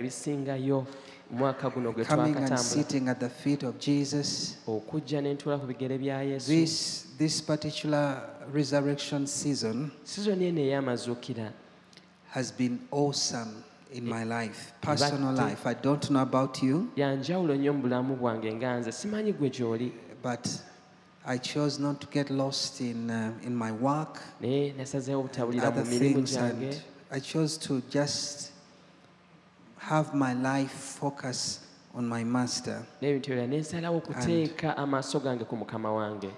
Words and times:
ebisingayo 0.00 0.86
omwaka 1.30 1.70
guno 1.70 1.92
gwe 1.92 2.04
coming 2.04 2.36
and 2.36 2.48
twakatambula. 2.48 2.58
sitting 2.58 3.08
at 3.08 3.20
the 3.20 3.28
feet 3.28 3.62
of 3.62 3.78
Jesus. 3.78 4.56
okujja 4.66 5.22
ne 5.22 5.36
ku 5.36 5.66
bigere 5.66 5.98
bya 5.98 6.20
yesu. 6.22 6.48
This, 6.48 7.06
this 7.16 7.40
particular 7.40 8.28
resurrection 8.52 9.24
season 9.26 9.92
sizoni 10.04 10.46
eno 10.46 10.60
ey'amazuukira 10.60 11.52
has 12.30 12.50
been 12.50 12.80
awesome 12.90 13.62
in 13.92 14.04
my 14.04 14.24
life, 14.24 14.72
personal 14.80 15.32
life. 15.32 15.64
I 15.64 15.74
don't 15.74 16.10
know 16.10 16.22
about 16.22 16.60
you, 16.60 16.90
yanjawulo 16.96 17.54
nnyo 17.54 17.72
mu 17.72 17.82
bulamu 17.82 18.16
bwange 18.16 18.52
nga 18.54 18.78
nze 18.80 18.92
simanyi 18.92 19.32
gwe 19.32 19.50
gy'oli. 19.50 19.92
but 20.22 20.62
I 21.24 21.38
chose 21.38 21.78
not 21.78 22.00
to 22.00 22.06
get 22.08 22.30
lost 22.30 22.80
in, 22.80 23.10
uh, 23.10 23.32
in 23.46 23.54
my 23.54 23.70
work, 23.70 24.20
naye 24.40 24.74
nasazeewo 24.76 25.20
obutabulira 25.20 25.70
mu 25.70 25.80
other 25.80 25.84
things, 25.84 26.36
and 26.36 26.82
I 27.12 27.20
chose 27.20 27.56
to 27.58 27.80
just 27.88 28.53
have 29.88 30.14
my 30.14 30.32
life 30.34 30.72
focus 31.00 31.60
on 31.94 32.04
my 32.08 32.24
master. 32.24 32.82
n'ebintu 33.02 33.32
ebirala 33.32 33.46
ne 33.48 33.58
nsalawo 33.58 33.96
okuteeka 33.98 34.76
amaaso 34.76 35.20
gange 35.20 35.44
ku 35.44 35.56
mukama 35.56 35.92
wange 35.92 36.30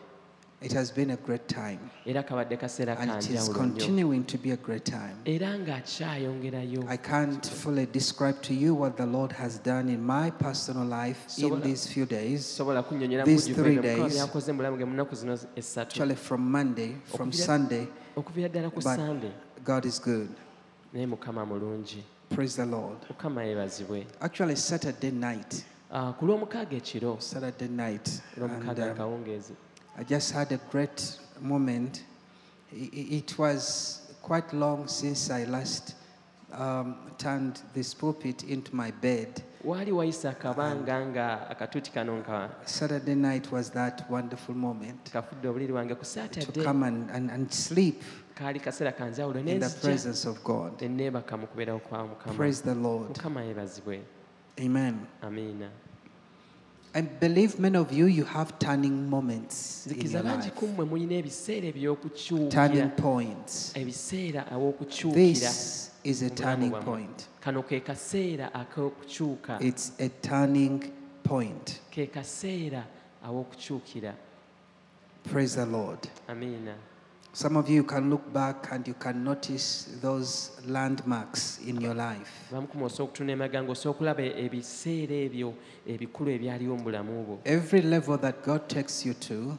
It 0.63 0.73
has 0.73 0.91
been 0.91 1.11
a 1.11 1.17
great 1.17 1.47
time, 1.49 1.79
era 2.07 2.23
kabadde 2.23 2.57
kaseera 2.57 2.97
and 2.99 3.11
it 3.11 3.31
is 3.31 3.49
continuing 3.51 4.25
to 4.25 4.39
be 4.39 4.51
a 4.53 4.57
great 4.57 4.85
time. 4.85 5.17
era 5.25 5.53
ng'akyayongerayo 5.59 6.85
I 6.89 6.97
can't 6.97 7.45
fully 7.47 7.87
describe 7.87 8.41
to 8.43 8.55
you 8.55 8.75
what 8.75 8.97
the 8.97 9.05
Lord 9.07 9.33
has 9.33 9.59
done 9.59 9.89
in 9.93 10.01
my 10.03 10.31
personal 10.31 10.85
life 10.87 11.25
in 11.39 11.45
Sobola- 11.45 11.61
these 11.63 11.87
few 11.87 12.07
days. 12.07 12.45
sobola 12.47 12.83
kunnyonnyola 12.83 13.25
These 13.25 13.49
mujjuvu 13.51 13.63
three 13.63 13.77
ebyo 13.77 13.83
Mukama 13.93 14.09
days- 14.09 14.15
byakoze 14.17 14.53
mu 14.53 14.59
bulamu 14.59 14.77
mu 14.87 14.93
nnaku 14.95 15.15
zino 15.15 15.39
essatu 15.57 15.91
Actually, 15.93 16.17
from 16.17 16.41
Monday, 16.51 16.97
from 17.17 17.33
Sunday, 17.33 17.87
okuviira 18.17 18.49
ddala 18.49 18.71
ku 18.71 18.81
but 18.81 18.85
sande 18.97 19.31
God 19.65 19.85
is 19.85 20.01
good. 20.03 20.29
naye 20.95 21.07
mukama 21.07 21.45
mulungi 21.47 22.03
Praise 22.29 22.57
the 22.57 22.67
Lord. 22.67 22.99
mukama 23.09 23.45
yeebazibwe 23.45 24.07
Actually, 24.21 24.57
Saturday 24.57 25.11
night, 25.11 25.65
Ah, 25.93 26.13
ku 26.13 26.27
lwomukaaga 26.27 26.77
ekiro 26.77 27.21
Saturday 27.21 27.69
night, 27.69 28.23
lwomukaaga 28.37 28.85
um, 28.85 28.91
akawungeezi 28.91 29.53
I 29.99 30.05
just 30.05 30.33
had 30.33 30.53
a 30.53 30.59
great 30.71 31.19
moment. 31.41 32.05
It 32.73 33.39
was 33.39 34.03
quite 34.23 34.53
long 34.53 34.89
since 34.89 35.31
I 35.31 35.45
last 35.45 35.95
um, 36.53 36.97
turned 37.19 37.61
this 37.75 37.95
pulpit 37.95 38.43
into 38.43 38.75
my 38.77 38.91
bed. 38.91 39.43
waali 39.65 39.93
wayisa 39.93 40.31
akabanga 40.31 41.07
nga 41.07 41.51
akatuuti 41.51 41.91
kano 41.93 42.17
nga 42.17 42.51
Saturday 42.65 43.15
night 43.15 43.53
was 43.53 43.71
that 43.71 44.11
wonderful 44.11 44.55
moment. 44.55 45.11
Kafudde 45.13 45.49
obuliri 45.49 45.73
wange 45.73 45.95
ku 45.95 46.05
to 46.53 46.63
come 46.65 46.83
and, 46.83 47.11
and, 47.11 47.31
and 47.31 47.53
sleep 47.53 48.03
kaali 48.37 48.61
kaseera 48.61 48.93
kanjawulo 48.93 49.41
in 49.41 49.61
the 49.61 49.69
presence 49.81 50.29
of 50.29 50.43
God. 50.45 50.83
ne 50.83 51.11
mu 51.11 51.47
kubeerawo 51.47 51.79
kwa 51.81 52.07
mukama 52.07 52.37
Praise 52.37 52.63
the 52.63 52.75
Lord. 52.75 53.17
yeebazibwe 53.45 54.03
Amen. 54.59 55.07
amiina 55.23 55.71
I 56.95 57.03
believe 57.03 57.59
many 57.61 57.77
of 57.77 57.93
you, 57.93 58.07
you 58.07 58.25
have 58.25 58.59
turning 58.59 59.11
moments 59.11 59.87
in 59.87 60.11
your 60.11 60.23
life, 60.23 60.51
ku 60.55 60.67
mmwe 60.67 60.85
mulina 60.85 61.15
ebiseera 61.15 61.69
eby'okukyukira 61.69 62.51
turning 62.51 62.91
points. 62.91 63.73
This 65.15 65.91
is 66.05 66.23
a 66.23 66.31
turning 66.31 66.71
point. 66.73 67.29
kano 67.41 67.63
ke 67.63 67.81
kaseera 67.85 68.51
ak'okukyuka 68.55 69.59
It's 69.61 69.93
a 70.01 70.09
turning 70.09 70.91
point. 71.23 71.81
ke 71.91 72.07
kaseera 72.11 72.85
aw'okukyukira 73.25 74.15
Praise 75.25 75.57
the 75.57 75.67
Lord. 75.67 75.99
amiina 76.29 76.75
Some 77.37 77.59
of 77.59 77.69
you 77.69 77.85
can 77.85 78.09
look 78.09 78.33
back 78.33 78.69
and 78.73 78.89
you 78.89 78.95
can 78.95 79.23
notice 79.23 79.89
those 80.01 80.53
landmarks 80.67 81.59
in 81.67 81.79
your 81.79 81.93
life. 81.93 82.31
bwo 82.51 82.89
Every 87.45 87.83
level 87.83 88.17
that 88.17 88.43
God 88.43 88.69
takes 88.69 89.05
you 89.05 89.13
to 89.13 89.59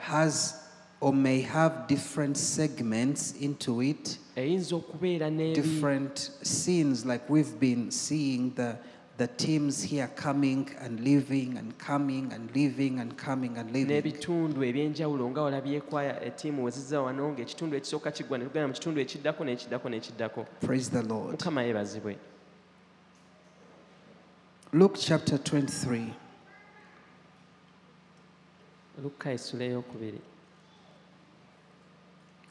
has 0.00 0.54
or 1.02 1.12
may 1.12 1.40
have 1.42 1.86
different 1.88 2.36
segments 2.38 3.34
into 3.40 3.82
it, 3.82 4.18
eyinza 4.36 5.54
different 5.54 6.30
scenes, 6.42 7.04
like 7.04 7.28
we've 7.28 7.58
been 7.60 7.90
seeing 7.90 8.54
the, 8.54 8.78
the 9.22 9.28
teams 9.28 9.84
here 9.84 10.10
coming 10.16 10.68
and 10.80 10.98
leaving 10.98 11.56
and 11.56 11.78
coming 11.78 12.32
and 12.32 12.50
leaving 12.56 12.98
and 12.98 13.16
coming 13.16 13.56
and 13.56 13.70
leaving. 13.72 14.02
n'ebitundu 14.02 14.64
ebyenjawulo 14.64 15.30
nga 15.30 15.42
olabyeko 15.42 16.02
ettiimu 16.28 16.64
weziza 16.64 17.00
wano 17.00 17.32
ng'ekitundu 17.32 17.76
ekisooka 17.76 18.10
kiggwa 18.10 18.38
ne 18.38 18.44
tugenda 18.44 18.68
mu 18.68 18.74
kitundu 18.74 19.00
ekiddako 19.00 19.44
n'ekiddako 19.44 19.86
n'ekiddako. 19.88 20.40
Praise 20.66 20.90
the 20.90 21.02
lord. 21.02 21.32
Mukama 21.34 21.62
yeebazibwe. 21.62 22.16
Luke 24.72 24.98
chapter 25.08 25.38
23 25.38 26.06
lukka 29.02 29.30
essula 29.32 29.64
eyokubiri. 29.64 30.20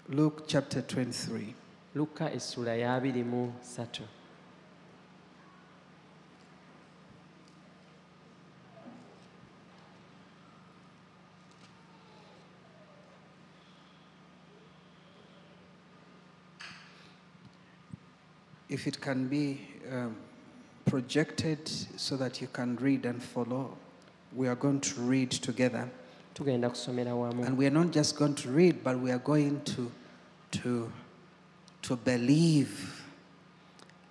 Luke 0.10 0.44
chapter 0.48 0.82
23 0.82 1.54
lukka 1.96 2.32
essula 2.34 2.76
ya 2.76 3.00
23 3.00 4.21
If 18.72 18.88
it 18.88 19.00
can 19.02 19.28
be 19.28 19.62
um, 19.92 20.16
projected 20.86 21.68
so 21.68 22.18
that 22.18 22.42
you 22.42 22.48
can 22.48 22.78
read 22.78 23.06
and 23.06 23.22
follow, 23.22 23.78
we 24.34 24.48
are 24.48 24.56
going 24.56 24.80
to 24.80 25.02
read 25.02 25.30
together. 25.30 25.90
tugenda 26.34 26.70
kusomera 26.70 27.14
wamu 27.14 27.46
And 27.46 27.58
we 27.58 27.68
are 27.68 27.74
not 27.74 27.92
just 27.92 28.18
going 28.18 28.34
to 28.36 28.50
read, 28.50 28.84
but 28.84 28.98
we 28.98 29.12
are 29.12 29.20
going 29.20 29.62
to, 29.62 29.92
to, 30.52 30.92
to 31.82 31.96
believe 31.98 33.04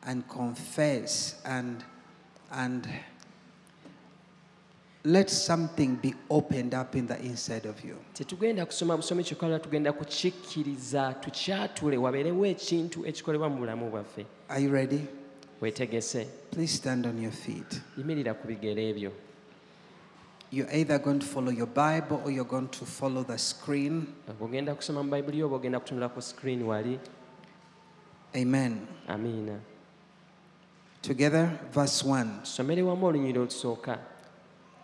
and 0.03 0.29
confess 0.29 1.41
and, 1.45 1.83
and 2.53 2.87
let 5.05 5.31
something 5.31 5.97
be 6.03 6.15
opened 6.29 6.75
up 6.75 6.95
in 6.95 7.07
the 7.07 7.19
inside 7.23 7.67
of 7.69 7.85
you. 7.85 7.97
tetugenda 8.15 8.67
kusoma 8.67 8.97
busomi 8.97 9.25
kyokka 9.25 9.59
tugenda 9.59 9.93
kukikkiriza 9.93 11.15
tukyatule 11.21 11.97
wabeerewo 11.97 12.47
ekintu 12.47 13.07
ekikolebwa 13.07 13.49
mu 13.49 13.57
bulamu 13.59 13.91
bwaffe 13.91 14.27
Are 14.49 14.63
you 14.63 14.71
ready? 14.73 15.01
weetegese 15.61 16.27
Please 16.51 16.77
stand 16.77 17.07
on 17.07 17.23
your 17.23 17.33
feet. 17.33 17.81
yimirira 17.97 18.35
ku 18.35 18.47
bigere 18.49 18.89
ebyo 18.91 19.13
You're 20.53 20.73
either 20.75 20.99
going 20.99 21.21
to 21.21 21.27
follow 21.27 21.53
your 21.53 21.69
Bible 21.69 22.21
or 22.25 22.31
you're 22.33 22.49
going 22.49 22.67
to 22.71 22.85
follow 22.85 23.23
the 23.23 23.39
screen. 23.39 24.09
Amen. 28.35 28.89
Amen. 29.09 29.61
Together, 31.03 31.59
verse 31.73 32.03
1. 32.03 32.41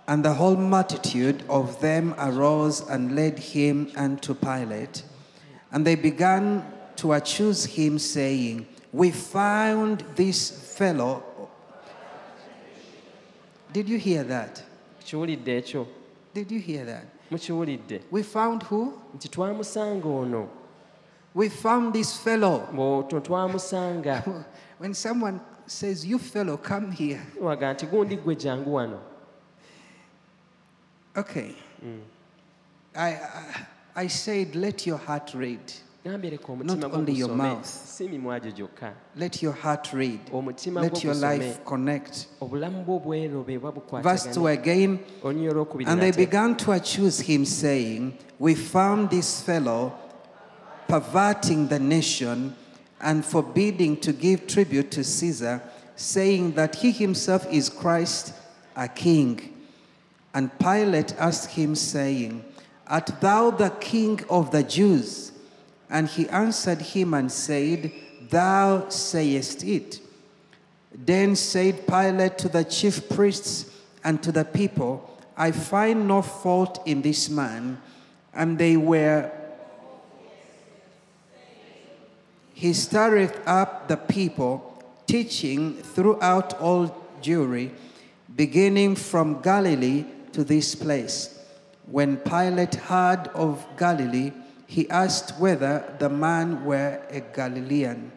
And 0.08 0.24
the 0.24 0.34
whole 0.34 0.56
multitude 0.56 1.42
of 1.48 1.80
them 1.80 2.14
arose 2.18 2.80
and 2.88 3.16
led 3.16 3.38
him 3.38 3.90
unto 3.96 4.34
Pilate. 4.34 5.02
And 5.72 5.84
they 5.86 5.96
began 5.96 6.64
to 6.96 7.12
accuse 7.14 7.64
him, 7.64 7.98
saying, 7.98 8.66
We 8.92 9.10
found 9.10 10.04
this 10.14 10.50
fellow. 10.50 11.22
Did 13.72 13.88
you 13.88 13.98
hear 13.98 14.22
that? 14.24 14.62
Did 16.34 16.50
you 16.50 16.60
hear 16.60 16.84
that? 16.84 17.04
mukiwulidde 17.30 18.00
We 18.10 18.22
found 18.22 18.62
who? 18.62 18.92
nti 19.16 19.28
twamusanga 19.28 20.06
ono 20.06 20.48
We 21.34 21.48
found 21.48 21.92
this 21.92 22.16
fellow. 22.16 22.68
twamusanga 23.22 24.44
When 24.78 24.94
someone 24.94 25.40
says, 25.66 26.06
You 26.06 26.18
fellow, 26.18 26.56
come 26.56 26.92
here. 26.92 27.20
waga 27.40 27.74
nti 27.74 27.86
gundi 27.86 28.16
ggwe 28.16 28.36
jangu 28.36 28.74
wano 28.74 29.00
Okay. 31.16 31.54
Mm. 31.84 32.00
I, 32.94 33.08
I, 33.08 33.66
I 33.96 34.06
said, 34.08 34.54
Let 34.54 34.86
your 34.86 34.98
heart 34.98 35.32
read. 35.34 35.60
Not 36.04 36.84
only 36.94 37.14
your 37.14 37.34
mouth. 37.34 37.66
si 37.66 38.06
mimwa 38.08 38.40
gyo 38.40 38.52
gyokka 38.52 38.92
Let 39.16 39.42
your 39.42 39.52
heart 39.52 39.92
read. 39.92 40.20
Let 40.32 41.02
your 41.02 41.14
life 41.14 41.64
connect. 41.64 42.28
obulamu 42.40 42.84
bwo 42.84 43.00
bwerobe 43.00 43.58
bwa 43.58 44.02
Verse 44.02 44.26
2 44.32 44.46
again. 44.46 45.00
And 45.24 46.00
they 46.00 46.12
began 46.12 46.56
to 46.58 46.72
accuse 46.72 47.18
him, 47.18 47.44
saying, 47.44 48.18
We 48.38 48.54
found 48.54 49.10
this 49.10 49.42
fellow 49.42 49.98
perverting 50.86 51.66
the 51.66 51.80
nation 51.80 52.54
and 53.00 53.24
forbidding 53.24 53.96
to 53.96 54.12
give 54.12 54.46
tribute 54.46 54.92
to 54.92 55.02
Caesar, 55.02 55.60
saying 55.96 56.52
that 56.52 56.76
he 56.76 56.92
himself 56.92 57.46
is 57.50 57.68
Christ, 57.68 58.32
a 58.76 58.86
king. 58.86 59.55
And 60.36 60.50
Pilate 60.58 61.14
asked 61.18 61.52
him, 61.52 61.74
saying, 61.74 62.44
Art 62.86 63.10
thou 63.22 63.50
the 63.52 63.70
king 63.70 64.20
of 64.28 64.50
the 64.50 64.62
Jews? 64.62 65.32
And 65.88 66.06
he 66.06 66.28
answered 66.28 66.82
him 66.82 67.14
and 67.14 67.32
said, 67.32 67.90
Thou 68.28 68.86
sayest 68.90 69.64
it. 69.64 69.98
Then 70.94 71.36
said 71.36 71.86
Pilate 71.86 72.36
to 72.36 72.50
the 72.50 72.64
chief 72.64 73.08
priests 73.08 73.70
and 74.04 74.22
to 74.22 74.30
the 74.30 74.44
people, 74.44 75.18
I 75.38 75.52
find 75.52 76.06
no 76.06 76.20
fault 76.20 76.82
in 76.84 77.00
this 77.00 77.30
man. 77.30 77.80
And 78.34 78.58
they 78.58 78.76
were. 78.76 79.32
He 82.52 82.74
stirred 82.74 83.32
up 83.46 83.88
the 83.88 83.96
people, 83.96 84.84
teaching 85.06 85.76
throughout 85.76 86.60
all 86.60 86.94
Jewry, 87.22 87.70
beginning 88.36 88.96
from 88.96 89.40
Galilee 89.40 90.04
to 90.32 90.44
this 90.44 90.74
place. 90.74 91.38
When 91.86 92.16
Pilate 92.16 92.74
heard 92.74 93.28
of 93.28 93.66
Galilee, 93.78 94.32
he 94.66 94.90
asked 94.90 95.38
whether 95.38 95.94
the 95.98 96.08
man 96.08 96.64
were 96.64 97.00
a 97.10 97.20
Galilean. 97.20 98.10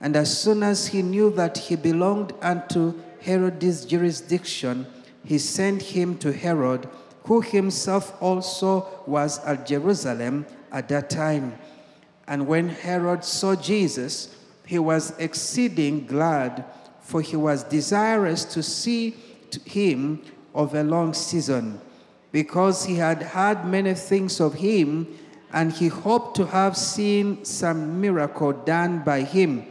And 0.00 0.16
as 0.16 0.36
soon 0.36 0.62
as 0.62 0.88
he 0.88 1.02
knew 1.02 1.30
that 1.32 1.58
he 1.58 1.76
belonged 1.76 2.32
unto 2.42 2.94
Herod's 3.20 3.84
jurisdiction, 3.84 4.86
he 5.24 5.38
sent 5.38 5.82
him 5.82 6.18
to 6.18 6.32
Herod, 6.32 6.88
who 7.24 7.40
himself 7.40 8.20
also 8.22 8.88
was 9.06 9.38
at 9.44 9.66
Jerusalem 9.66 10.46
at 10.72 10.88
that 10.88 11.10
time. 11.10 11.58
And 12.26 12.46
when 12.46 12.68
Herod 12.68 13.24
saw 13.24 13.54
Jesus, 13.54 14.34
he 14.66 14.78
was 14.78 15.12
exceeding 15.18 16.06
glad, 16.06 16.64
for 17.00 17.20
he 17.20 17.36
was 17.36 17.64
desirous 17.64 18.44
to 18.46 18.62
see 18.62 19.16
him 19.64 20.22
of 20.54 20.74
a 20.74 20.82
long 20.82 21.14
season, 21.14 21.80
because 22.32 22.84
he 22.84 22.96
had 22.96 23.22
heard 23.22 23.64
many 23.64 23.94
things 23.94 24.40
of 24.40 24.54
him, 24.54 25.06
and 25.52 25.72
he 25.72 25.88
hoped 25.88 26.36
to 26.36 26.46
have 26.46 26.76
seen 26.76 27.44
some 27.44 28.00
miracle 28.00 28.52
done 28.52 29.02
by 29.02 29.22
him. 29.22 29.64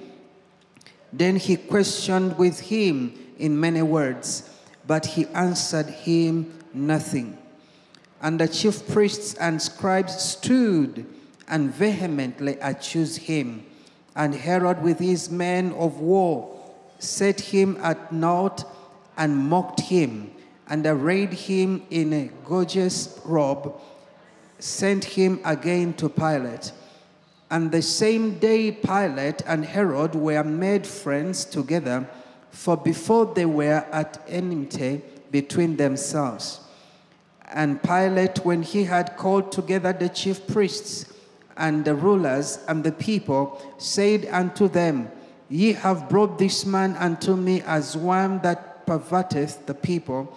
Then 1.14 1.36
he 1.36 1.56
questioned 1.56 2.38
with 2.38 2.60
him 2.60 3.14
in 3.38 3.60
many 3.60 3.82
words, 3.82 4.50
but 4.86 5.06
he 5.06 5.26
answered 5.28 5.88
him 5.88 6.60
nothing. 6.74 7.38
And 8.22 8.40
the 8.40 8.48
chief 8.48 8.88
priests 8.88 9.36
and 9.36 9.62
scribes 9.62 10.20
stood 10.20 11.06
and 11.48 11.72
vehemently 11.72 12.58
accused 12.60 13.20
him. 13.20 13.66
And 14.16 14.34
Herod, 14.34 14.82
with 14.82 15.00
his 15.00 15.30
men 15.30 15.74
of 15.74 16.00
war, 16.00 16.60
set 16.98 17.40
him 17.40 17.78
at 17.82 18.12
naught 18.12 18.66
and 19.16 19.38
mocked 19.38 19.82
him, 19.82 20.32
and 20.70 20.86
arrayed 20.86 21.34
him 21.34 21.84
in 21.90 22.14
a 22.14 22.30
gorgeous 22.46 23.20
robe, 23.26 23.74
sent 24.60 25.04
him 25.04 25.40
again 25.46 25.94
to 25.94 26.10
Pilate. 26.10 26.72
And 27.50 27.72
the 27.72 27.82
same 27.82 28.40
day, 28.40 28.72
Pilate 28.72 29.42
and 29.48 29.64
Herod 29.64 30.16
were 30.16 30.44
made 30.44 30.86
friends 30.86 31.46
together, 31.46 32.10
for 32.52 32.76
before 32.76 33.34
they 33.34 33.46
were 33.46 33.86
at 33.92 34.22
enmity 34.28 35.02
between 35.32 35.78
themselves. 35.78 36.60
And 37.50 37.82
Pilate, 37.82 38.44
when 38.44 38.64
he 38.64 38.84
had 38.84 39.16
called 39.16 39.52
together 39.52 39.94
the 39.94 40.10
chief 40.10 40.46
priests 40.48 41.14
and 41.56 41.86
the 41.86 41.96
rulers 41.96 42.60
and 42.68 42.84
the 42.84 42.92
people, 42.92 43.62
said 43.78 44.28
unto 44.30 44.68
them, 44.68 45.10
Ye 45.50 45.72
have 45.74 46.10
brought 46.10 46.38
this 46.38 46.66
man 46.66 46.96
unto 46.98 47.38
me 47.38 47.62
as 47.62 47.96
one 47.96 48.40
that 48.42 48.86
perverteth 48.86 49.66
the 49.66 49.74
people. 49.74 50.36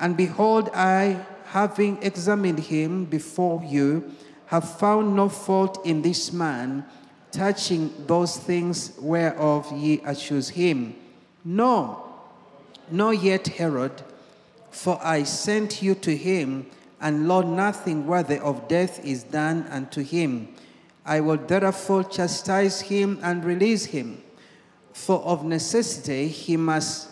And 0.00 0.16
behold, 0.16 0.70
I, 0.72 1.24
having 1.44 2.02
examined 2.02 2.58
him 2.58 3.04
before 3.04 3.62
you, 3.62 4.10
have 4.46 4.78
found 4.78 5.14
no 5.14 5.28
fault 5.28 5.86
in 5.86 6.02
this 6.02 6.32
man 6.32 6.84
touching 7.30 7.92
those 8.06 8.36
things 8.36 8.92
whereof 8.98 9.70
ye 9.76 10.00
accuse 10.04 10.48
him. 10.48 10.96
No, 11.44 12.02
nor 12.90 13.14
yet 13.14 13.46
Herod, 13.46 14.02
for 14.70 14.98
I 15.02 15.22
sent 15.22 15.82
you 15.82 15.94
to 15.96 16.16
him, 16.16 16.66
and 17.00 17.28
lo, 17.28 17.42
nothing 17.42 18.06
worthy 18.06 18.38
of 18.38 18.66
death 18.68 19.04
is 19.04 19.22
done 19.22 19.66
unto 19.70 20.02
him. 20.02 20.48
I 21.04 21.20
will 21.20 21.36
therefore 21.36 22.04
chastise 22.04 22.80
him 22.80 23.18
and 23.22 23.44
release 23.44 23.84
him, 23.84 24.22
for 24.92 25.20
of 25.20 25.44
necessity 25.44 26.28
he 26.28 26.56
must. 26.56 27.09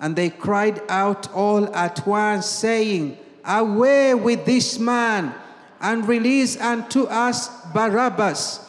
And 0.00 0.16
they 0.16 0.30
cried 0.30 0.80
out 0.88 1.30
all 1.32 1.74
at 1.76 2.06
once, 2.06 2.46
saying, 2.46 3.18
Away 3.44 4.14
with 4.14 4.44
this 4.46 4.78
man, 4.78 5.34
and 5.80 6.08
release 6.08 6.60
unto 6.60 7.04
us 7.04 7.48
Barabbas, 7.72 8.66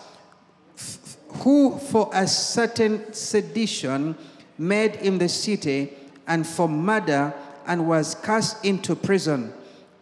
who 1.40 1.78
for 1.78 2.10
a 2.14 2.28
certain 2.28 3.14
sedition 3.14 4.16
made 4.58 4.96
in 4.98 5.18
the 5.18 5.30
city, 5.30 5.94
and 6.28 6.46
for 6.46 6.68
murder, 6.68 7.34
and 7.66 7.88
was 7.88 8.16
cast 8.16 8.64
into 8.66 8.96
prison. 8.96 9.54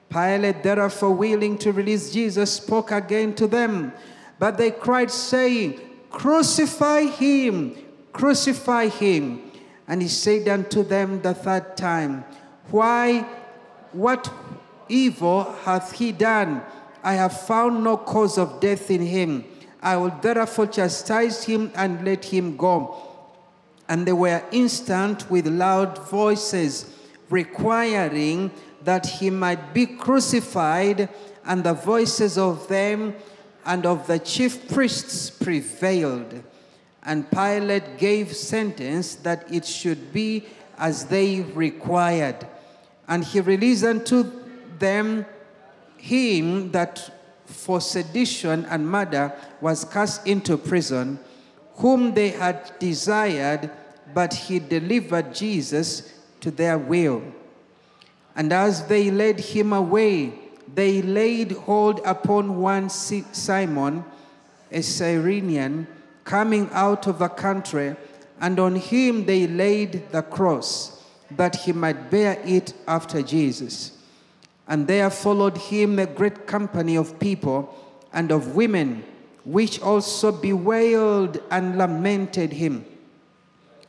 Pilate, 0.09 0.63
therefore, 0.63 1.13
willing 1.13 1.57
to 1.59 1.71
release 1.71 2.11
Jesus, 2.11 2.53
spoke 2.53 2.91
again 2.91 3.35
to 3.35 3.47
them. 3.47 3.93
But 4.39 4.57
they 4.57 4.71
cried, 4.71 5.11
saying, 5.11 5.79
Crucify 6.09 7.03
him, 7.03 7.75
crucify 8.11 8.87
him. 8.87 9.48
And 9.89 10.03
he 10.03 10.07
said 10.07 10.47
unto 10.47 10.83
them 10.83 11.21
the 11.21 11.33
third 11.33 11.75
time, 11.75 12.24
Why, 12.69 13.25
what 13.91 14.31
evil 14.88 15.51
hath 15.65 15.94
he 15.94 16.12
done? 16.12 16.62
I 17.03 17.13
have 17.13 17.41
found 17.41 17.83
no 17.83 17.97
cause 17.97 18.38
of 18.38 18.59
death 18.59 18.91
in 18.91 19.01
him. 19.01 19.45
I 19.81 19.97
will 19.97 20.13
therefore 20.21 20.68
chastise 20.68 21.44
him 21.44 21.71
and 21.74 22.06
let 22.06 22.25
him 22.25 22.56
go. 22.56 22.97
And 23.88 24.06
they 24.06 24.13
were 24.13 24.44
instant 24.51 25.31
with 25.31 25.47
loud 25.47 25.97
voices, 26.09 26.94
requiring 27.31 28.51
that 28.83 29.07
he 29.07 29.31
might 29.31 29.74
be 29.74 29.88
crucified, 29.88 31.09
and 31.45 31.63
the 31.63 31.74
voices 31.74 32.38
of 32.38 32.68
them 32.68 33.15
and 33.65 33.88
of 33.88 34.06
the 34.06 34.19
chief 34.19 34.68
priests 34.68 35.31
prevailed. 35.31 36.44
And 37.09 37.25
Pilate 37.31 37.97
gave 37.97 38.35
sentence 38.35 39.15
that 39.25 39.51
it 39.51 39.65
should 39.65 40.13
be 40.13 40.45
as 40.77 41.06
they 41.06 41.41
required. 41.41 42.45
And 43.07 43.23
he 43.23 43.41
released 43.41 43.83
unto 43.83 44.31
them 44.77 45.25
him 45.97 46.69
that 46.69 47.11
for 47.47 47.81
sedition 47.81 48.63
and 48.65 48.88
murder 48.88 49.33
was 49.59 49.85
cast 49.85 50.27
into 50.27 50.56
prison, 50.56 51.17
whom 51.77 52.13
they 52.13 52.29
had 52.29 52.77
desired, 52.77 53.71
but 54.13 54.31
he 54.31 54.59
delivered 54.59 55.33
Jesus 55.33 56.13
to 56.42 56.51
their 56.51 56.78
will. 56.78 57.23
And 58.35 58.54
as 58.54 58.85
they 58.85 59.09
led 59.09 59.39
him 59.39 59.73
away, 59.73 60.33
they 60.71 61.01
laid 61.01 61.54
hold 61.54 62.01
upon 62.06 62.61
one 62.61 62.87
Simon, 62.87 64.06
a 64.71 64.83
Cyrenian, 64.83 65.87
coming 66.30 66.69
out 66.74 67.07
of 67.07 67.18
the 67.18 67.28
country, 67.28 67.95
and 68.40 68.59
on 68.59 68.76
him 68.76 69.26
they 69.26 69.48
laid 69.48 70.12
the 70.12 70.21
cross, 70.21 71.04
that 71.31 71.56
he 71.56 71.74
might 71.74 72.12
bear 72.12 72.40
it 72.45 72.71
after 72.88 73.24
Jesus. 73.24 73.98
And 74.68 74.88
there 74.88 75.09
followed 75.09 75.57
him 75.57 75.98
a 75.98 76.06
great 76.06 76.45
company 76.45 76.95
of 76.95 77.19
people 77.19 77.76
and 78.14 78.31
of 78.31 78.56
women, 78.56 79.04
which 79.44 79.81
also 79.81 80.31
bewailed 80.31 81.42
and 81.50 81.80
lamented 81.80 82.54
him. 82.54 82.86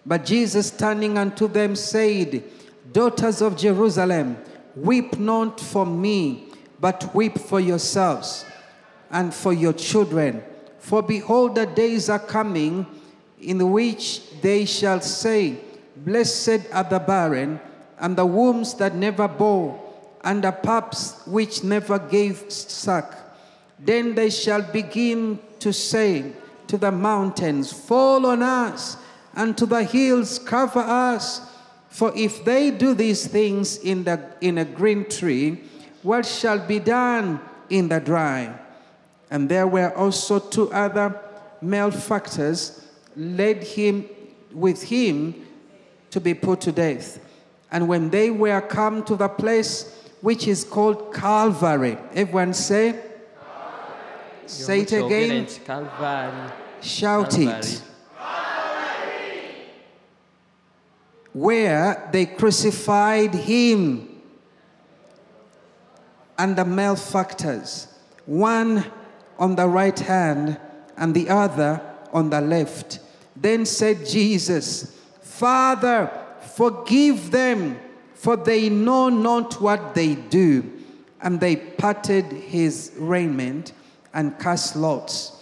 But 0.06 0.24
Jesus, 0.24 0.70
turning 0.70 1.18
unto 1.18 1.46
them, 1.46 1.76
said, 1.76 2.42
Daughters 2.90 3.42
of 3.42 3.58
Jerusalem, 3.58 4.38
weep 4.74 5.18
not 5.18 5.60
for 5.60 5.84
me, 5.84 6.48
but 6.80 7.14
weep 7.14 7.38
for 7.38 7.60
yourselves 7.60 8.46
and 9.10 9.34
for 9.34 9.52
your 9.52 9.74
children. 9.74 10.42
For 10.90 11.02
behold, 11.02 11.54
the 11.54 11.66
days 11.66 12.10
are 12.10 12.18
coming 12.18 12.84
in 13.40 13.70
which 13.70 14.40
they 14.40 14.64
shall 14.64 15.00
say, 15.00 15.54
Blessed 15.94 16.66
are 16.72 16.82
the 16.82 16.98
barren, 16.98 17.60
and 18.00 18.16
the 18.16 18.26
wombs 18.26 18.74
that 18.74 18.96
never 18.96 19.28
bore, 19.28 19.78
and 20.24 20.42
the 20.42 20.50
paps 20.50 21.24
which 21.28 21.62
never 21.62 21.96
gave 22.00 22.50
suck. 22.50 23.16
Then 23.78 24.16
they 24.16 24.30
shall 24.30 24.62
begin 24.62 25.38
to 25.60 25.72
say 25.72 26.32
to 26.66 26.76
the 26.76 26.90
mountains, 26.90 27.72
Fall 27.72 28.26
on 28.26 28.42
us, 28.42 28.96
and 29.36 29.56
to 29.58 29.66
the 29.66 29.84
hills, 29.84 30.40
Cover 30.40 30.80
us. 30.80 31.40
For 31.88 32.12
if 32.16 32.44
they 32.44 32.72
do 32.72 32.94
these 32.94 33.28
things 33.28 33.78
in, 33.78 34.02
the, 34.02 34.18
in 34.40 34.58
a 34.58 34.64
green 34.64 35.08
tree, 35.08 35.62
what 36.02 36.26
shall 36.26 36.58
be 36.58 36.80
done 36.80 37.38
in 37.68 37.88
the 37.88 38.00
dry? 38.00 38.58
And 39.30 39.48
there 39.48 39.66
were 39.66 39.96
also 39.96 40.40
two 40.40 40.72
other 40.72 41.18
malefactors 41.60 42.84
led 43.16 43.62
him 43.62 44.08
with 44.52 44.82
him 44.82 45.46
to 46.10 46.20
be 46.20 46.34
put 46.34 46.60
to 46.62 46.72
death. 46.72 47.20
And 47.70 47.86
when 47.86 48.10
they 48.10 48.30
were 48.30 48.60
come 48.60 49.04
to 49.04 49.14
the 49.14 49.28
place 49.28 49.96
which 50.20 50.48
is 50.48 50.64
called 50.64 51.14
Calvary, 51.14 51.96
everyone 52.12 52.52
say, 52.52 52.92
Calvary. 52.92 53.08
say 54.46 54.80
it 54.80 54.92
again. 54.92 55.46
Calvary. 55.64 56.52
Shout 56.82 57.30
Calvary. 57.30 57.46
it. 57.46 57.82
Where 61.32 62.08
they 62.12 62.26
crucified 62.26 63.32
him 63.34 64.08
and 66.36 66.56
the 66.56 66.64
malefactors, 66.64 67.86
one 68.26 68.84
on 69.40 69.56
the 69.56 69.66
right 69.66 69.98
hand 69.98 70.60
and 70.96 71.14
the 71.14 71.28
other 71.28 71.80
on 72.12 72.30
the 72.30 72.40
left. 72.40 73.00
Then 73.34 73.64
said 73.64 74.06
Jesus, 74.06 74.96
Father, 75.22 76.10
forgive 76.54 77.30
them, 77.30 77.80
for 78.14 78.36
they 78.36 78.68
know 78.68 79.08
not 79.08 79.60
what 79.60 79.94
they 79.94 80.14
do. 80.14 80.70
And 81.22 81.40
they 81.40 81.56
parted 81.56 82.26
his 82.26 82.92
raiment 82.98 83.72
and 84.12 84.38
cast 84.38 84.76
lots. 84.76 85.32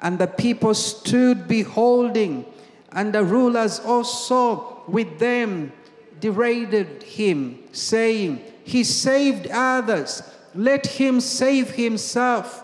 And 0.00 0.18
the 0.18 0.26
people 0.26 0.74
stood 0.74 1.46
beholding, 1.46 2.46
and 2.92 3.12
the 3.12 3.24
rulers 3.24 3.80
also 3.80 4.82
with 4.86 5.18
them 5.18 5.72
derided 6.20 7.02
him, 7.02 7.58
saying, 7.72 8.40
He 8.64 8.84
saved 8.84 9.48
others, 9.50 10.22
let 10.54 10.86
him 10.86 11.20
save 11.20 11.70
himself, 11.70 12.63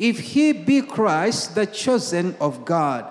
if 0.00 0.18
he 0.18 0.52
be 0.52 0.80
Christ, 0.80 1.54
the 1.54 1.66
chosen 1.66 2.34
of 2.40 2.64
God. 2.64 3.06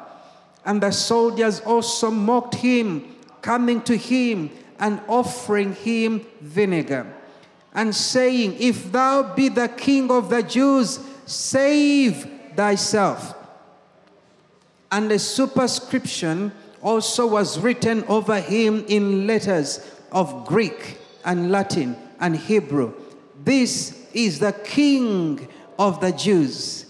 And 0.65 0.81
the 0.81 0.91
soldiers 0.91 1.61
also 1.61 2.09
mocked 2.09 2.55
him, 2.55 3.15
coming 3.43 3.81
to 3.83 3.95
him 3.95 4.49
and 4.79 4.99
offering 5.07 5.75
him 5.75 6.25
vinegar, 6.41 7.05
and 7.75 7.95
saying, 7.95 8.55
If 8.59 8.91
thou 8.91 9.35
be 9.35 9.49
the 9.49 9.67
king 9.67 10.09
of 10.09 10.31
the 10.31 10.41
Jews, 10.41 10.99
save 11.27 12.27
thyself. 12.55 13.35
And 14.91 15.11
a 15.11 15.19
superscription 15.19 16.51
also 16.81 17.27
was 17.27 17.59
written 17.59 18.03
over 18.05 18.39
him 18.41 18.83
in 18.87 19.27
letters 19.27 19.87
of 20.11 20.47
Greek 20.47 20.97
and 21.23 21.51
Latin 21.51 21.95
and 22.19 22.35
Hebrew. 22.35 22.95
This 23.43 24.07
is 24.11 24.39
the 24.39 24.53
King 24.53 25.47
of 25.79 26.01
the 26.01 26.11
Jews. 26.11 26.85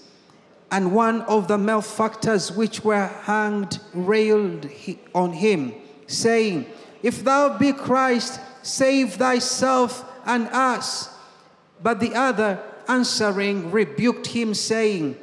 And 0.71 0.93
one 0.93 1.21
of 1.21 1.47
the 1.47 1.57
malefactors 1.57 2.51
which 2.51 2.83
were 2.83 3.07
hanged 3.07 3.79
railed 3.93 4.69
on 5.15 5.33
him, 5.33 5.73
saying, 6.07 6.65
If 7.01 7.23
thou 7.23 7.57
be 7.57 7.71
Christ, 7.71 8.39
save 8.61 9.13
thyself 9.13 10.03
and 10.25 10.47
us. 10.47 11.09
But 11.81 11.99
the 11.99 12.13
other 12.13 12.59
answering 12.87 13.71
rebuked 13.71 14.27
him, 14.27 14.53
saying, 14.53 15.17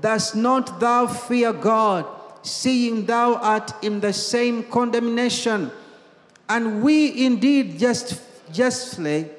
Dost 0.00 0.36
not 0.36 0.80
thou 0.80 1.06
fear 1.06 1.52
God, 1.52 2.06
seeing 2.42 3.06
thou 3.06 3.34
art 3.34 3.72
in 3.82 4.00
the 4.00 4.12
same 4.12 4.64
condemnation? 4.64 5.70
And 6.48 6.82
we 6.82 7.24
indeed 7.24 7.78
just, 7.78 8.20
justly, 8.52 9.30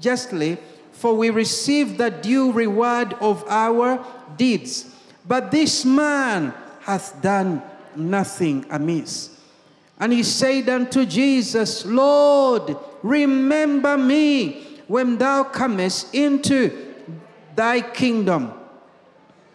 justly, 0.00 0.58
for 1.04 1.12
we 1.12 1.28
receive 1.28 1.98
the 1.98 2.08
due 2.08 2.50
reward 2.50 3.12
of 3.20 3.44
our 3.46 4.02
deeds. 4.38 4.90
But 5.28 5.50
this 5.50 5.84
man 5.84 6.54
hath 6.80 7.20
done 7.20 7.62
nothing 7.94 8.64
amiss. 8.70 9.28
And 10.00 10.14
he 10.14 10.22
said 10.22 10.66
unto 10.70 11.04
Jesus, 11.04 11.84
Lord, 11.84 12.78
remember 13.02 13.98
me 13.98 14.80
when 14.88 15.18
thou 15.18 15.44
comest 15.44 16.14
into 16.14 16.72
thy 17.54 17.82
kingdom. 17.82 18.54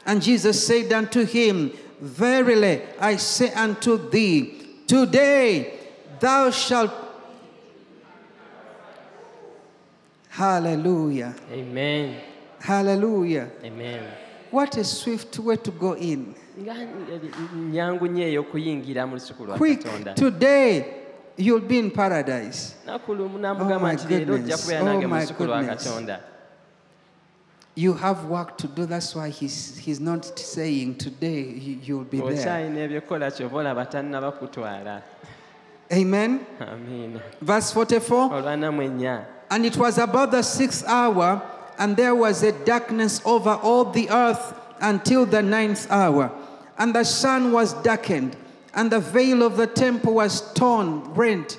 And 0.06 0.22
Jesus 0.22 0.64
said 0.68 0.94
unto 0.94 1.26
him, 1.26 1.72
Verily 2.00 2.84
I 3.00 3.16
say 3.16 3.52
unto 3.54 4.08
thee, 4.12 4.54
today 4.86 5.80
thou 6.20 6.52
shalt. 6.52 7.09
Hallelujah. 10.40 11.34
amen 11.54 12.16
Hallelujah. 12.62 13.48
amen 13.64 14.04
What 14.52 14.78
a 14.78 14.84
swift 14.84 15.38
way 15.40 15.58
to 15.58 15.72
go 15.72 15.94
in. 15.96 16.34
nyangu 17.72 18.08
nnyo 18.08 18.24
ey'okuyingira 18.28 19.08
mu 19.08 19.14
lusuku 19.16 19.46
lwa 19.46 19.58
Quick, 19.58 19.84
today 20.16 20.86
you'll 21.38 21.68
be 21.68 21.78
in 21.80 21.92
paradise. 21.92 22.76
naku 22.86 23.14
lumu 23.16 23.36
Oh 23.36 23.40
namugamba 23.42 23.80
my 23.88 23.94
nti 23.96 24.08
leero 24.08 24.36
ojja 24.36 24.58
kubeera 24.58 24.82
Oh 24.82 24.86
nange 24.86 25.08
mu 25.08 25.16
my 25.16 25.22
lusuku 25.22 25.44
lwa 25.44 25.58
goodness. 25.60 25.84
katonda 25.84 26.20
You 27.76 27.94
have 27.94 28.26
work 28.28 28.58
to 28.58 28.68
do. 28.68 28.86
That's 28.86 29.16
why 29.16 29.30
he's, 29.30 29.78
he's 29.78 30.02
not 30.02 30.26
saying 30.38 30.96
today 30.98 31.42
you- 31.44 31.80
you'll 31.84 32.04
be 32.04 32.18
there. 32.18 32.32
okyalina 32.40 32.80
ebyokukola 32.82 33.32
kyova 33.32 33.58
olaba 33.58 33.86
tannaba 33.86 34.32
kutwala 34.32 35.02
Amen. 35.92 36.40
amiina 36.60 37.20
Verse 37.42 37.74
44. 37.74 38.34
olwana 38.34 38.72
mu 38.72 38.82
ennya 38.82 39.26
And 39.50 39.66
it 39.66 39.78
was 39.78 39.98
about 39.98 40.32
the 40.32 40.42
sixth 40.42 40.86
hour, 40.88 41.42
and 41.78 41.96
there 41.98 42.16
was 42.16 42.44
a 42.44 42.52
darkness 42.66 43.22
over 43.26 43.52
all 43.52 43.86
the 43.86 44.10
earth 44.10 44.54
until 44.80 45.26
the 45.26 45.42
ninth 45.42 45.90
hour. 45.90 46.32
And 46.78 46.94
the 46.94 47.04
sun 47.04 47.52
was 47.52 47.74
darkened, 47.82 48.36
and 48.74 48.92
the 48.92 49.00
veil 49.00 49.44
of 49.44 49.58
the 49.58 49.68
temple 49.68 50.16
was 50.16 50.54
torn, 50.54 51.14
rent 51.14 51.58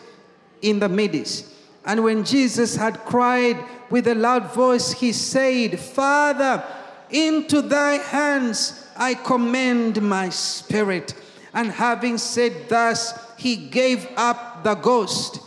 in 0.62 0.78
the 0.78 0.88
midst. 0.88 1.47
And 1.85 2.04
when 2.04 2.25
Jesus 2.25 2.76
had 2.76 3.00
cried 3.04 3.59
with 3.90 4.06
a 4.06 4.14
loud 4.14 4.52
voice, 4.52 4.92
he 4.92 5.12
said, 5.12 5.78
Father, 5.80 6.62
into 7.11 7.62
thy 7.62 7.94
hands 7.94 8.87
I 8.97 9.14
commend 9.14 10.00
my 10.02 10.28
spirit. 10.28 11.14
And 11.52 11.73
having 11.73 12.18
said 12.18 12.68
thus, 12.68 13.18
he 13.37 13.56
gave 13.56 14.06
up 14.16 14.62
the 14.62 14.75
ghost. 14.75 15.40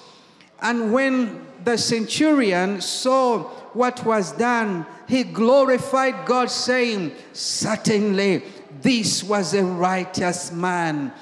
And 0.62 0.92
when 0.92 1.46
the 1.64 1.78
centurion 1.78 2.82
saw 2.82 3.40
what 3.74 4.06
was 4.06 4.32
done, 4.34 4.86
he 5.08 5.24
glorified 5.24 6.26
God, 6.26 6.50
saying, 6.50 7.14
Certainly 7.34 8.44
this 8.82 9.24
was 9.24 9.54
a 9.54 9.64
righteous 9.64 10.52
man. 10.52 11.14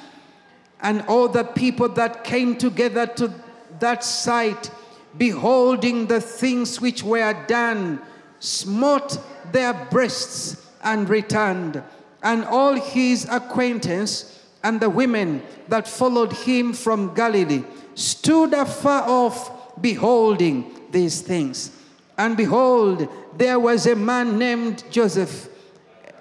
And 0.81 1.01
all 1.03 1.27
the 1.27 1.43
people 1.43 1.89
that 1.89 2.23
came 2.23 2.57
together 2.57 3.05
to 3.05 3.33
that 3.79 4.03
sight, 4.03 4.71
beholding 5.17 6.07
the 6.07 6.21
things 6.21 6.81
which 6.81 7.03
were 7.03 7.33
done, 7.47 8.01
smote 8.39 9.17
their 9.51 9.73
breasts 9.73 10.67
and 10.83 11.07
returned. 11.09 11.83
And 12.23 12.45
all 12.45 12.73
his 12.73 13.27
acquaintance 13.29 14.39
and 14.63 14.79
the 14.79 14.89
women 14.89 15.43
that 15.67 15.87
followed 15.87 16.33
him 16.33 16.73
from 16.73 17.13
Galilee 17.13 17.63
stood 17.95 18.53
afar 18.53 19.03
off, 19.07 19.51
beholding 19.81 20.71
these 20.91 21.21
things. 21.21 21.71
And 22.17 22.37
behold, 22.37 23.07
there 23.37 23.59
was 23.59 23.87
a 23.87 23.95
man 23.95 24.37
named 24.37 24.83
Joseph, 24.91 25.49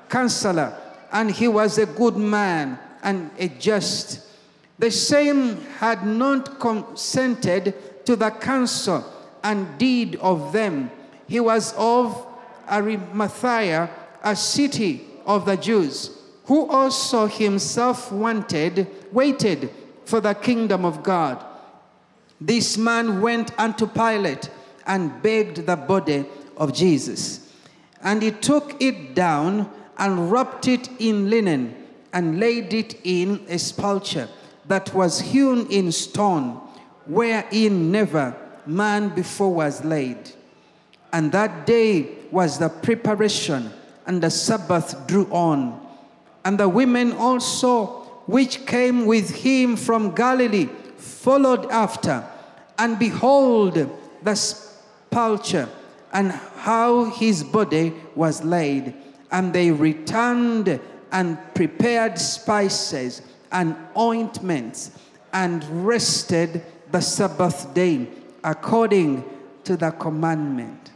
counselor, 0.09 0.77
and 1.13 1.31
he 1.31 1.49
was 1.49 1.79
a 1.79 1.87
good 1.87 2.17
man 2.17 2.79
and 3.03 3.31
a 3.39 3.49
just. 3.49 4.27
The 4.79 4.91
same 4.91 5.61
had 5.79 6.07
not 6.07 6.59
consented 6.59 7.75
to 8.07 8.17
the 8.17 8.31
counsel 8.31 9.05
and 9.43 9.79
deed 9.79 10.17
of 10.17 10.53
them. 10.53 10.91
He 11.29 11.41
was 11.41 11.75
of 11.77 12.27
Arimathea, 12.71 13.91
a 14.23 14.37
city 14.37 15.05
of 15.27 15.45
the 15.45 15.57
Jews, 15.57 16.17
who 16.45 16.67
also 16.67 17.27
himself 17.27 18.11
wanted, 18.11 18.87
waited 19.13 19.71
for 20.05 20.21
the 20.21 20.35
kingdom 20.35 20.85
of 20.85 21.03
God. 21.03 21.45
This 22.41 22.79
man 22.79 23.21
went 23.21 23.59
unto 23.59 23.87
Pilate 23.87 24.49
and 24.87 25.23
begged 25.23 25.67
the 25.67 25.77
body 25.77 26.25
of 26.57 26.73
Jesus. 26.73 27.53
And 28.03 28.23
he 28.23 28.31
took 28.31 28.81
it 28.81 29.15
down 29.15 29.71
and 29.99 30.33
wrapped 30.33 30.67
it 30.67 30.89
in 30.99 31.29
linen 31.29 31.77
and 32.13 32.41
laid 32.41 32.73
it 32.73 32.99
in 33.05 33.45
a 33.49 33.59
sepulchre 33.59 34.29
that 34.67 34.95
was 34.95 35.21
hewn 35.21 35.67
in 35.67 35.93
stone, 35.93 36.61
wherein 37.07 37.91
never 37.93 38.35
man 38.67 39.11
before 39.11 39.53
was 39.53 39.85
laid. 39.85 40.31
And 41.13 41.33
that 41.33 41.67
day 41.67 42.09
was 42.31 42.59
the 42.59 42.69
preparation, 42.69 43.73
and 44.07 44.23
the 44.23 44.31
Sabbath 44.31 45.07
drew 45.07 45.27
on. 45.27 45.87
And 46.45 46.59
the 46.59 46.69
women 46.69 47.13
also, 47.13 47.87
which 48.27 48.65
came 48.65 49.07
with 49.07 49.31
him 49.31 49.77
from 49.77 50.15
Galilee, 50.15 50.69
followed 50.97 51.67
after. 51.71 52.25
And 52.81 52.99
behold, 52.99 53.75
the 54.23 54.35
sepulchre, 54.35 55.69
and 56.15 56.33
how 56.33 57.05
his 57.05 57.45
body 57.45 57.93
was 58.15 58.43
laid. 58.43 58.95
And 59.31 59.53
they 59.53 59.71
returned 59.71 60.81
and 61.13 61.39
prepared 61.55 62.19
spices 62.19 63.21
and 63.53 63.77
ointments, 63.95 64.93
and 65.35 65.63
rested 65.87 66.65
the 66.91 67.03
Sabbath 67.03 67.75
day 67.75 68.09
according 68.43 69.25
to 69.65 69.77
the 69.77 69.91
commandment. 69.91 70.91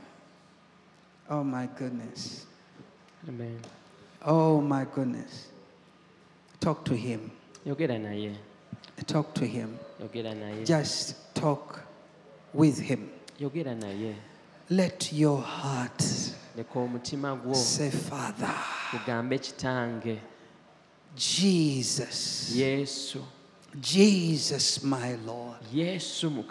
Oh 1.29 1.45
my 1.45 1.69
goodness. 1.77 2.47
Amen. 3.29 3.61
Oh 4.25 4.63
my 4.63 4.87
goodness. 4.87 5.49
Talk 6.61 6.83
to 6.87 6.97
him. 6.97 7.31
Talk 9.07 9.35
to 9.35 9.47
him. 9.47 9.79
Just 10.65 11.17
talk 11.45 11.81
with 12.55 12.79
him. 12.81 13.11
yogera 13.39 13.75
naye. 13.75 14.15
Let 14.71 15.13
your 15.13 15.43
heart 15.43 16.03
leka 16.57 16.79
omutima 16.79 17.37
gwo. 17.37 17.55
say, 17.55 17.91
Father, 17.91 18.55
kugambe 18.91 19.39
kitange. 19.39 20.19
Jesus, 21.17 22.51
yesu 22.57 23.23
Jesus, 23.81 24.85
my 24.85 25.17
Lord, 25.27 25.57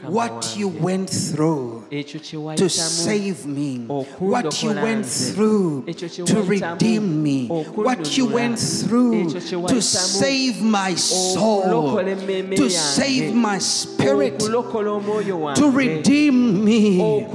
what 0.04 0.58
you 0.58 0.68
went 0.68 1.10
through 1.10 1.88
to 1.90 2.70
save 2.70 3.46
me, 3.46 3.86
what 3.88 4.62
you 4.62 4.74
went 4.74 5.06
through 5.06 5.86
to 5.86 6.44
redeem 6.44 7.24
me, 7.24 7.48
what 7.48 8.18
you 8.18 8.26
went 8.26 8.60
through 8.60 9.30
to 9.30 9.82
save 9.82 10.62
my 10.62 10.96
soul, 10.96 11.98
to 11.98 12.70
save 12.70 13.34
my 13.34 13.58
spirit, 13.58 14.40
to 14.40 15.72
redeem 15.74 16.66
me. 16.66 17.26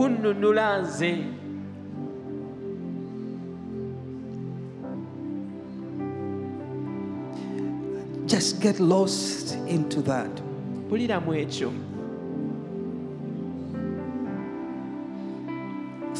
Just 8.27 8.61
get 8.61 8.79
lost 8.79 9.48
into 9.69 10.03
that. 10.03 10.31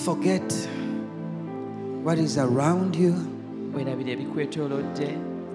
Forget 0.05 0.53
what 2.03 2.19
is 2.19 2.39
around 2.39 2.95
you. 2.95 3.15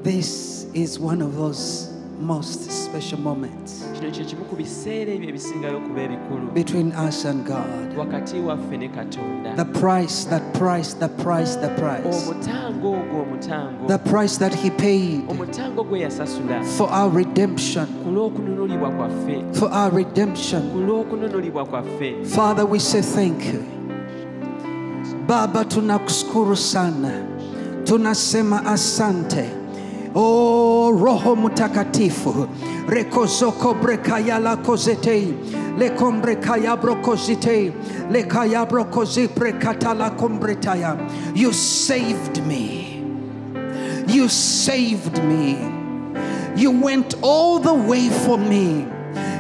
This 0.04 0.66
is 0.74 1.00
one 1.00 1.22
of 1.22 1.36
those 1.36 1.93
most 2.22 2.72
special 2.72 3.20
moments 3.20 3.84
kino 4.00 4.12
kye 4.12 4.26
kimu 4.26 4.46
ku 4.46 4.56
biseera 4.56 5.12
ebyo 5.14 5.30
ebisingayo 5.30 5.78
okuba 5.78 6.02
ebikulu 6.02 6.52
between 6.54 6.92
us 7.08 7.26
and 7.26 7.46
God. 7.46 7.98
wakati 7.98 8.40
waffe 8.40 8.78
ne 8.78 8.88
katonda 8.90 9.56
The 9.56 9.66
price, 9.66 10.26
that 10.30 10.42
price, 10.54 10.94
the 10.94 11.08
price, 11.10 11.56
the 11.56 11.68
price. 11.70 12.28
omutango 12.30 12.92
ogwo 12.92 13.22
omutango 13.22 13.88
The 13.88 13.98
price 13.98 14.38
that 14.38 14.54
He 14.54 14.70
paid 14.70 15.24
omutango 15.30 15.84
gwe 15.84 16.00
yasasula 16.00 16.64
for 16.66 16.90
our 16.92 17.10
redemption. 17.10 17.86
ku 18.04 18.10
lw'okununulibwa 18.12 18.92
kwaffe 18.92 19.44
For 19.54 19.70
our 19.72 19.92
redemption. 19.92 20.62
ku 20.72 20.78
lw'okununulibwa 20.80 21.66
kwaffe 21.66 22.26
Father, 22.26 22.66
we 22.66 22.80
say 22.80 23.02
thank 23.02 23.46
you. 23.54 23.64
Baba, 25.28 25.66
tunakushukuru 25.66 26.56
sana, 26.56 27.12
tunasema 27.84 28.66
asante. 28.66 29.46
O 30.16 30.92
Roho 30.92 31.36
Mtakatifu, 31.36 32.48
rekozoko 32.88 33.74
brekayala 33.74 34.58
kozete 34.58 35.34
lekombrekaya 35.78 36.78
brokozite 36.78 37.74
lekaya 38.12 38.66
brokozi 38.68 39.28
brekatala 39.28 40.16
kombretaya. 40.16 40.98
You 41.36 41.52
saved 41.52 42.46
me. 42.46 43.04
You 44.08 44.30
saved 44.30 45.24
me. 45.24 45.58
You 46.56 46.72
went 46.72 47.16
all 47.24 47.58
the 47.60 47.74
way 47.74 48.10
for 48.10 48.38
me. 48.38 48.86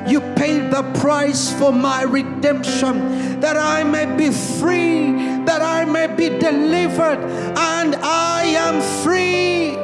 You 0.08 0.22
paid 0.36 0.72
the 0.72 0.84
price 1.00 1.53
for 1.53 1.72
my 1.72 2.01
redemption, 2.03 3.39
that 3.39 3.58
I 3.58 3.84
may 3.84 4.06
be 4.18 4.32
free, 4.32 5.13
that 5.46 5.62
I 5.62 5.86
may 5.86 6.08
be 6.08 6.30
delivered, 6.30 7.20
and 7.58 7.96
I 7.96 8.44
am 8.58 8.82
free. 9.03 9.82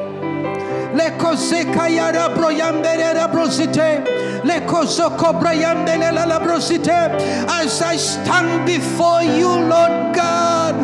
Lekozeka 0.99 1.87
yara 1.87 2.29
broyambere 2.35 3.13
brosite. 3.31 4.03
Lekozoko 4.43 5.33
broyambere 5.39 6.11
la 6.13 6.39
brosite. 6.39 6.99
As 7.47 7.81
I 7.81 7.95
stand 7.95 8.65
before 8.65 9.23
you, 9.23 9.47
Lord 9.47 10.13
God. 10.13 10.75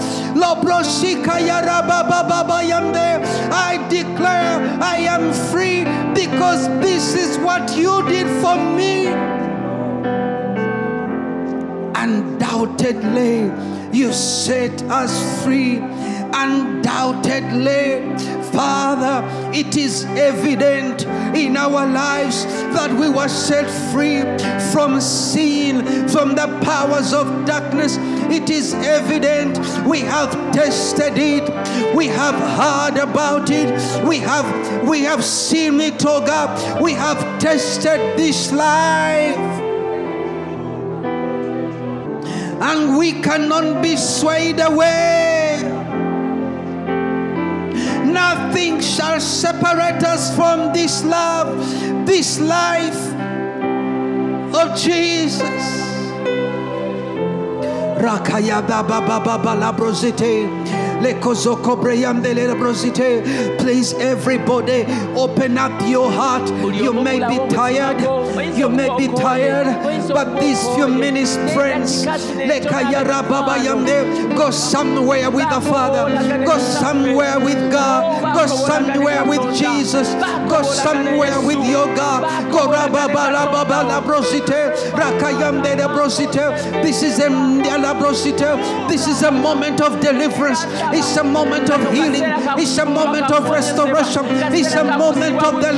I 3.58 3.88
declare 3.90 4.80
I 4.82 4.98
am 5.10 5.34
free 5.52 5.84
because 6.14 6.68
this 6.80 7.16
is 7.16 7.38
what 7.40 7.76
you 7.78 8.08
did 8.08 8.28
for 8.42 8.56
me. 8.56 9.08
Undoubtedly, 11.96 13.52
you 13.92 14.14
set 14.14 14.82
us 14.84 15.44
free. 15.44 15.82
Undoubtedly, 16.34 18.04
Father, 18.52 19.24
it 19.54 19.76
is 19.76 20.06
evident 20.06 21.06
in 21.36 21.58
our 21.58 21.86
lives 21.88 22.46
that 22.76 22.92
we 22.92 23.10
were 23.10 23.28
set 23.28 23.70
free 23.92 24.22
from 24.72 25.00
sin, 25.02 26.08
from 26.08 26.36
the 26.36 26.48
powers 26.64 27.14
of 27.14 27.46
darkness. 27.46 27.98
It 28.32 28.50
is 28.50 28.74
evident 28.74 29.58
we 29.86 30.00
have 30.02 30.32
tested 30.52 31.14
it, 31.18 31.96
we 31.96 32.08
have 32.08 32.36
heard 32.36 33.02
about 33.02 33.50
it, 33.50 33.70
we 34.06 34.20
have 34.20 34.46
we 34.88 35.02
have 35.02 35.24
seen 35.24 35.80
it, 35.82 36.04
oh 36.06 36.26
God, 36.26 36.82
we 36.82 36.94
have 36.94 37.40
tested 37.40 38.00
this 38.18 38.52
life 38.52 39.64
and 42.62 42.98
we 42.98 43.22
cannot 43.22 43.82
be 43.82 43.96
swayed 43.96 44.60
away. 44.60 45.45
Nothing 48.16 48.80
shall 48.80 49.20
separate 49.20 50.02
us 50.08 50.34
from 50.38 50.72
this 50.72 51.04
love, 51.04 51.52
this 52.08 52.40
life 52.40 53.04
of 54.56 54.72
Jesus. 54.80 55.64
Rakayada 58.00 58.88
baba 58.88 59.20
baba 59.20 59.52
labrosite. 59.60 60.85
Please, 63.60 63.94
everybody, 63.94 64.86
open 65.16 65.58
up 65.58 65.72
your 65.88 66.12
heart. 66.12 66.50
You 66.74 66.94
may 66.94 67.20
be 67.20 67.38
tired. 67.54 68.00
You 68.58 68.70
may 68.70 68.90
be 68.98 69.08
tired, 69.08 69.68
but 70.10 70.40
these 70.40 70.62
few 70.76 70.88
minutes, 70.88 71.36
friends, 71.54 72.06
go 74.36 74.50
somewhere 74.52 75.30
with 75.30 75.50
the 75.50 75.62
Father. 75.62 76.06
Go 76.46 76.58
somewhere 76.58 77.40
with 77.40 77.72
God. 77.72 78.15
Go 78.36 78.48
somewhere 78.48 79.24
with 79.26 79.56
Jesus. 79.56 80.14
Go 80.50 80.62
somewhere 80.64 81.40
with 81.42 81.66
your 81.68 81.88
God. 81.96 82.52
Go. 82.52 82.66
This 86.84 87.04
is 87.04 87.20
a. 87.20 87.30
This 88.90 89.08
is 89.08 89.24
a 89.24 89.32
moment 89.32 89.82
of 89.82 90.00
deliverance. 90.02 90.66
It's 90.94 91.16
a 91.18 91.24
moment 91.24 91.70
of 91.70 91.82
healing. 91.94 92.24
It's 92.60 92.78
a 92.78 92.86
moment 92.86 93.32
of 93.32 93.50
restoration. 93.50 94.26
It's 94.54 94.74
a 94.74 94.84
moment 94.84 95.42
of 95.42 95.62
the 95.62 95.72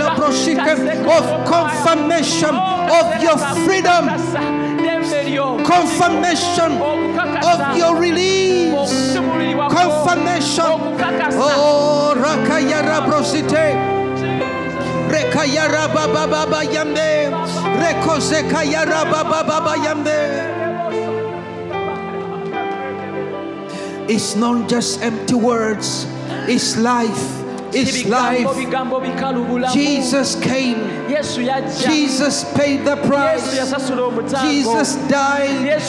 of 1.08 1.48
confirmation 1.48 2.56
of 2.56 3.22
your 3.22 3.38
freedom, 3.66 4.08
confirmation 5.66 6.72
of 7.44 7.78
your 7.78 7.96
release, 8.00 8.72
confirmation. 9.72 10.78
Oh, 11.40 12.14
oh 12.14 12.16
Rakayara 12.18 13.06
Brosite. 13.06 13.96
Rekayara 15.08 15.94
Baba 15.94 16.28
Baba 16.28 16.66
Yamde. 16.66 17.32
Rekozekayara 17.80 19.10
Baba 19.12 19.44
Baba 19.48 19.76
Yamde. 19.78 20.58
It's 24.10 24.36
not 24.36 24.70
just 24.70 25.02
empty 25.02 25.36
words, 25.36 26.08
it's 26.48 26.78
life. 26.78 27.37
Ebigambo, 27.72 28.50
life. 28.50 28.58
bigambo 28.58 29.00
bikalu 29.00 29.46
bulamu. 29.46 29.74
Jesus 29.74 30.36
came. 30.36 31.08
Jesus 31.08 32.44
paid 32.54 32.86
the 32.86 32.96
price. 33.08 33.52
Jesus 34.42 34.96
died. 35.08 35.82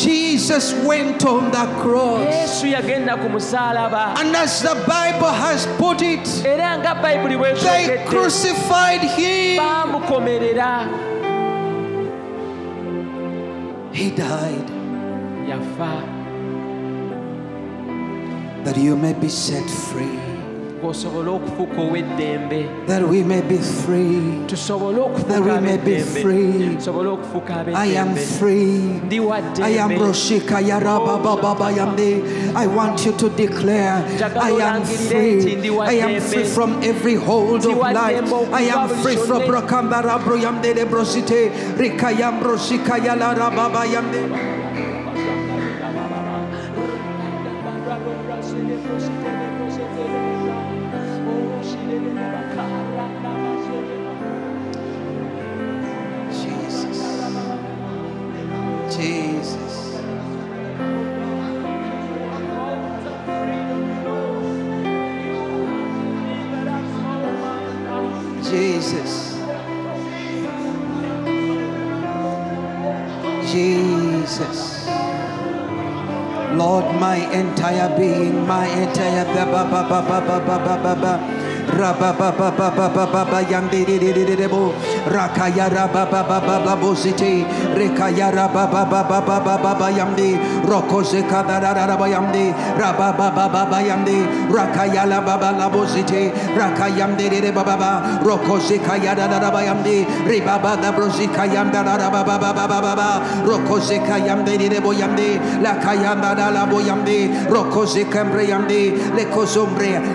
Jesus 0.00 0.72
went 0.84 1.24
on 1.24 1.50
the 1.50 1.66
cross. 1.80 2.24
yesu 2.24 2.66
yagenda 2.66 3.16
ku 3.20 3.28
musaalaba 3.28 4.18
And 4.18 4.34
as 4.36 4.62
the 4.62 4.74
Bible 4.86 5.32
has 5.32 5.66
put 5.78 6.02
it, 6.02 6.26
era 6.44 6.78
nga 6.78 6.94
bayibuli 7.02 7.36
they 7.60 8.04
crucified 8.06 9.00
him. 9.00 9.60
He 13.92 14.10
died 14.10 14.68
that 18.64 18.76
you 18.76 18.96
may 18.96 19.12
be 19.12 19.28
set 19.28 19.68
free. 19.70 20.23
Olyoke 20.84 20.88
osobole 20.88 21.30
okufuuka 21.30 21.80
ow'eddembe 21.80 22.86
that 22.86 23.02
we 23.02 23.22
may 23.22 23.40
be 23.42 23.58
free. 23.58 24.44
tusobole 24.46 25.00
That 25.28 25.42
we 25.42 25.60
may 25.60 25.78
be 25.78 25.98
free. 26.00 26.76
okufuuka 26.76 27.66
I 27.74 27.96
am 27.96 28.08
ab'eddembe 28.08 28.20
free. 28.38 29.00
I 29.62 29.78
am 29.78 29.90
ddembe 29.90 29.98
Roshika 29.98 30.60
Yaraba 30.60 31.22
Baba 31.22 31.72
Yamde. 31.72 32.54
I 32.54 32.66
want 32.66 33.04
you 33.04 33.12
to 33.12 33.28
declare, 33.30 34.04
I 34.40 34.50
am 34.50 34.84
free. 34.84 35.70
I 35.80 35.92
am 35.92 36.20
free 36.20 36.44
from 36.44 36.82
every 36.82 37.14
hold 37.14 37.64
of 37.66 37.76
life. 37.76 38.32
I 38.52 38.62
am 38.62 38.88
free 39.02 39.16
from 39.16 39.42
Brokambara 39.42 40.18
Broyamde 40.20 40.84
Brosite, 40.84 41.50
Rikayam 41.76 42.40
Broshika 42.42 42.98
Yalara 42.98 43.50
Baba 43.54 43.86
Yamde. 43.86 44.53
My 77.14 77.30
entire 77.30 77.96
being, 77.96 78.44
my 78.44 78.66
entire 78.66 79.24
ba 79.34 79.46
ba 79.46 79.62
ba 79.70 80.00
ba 80.02 80.18
ba 80.26 80.58
ba 80.58 80.74
ba 80.82 80.94
ba 81.02 81.43
Rakaya 81.74 82.14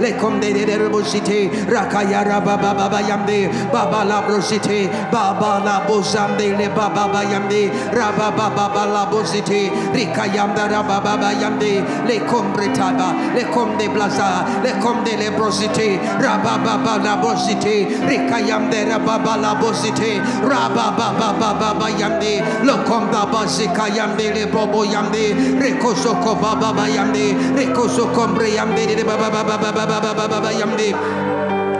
Le 0.00 0.12
lekomde 0.12 0.52
de 0.52 0.64
derbosite 0.66 1.50
rakaya 1.68 2.24
rababa 2.24 2.74
baba 2.74 3.00
yamde 3.00 3.50
baba 3.72 4.04
la 4.04 4.22
brosite 4.22 4.90
baba 5.10 5.62
la 5.64 5.86
bozamde 5.86 6.56
le 6.58 6.68
baba 6.68 7.08
baba 7.08 7.22
yamde 7.24 7.70
rababa 7.92 8.50
baba 8.54 8.86
la 8.86 9.06
bozite 9.06 9.70
rikayamda 9.94 10.68
rababa 10.68 11.00
baba 11.04 11.32
yamde 11.32 11.84
lekombretaba 12.08 13.14
lekomde 13.34 13.88
blaza 13.94 14.44
lekomde 14.64 15.16
le 15.16 15.30
brosite 15.36 15.98
rababa 16.20 16.78
baba 16.78 16.98
la 17.04 17.16
bozite 17.16 17.86
rikayamde 18.08 18.88
rababa 18.90 19.36
la 19.36 19.54
bozite 19.54 20.20
rababa 20.42 21.14
baba 21.18 21.54
baba 21.54 21.88
yamde 21.90 22.42
lokomda 22.64 23.26
bazika 23.30 23.88
yamde 23.88 24.34
le 24.34 24.46
bobo 24.46 24.84
yamde 24.84 25.34
rekosoko 25.60 26.34
baba 26.40 26.72
baba 26.72 26.88
yamde 26.88 27.34
rekosoko 27.56 28.08
kombre 28.18 28.50
yamde 28.50 28.96
de 28.96 29.04
baba 29.04 29.30
baba 29.30 29.67
ba 29.72 29.84
ba 29.86 30.00
ba 30.00 30.00
ba 30.00 30.14
ba 30.14 30.28
ba 30.28 30.38
ba 30.40 30.50
yam 30.52 30.76
deep. 30.76 31.37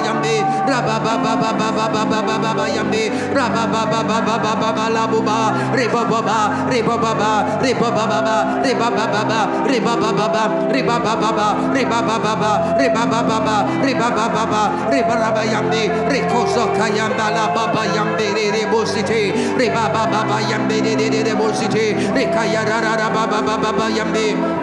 yambe, 0.00 0.34
ba 0.66 0.78
ba 0.80 0.96
ba 0.98 1.14
ba 1.22 1.32
ba 1.36 1.50
ba 1.52 1.86
ba 1.92 2.04
ba 2.08 2.36
ba 2.38 2.50
ba 2.54 2.64
yambe, 2.68 3.02
ba 3.34 3.46
ba 3.52 3.64
ba 3.70 3.82
ba 4.02 4.18
ba 4.20 4.54
ba 4.56 4.70
ba 4.72 4.84
la 4.90 5.04
bo 5.06 5.20
ba, 5.20 5.52
reba 5.76 6.02
ba 6.04 6.20
ba, 6.22 6.38
reba 6.70 6.96
ba 6.96 7.12
ba, 7.14 7.30
reba 7.62 7.88
ba 7.90 8.04
ba 8.06 8.18
ba, 8.24 8.38
reba 8.64 8.88
ba 8.90 9.04
ba 9.12 9.22
ba, 9.24 9.40
reba 9.68 9.94
ba 9.96 10.10
ba 10.12 10.28
ba, 10.32 10.44
reba 10.72 10.96
ba 10.98 11.14
ba 11.16 11.30
ba, 11.32 11.46
reba 11.74 12.00
ba 12.00 12.16
ba 12.18 12.34
ba, 12.34 12.52
reba 12.80 13.02
ba 13.06 13.20
ba 13.22 13.38
ba, 13.40 13.56
reba 13.84 14.08
ba 14.10 14.26
ba 14.28 14.44
ba, 14.46 14.62
reba 14.90 15.14
raba 15.20 15.42
yambe, 15.44 15.82
rekoso 16.08 16.72
kayanda 16.76 17.30
la 17.30 17.52
ba 17.54 17.68
ba 17.72 17.84
yambe 17.86 18.30
bosite, 18.70 19.34
reba 19.58 19.90
ba 19.92 20.06
ba 20.06 20.24
ba 20.24 20.38
yambe 20.40 20.80
re 20.80 21.34
bosite, 21.34 21.94
rekaya 22.14 22.64
ra 22.64 22.80
ra 22.80 23.08
ba 23.10 23.26
ba 23.26 23.42
ba 23.42 23.56
ba 23.58 23.70
ba 23.72 23.86
yambe. 23.90 24.59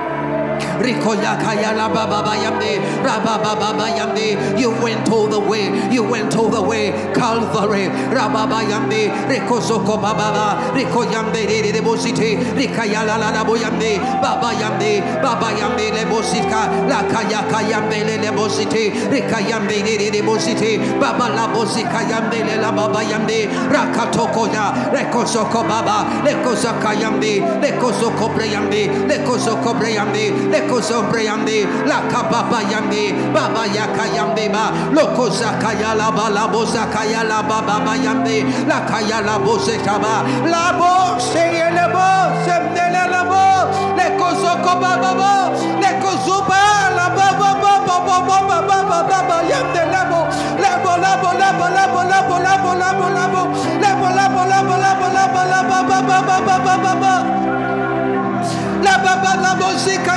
You 4.57 4.71
went 4.81 5.09
all 5.09 5.27
the 5.27 5.39
way, 5.39 5.91
you 5.91 6.03
went 6.03 6.35
all 6.35 6.49
the 6.49 6.61
way. 6.61 6.91
Calvary, 7.13 7.87
rababa 8.13 8.61
yamde, 8.63 9.09
Rekozoko 9.27 9.97
bababa, 10.01 10.73
rikoyamde 10.73 11.47
de 11.47 11.71
de 11.71 11.81
bosite, 11.81 12.37
rikaya 12.55 13.05
la 13.05 13.17
la 13.17 13.31
la 13.31 13.43
baba 13.43 14.53
yamde, 14.53 15.21
baba 15.21 15.51
yamde 15.51 15.91
le 15.93 16.05
bosika, 16.05 16.87
la 16.87 17.03
kaya 17.07 17.43
kayamde 17.49 18.05
le 18.05 18.17
le 18.17 18.31
bosite, 18.31 18.91
rikayamde 19.11 19.83
de 20.11 20.99
baba 20.99 21.29
la 21.29 21.47
bosika 21.47 22.01
yamde 22.09 22.43
le 22.45 22.61
la 22.61 22.71
baba 22.71 23.03
yamde, 23.03 23.47
rakatoko 23.71 24.47
ya, 24.53 24.73
Rekozoko 24.91 25.63
baba, 25.67 26.07
lekosaka 26.23 26.93
yamde, 26.93 27.41
lekosoko 27.61 28.29
preyamde, 28.33 29.07
lekosoko 29.07 29.73
preyamde 29.79 30.46
yamde, 30.47 30.67
lekosoko 30.67 31.11
bre 31.11 31.23
yamde, 31.23 31.65
la 31.87 32.01
kababa 32.09 32.61
yamde, 32.69 33.33
baba 33.33 33.65
yaka 33.67 34.07
yamde 34.15 34.51
ba, 34.51 34.71
loko 34.93 35.29
zakaya 35.29 35.95
la 35.95 36.11
ba 36.11 36.29
la 36.29 36.47
bo 36.47 36.65
zakaya 36.65 37.23
la 37.27 37.41
ba 37.41 37.61
ba 37.61 37.79
ba 37.83 37.95
yamde, 37.95 38.67
la 38.67 38.81
kaya 38.85 39.21
la 39.21 39.39
bo 39.39 39.57
zekaba, 39.57 40.23
la 40.45 40.73
bo 40.77 41.19
seye 41.19 41.71
le 41.71 41.87
bo, 41.91 42.07
semde 42.45 42.83
le 42.93 43.03
la 43.11 43.23
bo, 43.23 43.71
lekosoko 43.95 44.79
ba 44.79 44.97
ba 44.97 45.13
bo, 45.19 45.31
lekosuba 45.81 46.95
la 46.95 47.09
ba 47.15 47.33
ba 47.39 47.53
ba 47.61 47.73
ba 47.85 47.99
ba 48.05 48.17
ba 48.27 48.37
ba 48.47 48.61
ba 48.67 48.83
ba 48.83 49.03
ba 49.03 49.19
ba 49.27 49.43
yamde 49.49 49.83
le 49.91 50.01
bo, 50.09 50.19
le 50.57 50.71
bo 50.83 50.97
la 50.97 51.17
bo 51.21 51.31
la 51.37 51.51
bo 51.53 51.67
la 51.69 51.87
bo 51.87 52.01
la 52.03 52.21
bo 52.27 52.37
la 52.39 52.57
bo 52.57 52.73
la 52.73 52.93
bo 52.93 53.07
la 53.09 53.27
bo, 53.27 53.41
le 53.81 53.91
bo 53.99 54.09
la 54.15 54.27
bo 54.29 54.45
la 54.45 54.63
bo 54.63 54.75
la 54.77 54.93
bo 54.95 55.07
la 55.13 55.27
bo 55.27 55.41
la 55.47 55.61
ba 55.63 55.83
ba 55.83 56.01
ba 56.01 56.21
ba 56.21 56.37
ba 56.45 56.57
ba 56.59 56.77
ba 56.83 56.93
ba. 57.01 57.13
La 58.83 58.97
ba 59.03 59.15
ba 59.23 59.35
la 59.41 59.55
musica 59.55 60.16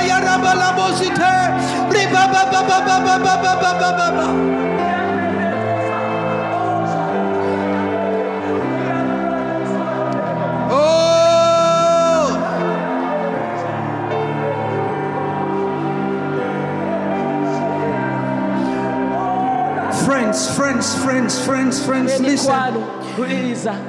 Friends, 20.05 20.55
friends, 20.55 21.03
friends, 21.03 21.45
friends, 21.45 21.85
friends, 21.85 22.19
listen. 22.21 23.00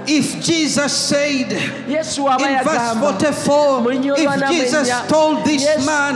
If 0.06 0.40
Jesus 0.44 0.92
said 0.92 1.52
in 2.40 2.64
verse 2.64 2.94
44, 3.00 3.82
if 4.18 4.28
Jesus 4.50 4.88
told 5.08 5.44
this 5.44 5.62
man, 5.86 6.14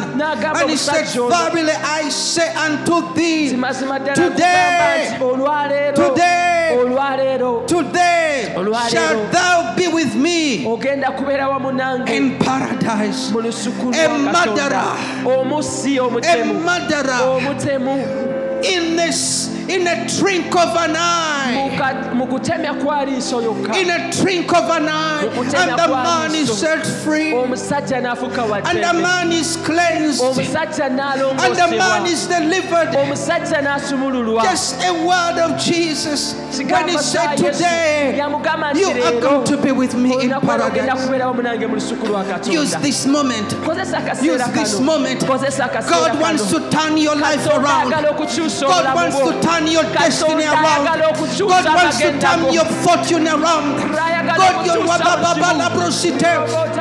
and 0.60 0.70
he 0.70 0.76
said, 0.76 1.06
Verily 1.30 1.72
I 1.72 2.08
say 2.10 2.54
unto 2.54 3.14
thee, 3.14 3.50
today, 4.14 5.16
today, 5.94 6.72
today 7.66 8.54
shall 8.90 9.30
thou 9.32 9.74
be 9.76 9.88
with 9.88 10.14
me 10.14 10.64
in 12.08 12.38
paradise. 12.38 13.30
A 13.94 14.08
murderer, 14.18 14.96
a 16.22 16.44
murderer. 16.64 17.40
In 18.64 18.96
this 18.96 19.48
in 19.68 19.86
a 19.86 20.06
drink 20.18 20.54
of 20.54 20.76
an 20.76 20.96
eye. 20.96 21.70
Muka- 21.70 22.14
mu 22.14 22.26
kutemya 22.26 22.74
kwa 22.82 23.04
liiso 23.04 23.42
yokka 23.42 23.76
In 23.76 23.90
a 23.90 24.10
drink 24.12 24.52
of 24.52 24.70
an 24.70 24.88
eye. 24.88 25.26
And 25.26 25.78
the 25.78 25.88
man 25.88 26.34
is 26.34 26.58
set 26.58 26.86
free. 26.86 27.32
And 27.32 27.52
the 27.52 28.92
man 29.00 29.32
is 29.32 29.56
cleansed. 29.56 30.22
And 30.22 30.36
the 31.56 31.76
man 31.76 32.06
is 32.06 32.26
delivered. 32.26 32.92
Just 34.42 34.82
a 34.84 34.92
word 35.06 35.38
of 35.38 35.58
Jesus. 35.58 36.34
When 36.58 36.88
he 36.88 36.98
said, 36.98 37.36
Today, 37.36 38.16
you 38.16 38.22
are 38.22 39.20
going 39.20 39.44
to 39.46 39.56
be 39.56 39.72
with 39.72 39.94
me 39.96 40.22
in 40.24 40.30
paradise. 40.30 41.06
kubeerawo 41.06 41.34
munange 41.34 41.66
mu 41.68 41.76
lusuku 41.76 42.06
lwa 42.06 42.24
Use 42.46 42.74
this 42.76 43.06
moment. 43.06 43.52
Use 44.22 44.42
this 44.52 44.80
moment. 44.80 45.26
God 45.26 46.20
wants 46.20 46.50
to 46.50 46.70
turn 46.70 46.96
your 46.96 47.16
life 47.16 47.46
around. 47.46 47.90
God 47.90 48.94
wants 48.94 49.18
to 49.18 49.40
turn 49.42 49.55
your 49.64 49.84
destiny 49.96 50.44
around. 50.44 50.84
God 51.48 51.64
wants 51.64 51.98
to 52.00 52.12
turn 52.20 52.52
your 52.52 52.68
fortune 52.84 53.26
around. 53.26 53.80
God, 54.36 54.66
your. 54.66 54.84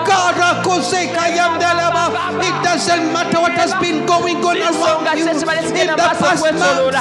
God, 0.06 0.36
it 2.44 2.56
doesn't 2.64 3.14
matter 3.14 3.40
what 3.40 3.54
has 3.54 3.74
been 3.80 4.06
going 4.06 4.38
on 4.44 4.58
around 4.58 5.06
you. 5.18 5.26
In 5.80 5.88
the 5.88 5.96
past 5.96 6.44
months, 6.54 6.92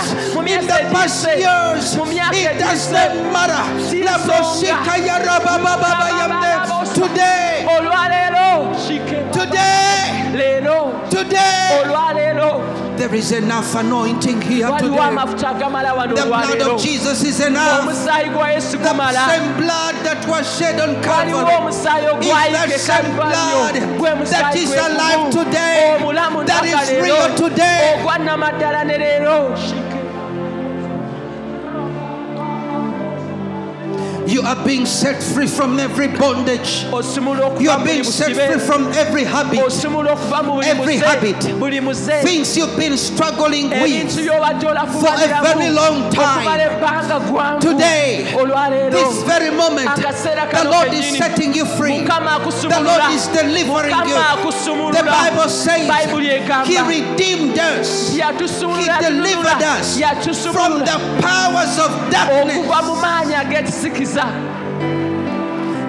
in 0.47 0.67
the 0.67 0.79
past 0.95 1.27
years. 1.27 1.97
It 2.33 2.59
doesn't 2.59 3.33
matter. 3.33 3.65
Today, 6.95 7.67
today, 9.33 9.84
today, 11.11 11.83
there 12.97 13.15
is 13.15 13.33
enough 13.33 13.75
anointing 13.75 14.41
here 14.43 14.67
today. 14.79 14.99
amafuta 14.99 15.49
agamala 15.51 15.95
wano 15.95 16.15
The 16.17 16.23
blood 16.27 16.61
of 16.63 16.81
Jesus 16.83 17.23
is 17.25 17.41
enough. 17.41 17.87
The 17.87 17.95
same 17.95 19.57
blood 19.57 19.95
that 20.05 20.27
was 20.29 20.59
shed 20.59 20.81
on 20.81 21.03
Calvary 21.03 21.69
is 21.69 21.87
ogwayike 21.87 22.79
same 22.79 23.15
blood 23.17 23.75
that 24.31 24.55
is 24.57 24.73
alive 24.73 25.31
today, 25.31 25.99
that 26.47 26.65
is 26.65 26.91
real 27.03 27.35
today. 27.37 28.03
You 34.27 34.41
are 34.43 34.57
being 34.65 34.87
set 34.87 35.23
free 35.23 35.47
from 35.47 35.79
every 35.79 36.09
bondage. 36.09 36.85
You 37.61 37.71
are 37.71 37.85
being 37.85 38.05
set 38.05 38.29
free 38.49 38.59
from 38.67 38.89
every 38.93 39.25
habit, 39.25 39.59
Every 40.65 40.97
habit. 40.99 41.37
things 42.25 42.57
you've 42.57 42.77
been 42.77 42.97
struggling 42.97 43.69
with. 43.83 44.17
For 45.01 45.15
a 45.25 45.29
very 45.43 45.69
long 45.71 46.11
time. 46.11 46.45
Today, 47.61 48.33
This 48.91 49.23
very 49.25 49.51
moment, 49.51 49.89
the 50.53 50.65
Lord 50.71 50.89
is 50.95 51.05
setting 51.19 51.55
you 51.55 51.65
free. 51.77 51.99
The 52.71 52.81
Lord 52.81 53.01
is 53.15 53.27
delivering 53.29 53.93
you. 54.09 54.15
The 54.93 55.03
Bible 55.05 55.49
says 55.49 55.87
He 56.67 56.77
redeemed 56.89 57.59
us. 57.59 58.15
He 58.81 58.87
delivered 59.05 59.63
us 59.63 59.99
from 60.53 60.79
the 60.85 60.99
powers 61.21 61.79
of 61.79 61.91
darkness. 62.11 62.67
Okuva 64.15 64.27
mu 64.27 64.41
maanyi 64.41 64.85
ag'ekisikiza 64.85 65.05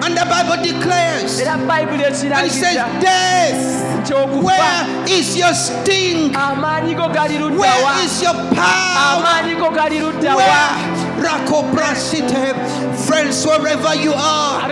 And 0.06 0.16
the 0.16 0.24
Bible 0.26 0.62
declares, 0.62 1.40
and 1.40 2.46
it 2.46 2.52
says, 2.52 2.76
Death, 3.02 4.10
where 4.44 5.08
is 5.08 5.36
your 5.36 5.52
sting? 5.54 6.32
amaanyi 6.32 6.94
go 6.94 7.08
gali 7.08 7.38
ludda 7.38 7.58
wa 7.58 7.66
Where 7.66 8.04
is 8.04 8.22
your 8.22 8.34
power? 8.54 9.24
amaanyi 9.24 9.56
go 9.58 9.70
gali 9.70 9.98
ludda 9.98 10.36
wa 10.36 10.36
Where? 10.36 11.06
Friends, 13.06 13.44
wherever 13.46 13.94
you 13.96 14.12
are, 14.14 14.68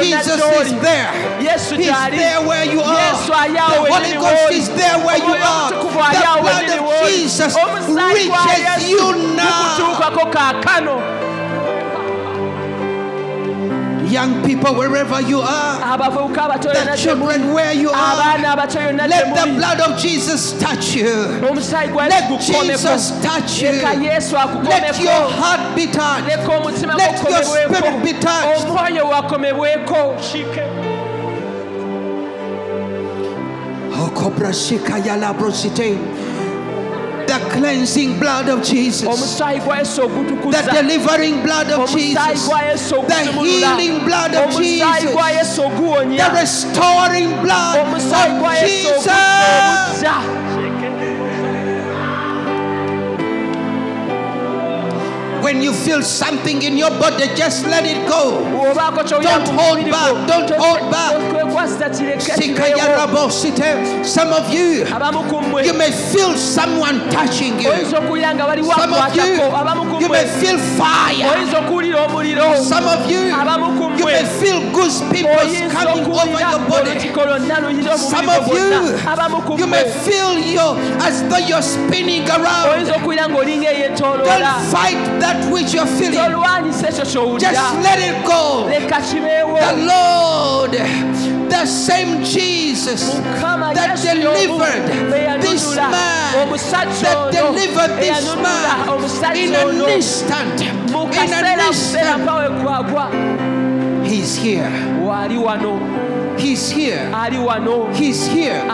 Jesus 0.00 0.40
is 0.60 0.72
there. 0.82 1.12
He's 1.40 1.70
there 1.70 2.40
where 2.46 2.64
you 2.64 2.80
are. 2.80 3.14
The 3.14 3.88
Holy 3.88 4.12
Ghost 4.12 4.52
is 4.52 4.68
there 4.68 4.98
where 5.06 5.18
you 5.18 5.34
are. 5.34 5.72
Omutukuvu 5.72 6.00
ali 6.02 6.24
awo 6.24 6.42
The 6.44 6.50
blood 6.50 6.68
of. 6.78 7.08
Jesus 7.08 7.54
reaches 7.88 8.90
you 8.90 9.36
now. 9.36 9.78
Young 14.08 14.42
people, 14.44 14.74
wherever 14.74 15.20
you 15.20 15.40
are, 15.40 15.78
the 15.78 16.74
yonna 16.74 16.96
gye 16.96 17.14
muli 17.14 17.36
children 17.36 17.52
where 17.52 17.72
you 17.72 17.90
are, 17.90 18.16
abaana 18.16 18.56
abato 18.56 18.80
yonna 18.80 19.04
gye 19.04 19.08
let 19.08 19.34
the 19.34 19.52
blood 19.54 19.80
of 19.80 19.98
Jesus 19.98 20.58
touch 20.58 20.94
you. 20.94 21.06
omusaayi 21.48 21.88
gwa 21.92 22.04
yesu 22.04 22.52
Let 22.52 22.66
Jesus 22.66 23.10
touch 23.22 23.62
you. 23.62 23.72
Let 23.72 25.00
your 25.00 25.28
heart 25.30 25.76
be 25.76 25.86
touched. 25.86 26.26
Let 26.26 26.46
your 27.28 27.42
spirit 27.42 28.04
be 28.04 28.12
touched. 28.14 28.66
omwoyo 28.66 29.08
wakomebweko 29.08 30.16
shike 30.22 30.62
oh, 33.92 34.10
The 37.28 37.38
cleansing 37.52 38.18
blood 38.18 38.48
of 38.48 38.62
Jesus, 38.62 39.04
omusaayi 39.06 39.60
gwa 39.60 39.76
yesu 39.78 40.08
the 40.50 40.70
delivering 40.72 41.42
blood 41.42 41.70
of 41.70 41.90
Jesus, 41.90 42.48
the 43.06 43.22
healing 43.44 44.04
blood 44.06 44.34
of 44.34 44.56
Jesus, 44.56 45.12
gwa 45.12 45.30
yesu 45.30 45.62
oguwonya. 45.62 46.16
The 46.16 46.40
restoring 46.40 47.28
blood 47.42 47.80
of 47.80 48.00
Jesus. 48.64 49.06
When 55.48 55.62
you 55.62 55.72
feel 55.72 56.02
something 56.02 56.60
in 56.60 56.76
your 56.76 56.90
body, 56.90 57.24
just 57.34 57.64
let 57.64 57.86
it 57.86 58.06
go. 58.06 58.44
Don't 58.44 59.48
hold 59.48 59.90
back, 59.90 60.28
don't 60.28 60.50
hold 60.60 60.90
back. 60.92 61.16
Some 64.04 64.28
of 64.28 64.52
you, 64.52 64.84
abamu 64.84 65.24
ku 65.30 65.40
mmwe 65.40 65.64
you 65.64 65.72
may 65.72 65.90
feel 65.90 66.36
someone 66.36 67.00
touching 67.10 67.58
you. 67.60 67.70
oyinza 67.70 67.98
okuwulira 67.98 68.34
nga 68.34 68.44
bali 68.46 68.62
Some 68.62 68.92
of 68.92 69.16
you, 69.16 69.22
wakwatako 69.40 69.56
abamu 69.56 69.82
ku 69.90 70.00
you 70.02 70.08
may 70.08 70.26
feel 70.26 70.58
fire. 70.76 71.24
oyinza 71.32 71.58
okuwulira 71.58 72.04
omuliro 72.04 72.54
Some 72.62 72.84
of 72.86 73.10
you, 73.10 73.20
you 73.98 74.04
may 74.04 74.24
feel 74.40 74.60
goose 74.72 75.00
pimples 75.10 75.72
coming 75.72 76.04
over 76.04 76.40
your 76.40 76.60
body. 76.68 76.90
olutiko 76.90 77.24
lwonna 77.24 77.60
luyira 77.60 77.94
omubiri 77.94 77.98
Some 77.98 78.28
of 78.28 78.44
gwonna 78.44 79.12
abamu 79.12 79.42
ku 79.46 79.52
you, 79.52 79.58
you 79.60 79.66
may 79.66 79.84
feel 80.04 80.38
you 80.38 80.60
as 81.00 81.22
though 81.28 81.40
you're 81.48 81.62
spinning 81.62 82.28
around. 82.28 82.68
oyinza 82.68 82.96
okuwulira 82.96 83.28
ng'olinga 83.28 83.70
eyeetooloola 83.72 84.38
Don't 84.38 84.70
fight 84.70 85.00
that 85.20 85.37
which 85.52 85.74
you're 85.74 85.86
feeling. 85.86 86.18
tolwanyisa 86.18 86.88
ekyo 86.88 87.04
ky'owulira 87.04 87.50
Just 87.50 87.74
let 87.82 87.98
it 87.98 88.24
go. 88.24 88.68
The 88.68 89.76
Lord, 89.86 90.72
the 91.50 91.66
same 91.66 92.24
Jesus 92.24 93.14
that 93.74 93.98
delivered 94.02 95.40
this 95.42 95.76
man, 95.76 95.92
that 96.70 97.32
delivered 97.32 97.92
this 98.00 98.24
man 98.36 99.36
in 99.36 99.54
an 99.54 99.88
instant. 99.90 100.60
In 100.60 101.32
an 101.32 101.60
instant, 101.66 102.28
He's 104.08 104.36
here. 104.36 104.70
He's 106.38 106.70
here. 106.70 107.10
He's 107.94 108.26
here, 108.26 108.64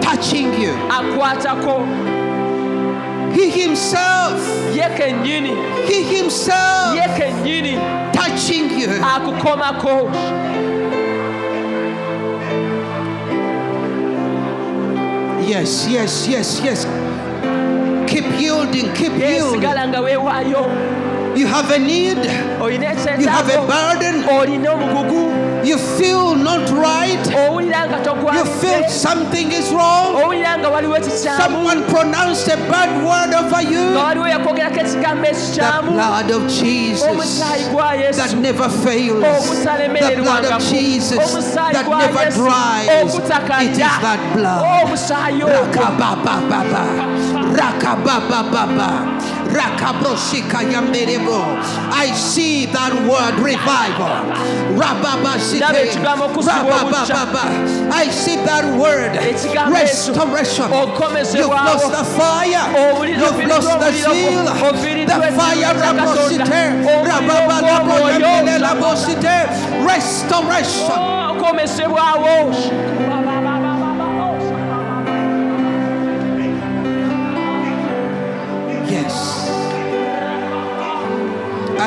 touching 0.00 0.54
you. 0.60 2.19
He 3.34 3.50
Himself, 3.50 4.40
He 5.88 6.02
Himself. 6.02 6.96
Touching 8.12 8.78
you. 8.78 8.88
akukomako 8.88 10.10
Yes, 15.46 15.86
yes, 15.88 16.28
yes, 16.28 16.60
yes. 16.62 16.84
Keep 18.08 18.24
yielding, 18.40 18.92
keep 18.94 19.12
yielding. 19.18 19.60
nga 19.62 20.00
weewaayo 20.00 20.66
You 21.36 21.46
have 21.46 21.70
a 21.70 21.78
need, 21.78 22.18
you 22.18 23.28
have 23.28 23.48
a 23.48 23.66
burden, 23.66 24.22
you 25.64 25.78
feel 25.78 26.34
not 26.34 26.70
right, 26.70 27.24
you 28.34 28.44
feel 28.60 28.88
something 28.88 29.52
is 29.52 29.70
wrong. 29.72 30.14
owulira 30.14 30.58
nga 30.58 30.68
waliwo 30.68 30.96
ekikyamu 30.96 31.42
Someone 31.42 31.82
pronounced 31.84 32.48
a 32.48 32.56
bad 32.56 32.90
word 33.04 33.34
over 33.34 33.62
you. 33.62 33.96
waliwo 33.96 34.28
yakwogerako 34.28 34.80
ekigambo 34.80 35.26
The 35.30 35.82
blood 35.82 36.30
of 36.30 36.42
Jesus. 36.48 37.40
That 38.16 38.34
never 38.36 38.68
fails. 38.68 39.22
The 39.60 40.16
blood 40.16 40.44
of 40.44 40.62
Jesus 40.68 41.18
that 41.72 41.86
never 41.88 42.30
dries. 42.30 43.14
It 43.14 43.70
is 43.72 43.78
that 43.78 44.20
blood. 44.34 44.64
I 51.92 52.12
see 52.14 52.66
that 52.66 52.92
word 53.08 53.34
revival. 53.42 54.14
I 57.92 58.08
see 58.10 58.36
that 58.46 58.64
word 58.78 59.12
restoration. 59.72 60.64
You've 61.40 61.50
lost 61.66 61.90
the 61.98 62.04
fire. 62.18 62.64
You've 63.20 63.48
lost 63.48 63.68
the 63.80 63.90
zeal. 64.14 64.44
The 65.06 65.18
fire 65.36 65.74
restoration. 65.82 66.38
Restoration. 69.86 70.96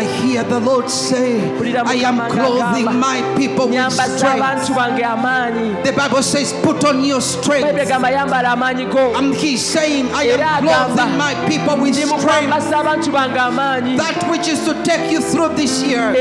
I 0.03 0.21
hear 0.21 0.43
the 0.43 0.59
Lord 0.59 0.89
say, 0.89 1.39
I 1.77 1.93
am 2.03 2.19
clothing 2.29 2.99
my 2.99 3.21
people 3.37 3.69
with 3.69 3.91
strength. 3.93 4.23
abantu 4.43 4.75
bange 4.75 5.01
amaanyi 5.01 5.83
The 5.85 5.93
Bible 5.93 6.21
says, 6.23 6.51
put 6.61 6.83
on 6.83 7.03
your 7.05 7.21
strength. 7.21 7.67
egamba 7.79 8.11
yambala 8.11 8.51
amaanyi 8.53 9.15
And 9.15 9.33
he's 9.33 9.61
saying, 9.63 10.07
I 10.13 10.23
am 10.35 10.63
clothing 10.63 11.17
my 11.17 11.33
people 11.47 11.77
with 11.81 11.95
strength. 11.95 12.11
mukwambasa 12.23 12.79
abantu 12.83 13.11
bange 13.13 13.37
amaanyi 13.39 13.97
That 13.97 14.29
which 14.29 14.47
is 14.49 14.59
to 14.65 14.72
take 14.83 15.11
you 15.11 15.19
through 15.21 15.49
this 15.55 15.81
year. 15.83 16.13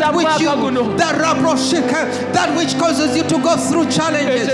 That 0.00 0.14
which 0.14 0.26
you, 0.40 0.48
that 2.32 2.48
which 2.56 2.72
causes 2.78 3.16
you 3.16 3.22
to 3.24 3.38
go 3.38 3.56
through 3.56 3.86
challenges, 3.90 4.46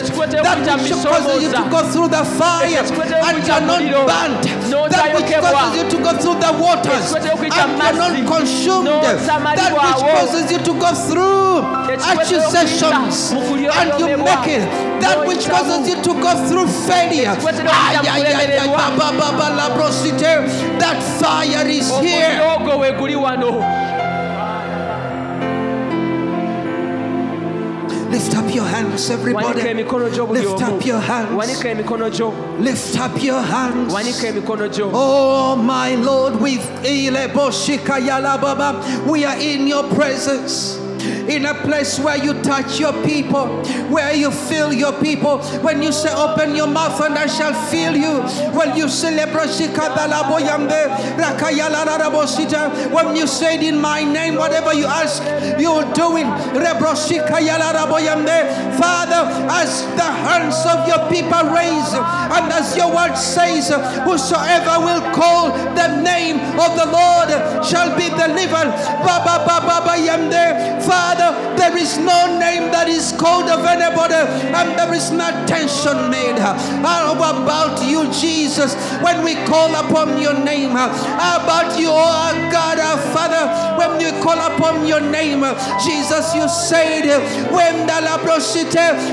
that 0.43 0.59
which 0.83 0.91
causes 1.11 1.43
you 1.43 1.51
to 1.53 1.71
go 1.71 1.81
through 1.93 2.09
the 2.09 2.25
fire 2.39 2.83
and 3.29 3.47
you're 3.47 3.61
not 3.67 3.81
burnt, 4.07 4.43
that 4.91 5.05
which 5.17 5.31
causes 5.41 5.77
you 5.77 5.85
to 5.91 5.99
go 6.03 6.13
through 6.21 6.39
the 6.41 6.53
waters 6.63 7.07
and 7.15 7.77
you're 7.83 7.97
not 7.99 8.13
consumed, 8.37 8.87
that 9.57 9.73
which 9.73 10.03
causes 10.17 10.53
you 10.53 10.59
to 10.69 10.73
go 10.81 10.91
through 11.09 11.57
accusations 12.13 13.33
and 13.81 13.89
you 14.01 14.07
make 14.25 14.47
it, 14.57 14.65
that 15.01 15.19
which 15.29 15.45
causes 15.49 15.89
you 15.89 15.97
to 16.03 16.13
go 16.25 16.33
through 16.49 16.67
failure. 16.89 17.33
That 20.79 20.99
fire 21.21 21.67
is 21.69 21.89
here 22.01 22.37
one 23.27 23.41
knows. 23.41 23.63
Lift 28.13 28.37
up 28.37 28.55
your 28.55 28.65
hands, 28.65 29.11
everybody. 29.11 29.61
Lift 30.33 30.63
up 30.63 30.87
your 30.87 31.01
hands. 31.01 31.33
Lift 32.61 32.99
up 32.99 33.23
your 33.23 33.43
hands. 33.43 33.93
Oh, 34.95 35.57
my 35.57 35.97
Lord, 35.97 36.41
with 36.41 36.65
we 39.11 39.25
are 39.25 39.37
in 39.39 39.67
your 39.67 39.83
presence. 39.95 40.86
In 41.29 41.47
a 41.47 41.55
place 41.55 41.99
where 41.99 42.17
you 42.17 42.35
touch 42.43 42.79
your 42.79 42.93
people, 43.05 43.65
where 43.89 44.15
you 44.15 44.31
fill 44.31 44.73
your 44.73 44.93
people. 45.01 45.39
When 45.61 45.83
you 45.83 45.93
say, 45.93 46.13
Open 46.15 46.55
your 46.55 46.67
mouth 46.67 47.01
and 47.01 47.15
I 47.15 47.27
shall 47.27 47.55
fill 47.69 47.97
you. 47.97 48.23
When 48.57 48.77
you 48.77 48.87
Rakayalarabosita, 51.17 52.93
when 52.93 53.17
you 53.17 53.27
say 53.27 53.57
it 53.57 53.63
in 53.63 53.81
my 53.81 54.03
name, 54.05 54.37
whatever 54.37 54.73
you 54.75 54.87
ask, 54.87 55.23
you 55.61 55.71
will 55.71 55.93
do 55.93 56.17
it. 56.17 56.27
Father, 58.77 59.23
as 59.51 59.83
the 59.97 60.11
hands 60.27 60.65
of 60.67 60.87
your 60.89 61.09
people 61.09 61.51
raise, 61.53 61.93
and 61.95 62.53
as 62.53 62.77
your 62.77 62.95
word 62.95 63.17
says, 63.17 63.69
whosoever 64.05 64.81
will 64.85 65.03
call 65.15 65.51
the 65.75 66.03
name 66.03 66.37
of 66.59 66.77
the 66.77 66.87
Lord 66.87 67.31
shall 67.65 67.97
be 67.97 68.09
delivered. 68.11 68.71
Baba 69.05 69.45
Baba 69.47 69.97
Yamde. 69.97 70.83
Father, 70.97 71.37
there 71.61 71.77
is 71.77 71.99
no 71.99 72.39
name 72.41 72.73
that 72.73 72.89
is 72.89 73.13
called 73.21 73.53
of 73.53 73.69
anybody, 73.69 74.17
and 74.17 74.79
there 74.79 74.95
is 74.95 75.13
no 75.13 75.29
tension 75.45 76.09
made 76.09 76.39
How 76.41 77.13
about 77.13 77.85
you, 77.85 78.09
Jesus, 78.11 78.73
when 79.05 79.23
we 79.23 79.35
call 79.45 79.77
upon 79.77 80.17
your 80.17 80.33
name. 80.33 80.71
How 80.71 81.45
about 81.45 81.79
you, 81.79 81.93
oh 81.93 82.01
our 82.01 82.33
God, 82.51 82.81
our 82.81 82.97
Father, 83.13 83.45
when 83.77 84.01
we 84.01 84.09
call 84.25 84.41
upon 84.41 84.87
your 84.89 85.01
name. 85.01 85.45
Jesus, 85.85 86.35
you 86.35 86.49
said, 86.49 87.05
when 87.53 87.87
the 87.87 88.01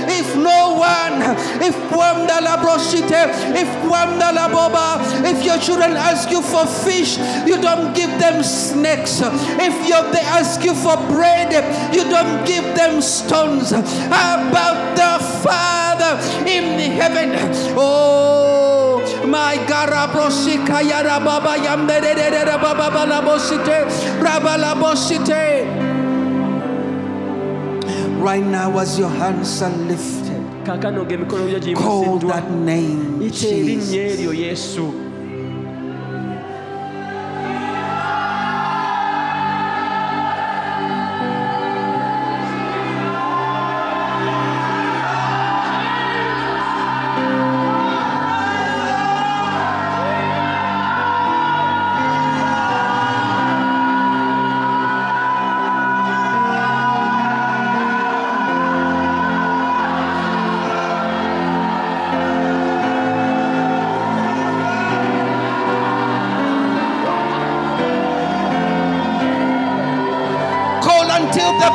if 0.07 0.35
no 0.39 0.79
one, 0.79 1.19
if 1.59 1.75
one 1.91 2.23
the 2.31 2.39
labrosite, 2.47 3.27
if 3.59 3.67
one 3.83 4.19
the 4.23 4.31
laboba, 4.31 5.03
if 5.27 5.43
your 5.43 5.59
children 5.59 5.91
ask 5.99 6.31
you 6.31 6.41
for 6.41 6.65
fish, 6.65 7.17
you 7.45 7.59
don't 7.59 7.93
give 7.93 8.09
them 8.23 8.41
snakes. 8.41 9.19
If 9.21 9.75
you, 9.83 9.99
they 10.15 10.23
ask 10.31 10.63
you 10.63 10.73
for 10.73 10.95
bread, 11.11 11.51
you 11.93 12.03
don't 12.09 12.45
give 12.45 12.63
them 12.75 13.01
stones. 13.01 13.71
About 13.71 14.95
the 14.95 15.23
Father 15.43 16.19
in 16.47 16.79
heaven? 16.91 17.31
Oh, 17.77 19.01
my 19.27 19.55
God, 19.67 19.89
Rabrosika 19.89 20.81
Yarababa 20.81 21.57
Yamdere 21.57 22.45
Baba 22.61 22.89
Balabosite, 22.89 23.87
Rabalabosite. 24.19 25.91
Right 28.21 28.43
now, 28.45 28.77
as 28.79 28.97
your 28.97 29.09
hands 29.09 29.61
are 29.61 29.69
lifted, 29.69 30.41
kaakano 30.63 31.03
ng'emikono 31.03 31.59
gyo 31.59 31.75
call 31.75 32.19
that 32.19 32.49
name, 32.51 33.19
Jesus. 33.29 35.02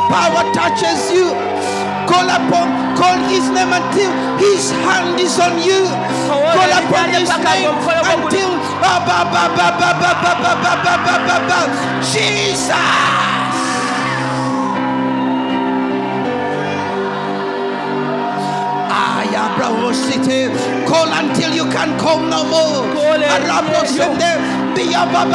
Power 0.09 0.43
touches 0.51 1.13
you. 1.13 1.29
Call 2.09 2.25
upon, 2.25 2.97
call 2.97 3.17
his 3.29 3.45
name 3.53 3.69
until 3.69 4.09
his 4.41 4.71
hand 4.83 5.19
is 5.21 5.37
on 5.39 5.61
you. 5.61 5.85
Call 6.25 6.71
upon 6.81 7.13
his 7.13 7.29
name 7.45 7.77
until 8.09 8.49
ba, 8.81 8.97
ba, 9.05 9.19
ba, 9.29 9.43
ba, 9.53 9.67
ba, 9.77 9.89
ba, 10.01 10.11
ba, 10.17 10.33
ba, 10.41 10.53
ba, 10.57 10.73
ba, 10.83 10.93
ba, 11.05 11.15
ba, 11.27 11.37
ba. 11.47 11.59
Jesus. 12.01 12.73
Aya, 18.89 19.53
bravo, 19.55 19.93
city. 19.93 20.49
Call 20.89 21.13
until 21.13 21.53
you 21.53 21.65
can 21.69 21.93
call 21.99 22.19
no 22.19 22.41
more. 22.49 22.81
Call 22.97 23.21
it, 23.21 23.29
Arabo, 23.29 23.85
yeah, 23.85 23.93
sende. 23.93 24.31
Biya, 24.73 25.05
ba, 25.13 25.29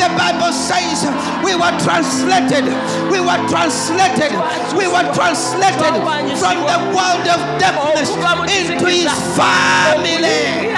the 0.00 0.08
Bible 0.16 0.52
says 0.52 1.04
we 1.44 1.52
were 1.54 1.74
translated, 1.84 2.64
we 3.12 3.20
were 3.20 3.36
translated, 3.52 4.32
we 4.72 4.88
were 4.88 5.04
translated 5.12 5.92
from 6.40 6.56
the 6.64 6.78
world 6.96 7.26
of 7.28 7.40
darkness 7.60 8.08
into 8.48 8.86
his 8.88 9.12
family. 9.36 10.72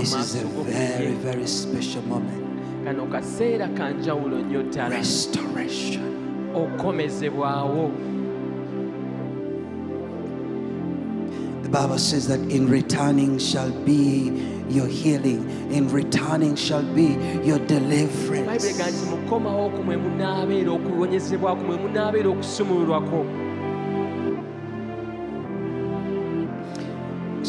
This 0.00 0.14
is 0.14 0.34
a 0.42 0.46
very, 0.64 1.12
very 1.12 1.46
special 1.46 2.02
moment. 2.02 2.84
kano 2.84 3.06
kaseera 3.06 3.68
ka 3.76 3.90
njawulo 3.90 4.38
nnyo 4.38 4.62
ddala 4.62 4.96
Restoration. 4.96 6.02
okomezebwawo 6.54 7.90
The 11.62 11.68
Bible 11.68 11.98
says 11.98 12.26
that 12.28 12.40
in 12.50 12.68
returning 12.68 13.38
shall 13.38 13.70
be 13.84 14.32
your 14.68 14.86
healing, 14.88 15.46
in 15.70 15.88
returning 15.92 16.56
shall 16.56 16.82
be 16.82 17.16
your 17.44 17.58
deliverance. 17.66 18.64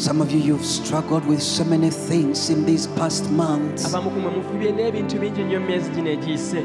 Some 0.02 0.20
of 0.20 0.32
you, 0.32 0.40
you've 0.40 0.64
struggled 0.66 1.24
with 1.26 1.40
so 1.40 1.62
many 1.62 1.88
things 1.88 2.50
in 2.50 2.66
these 2.66 2.88
past 2.98 3.30
months. 3.30 3.84
abamu 3.86 4.10
ku 4.10 4.20
mwe 4.20 4.30
mufubye 4.30 4.72
n'ebintu 4.72 5.18
bingi 5.20 5.42
nnyo 5.44 5.60
mu 5.60 5.66
myezi 5.66 5.90
gino 5.94 6.10
egiyise 6.10 6.62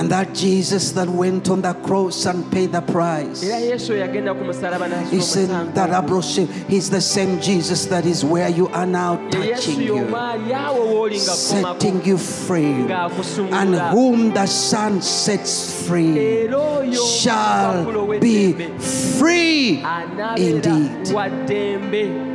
And 0.00 0.10
that 0.10 0.34
Jesus 0.34 0.90
that 0.92 1.06
went 1.08 1.48
on 1.50 1.62
the 1.62 1.74
cross 1.86 2.26
and 2.26 2.50
paid 2.50 2.72
the 2.72 2.80
price. 2.80 3.44
era 3.44 3.60
yesu 3.60 3.92
oyo 3.92 4.00
yagenda 4.00 4.34
ku 4.34 4.44
musalaba 4.44 4.88
He 5.10 5.20
said 5.20 5.50
that 5.74 5.90
Abroshe, 5.90 6.48
He's 6.68 6.90
the 6.90 7.00
same 7.00 7.40
Jesus 7.40 7.86
that 7.86 8.06
is 8.06 8.24
where 8.24 8.48
you 8.48 8.66
are 8.74 8.86
now 8.86 9.16
touching 9.30 9.80
you, 9.80 9.98
ali 10.16 10.50
awo 10.52 10.82
wooli 10.94 11.22
nga 11.22 11.32
komako 11.38 11.78
setting 11.78 12.04
you 12.04 12.18
free. 12.18 12.90
And 13.52 13.74
whom 13.94 14.34
the 14.34 14.46
Son 14.46 15.00
sets 15.00 15.86
free 15.86 16.48
shall 17.22 17.86
be 18.18 18.52
free 18.80 19.84
indeed. 20.36 22.31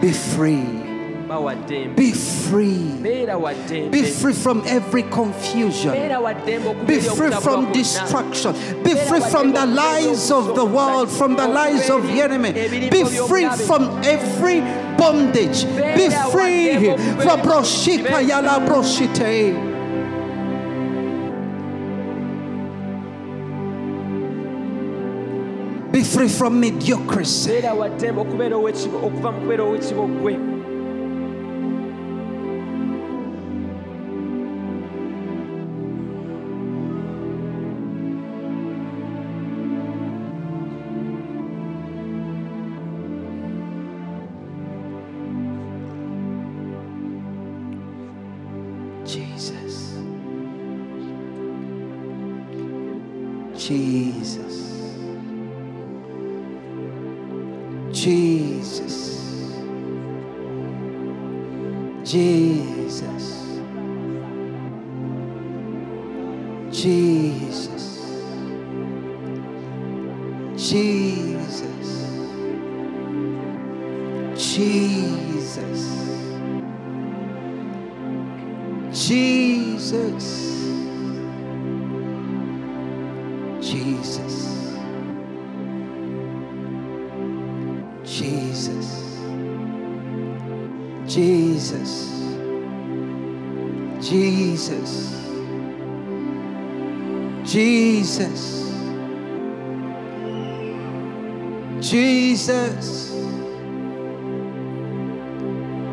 Be 0.00 0.12
free. 0.12 0.82
ba 1.26 1.40
wa 1.40 1.54
ddembe 1.54 1.96
Be 1.96 2.12
free. 2.12 2.78
beera 3.02 3.36
wa 3.38 3.50
ddembe 3.52 3.90
Be 3.90 4.02
free 4.04 4.32
from 4.32 4.62
every 4.66 5.02
confusion. 5.02 5.92
beera 5.92 6.20
wa 6.22 6.32
ddembe 6.34 6.68
okuva 6.70 6.86
Be 6.86 7.00
free 7.00 7.30
from 7.32 7.72
destruction. 7.72 8.52
Be 8.84 8.94
free 8.94 9.20
from 9.20 9.52
the 9.52 9.66
lies 9.66 10.30
of 10.30 10.54
the 10.54 10.64
world, 10.64 11.10
from 11.10 11.34
the 11.36 11.48
lies 11.48 11.90
of 11.90 12.06
the 12.06 12.20
enemy. 12.22 12.52
Be 12.90 13.04
free 13.04 13.48
from 13.66 13.82
every 14.04 14.60
bondage. 14.96 15.64
Be 15.96 16.10
free 16.30 16.94
free 26.16 26.28
from 26.28 26.58
mediocrity. 26.58 27.60
Jesus. 49.06 49.96
wa 54.48 54.65
Jesus. 58.06 59.18
Jesus. 62.04 63.35
Jesus. 98.16 98.72
Jesus. 101.80 103.12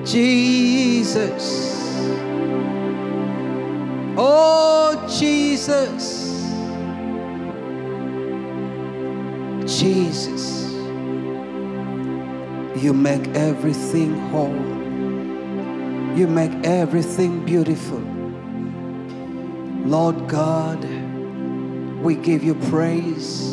Jesus. 0.05 1.85
Oh, 4.15 5.05
Jesus. 5.19 6.31
Jesus. 9.65 10.71
You 12.81 12.93
make 12.93 13.27
everything 13.35 14.13
whole. 14.29 14.55
You 16.17 16.27
make 16.27 16.53
everything 16.63 17.43
beautiful. 17.43 17.99
Lord 19.85 20.29
God, 20.29 20.92
we 22.03 22.15
give 22.15 22.43
you 22.43 22.53
praise. 22.53 23.52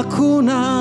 la 0.00 0.08
cuna 0.08 0.79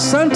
Baba, 0.00 0.29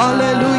Hallelujah. 0.00 0.49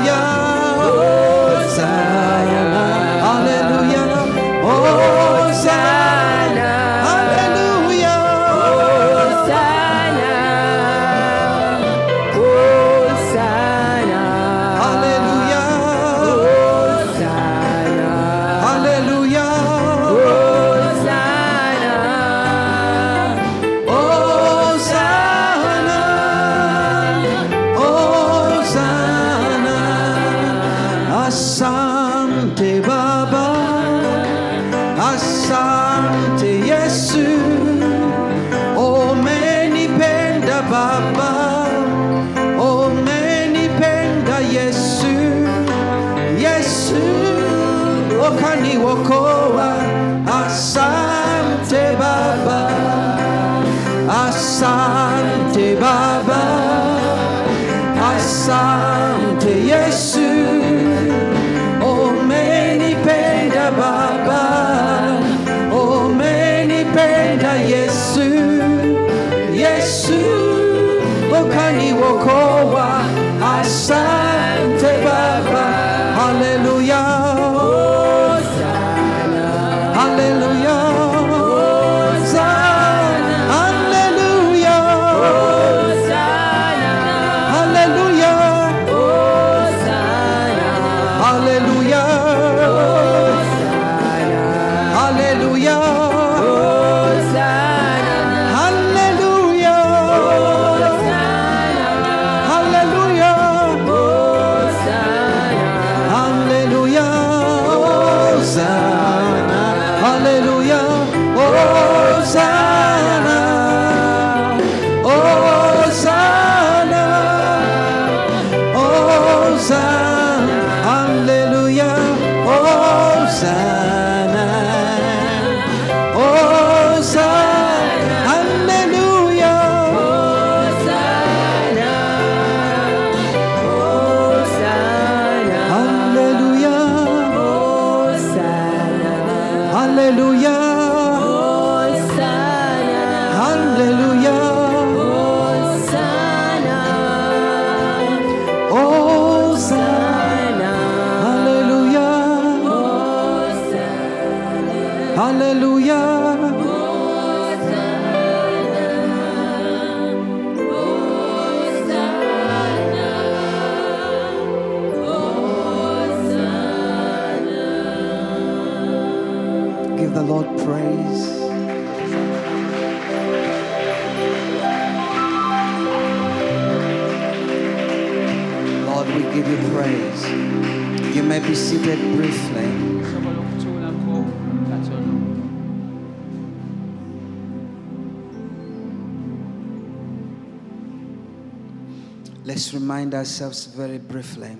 Let's 192.61 192.75
remind 192.75 193.15
ourselves 193.15 193.65
very 193.65 193.97
briefly. 193.97 194.55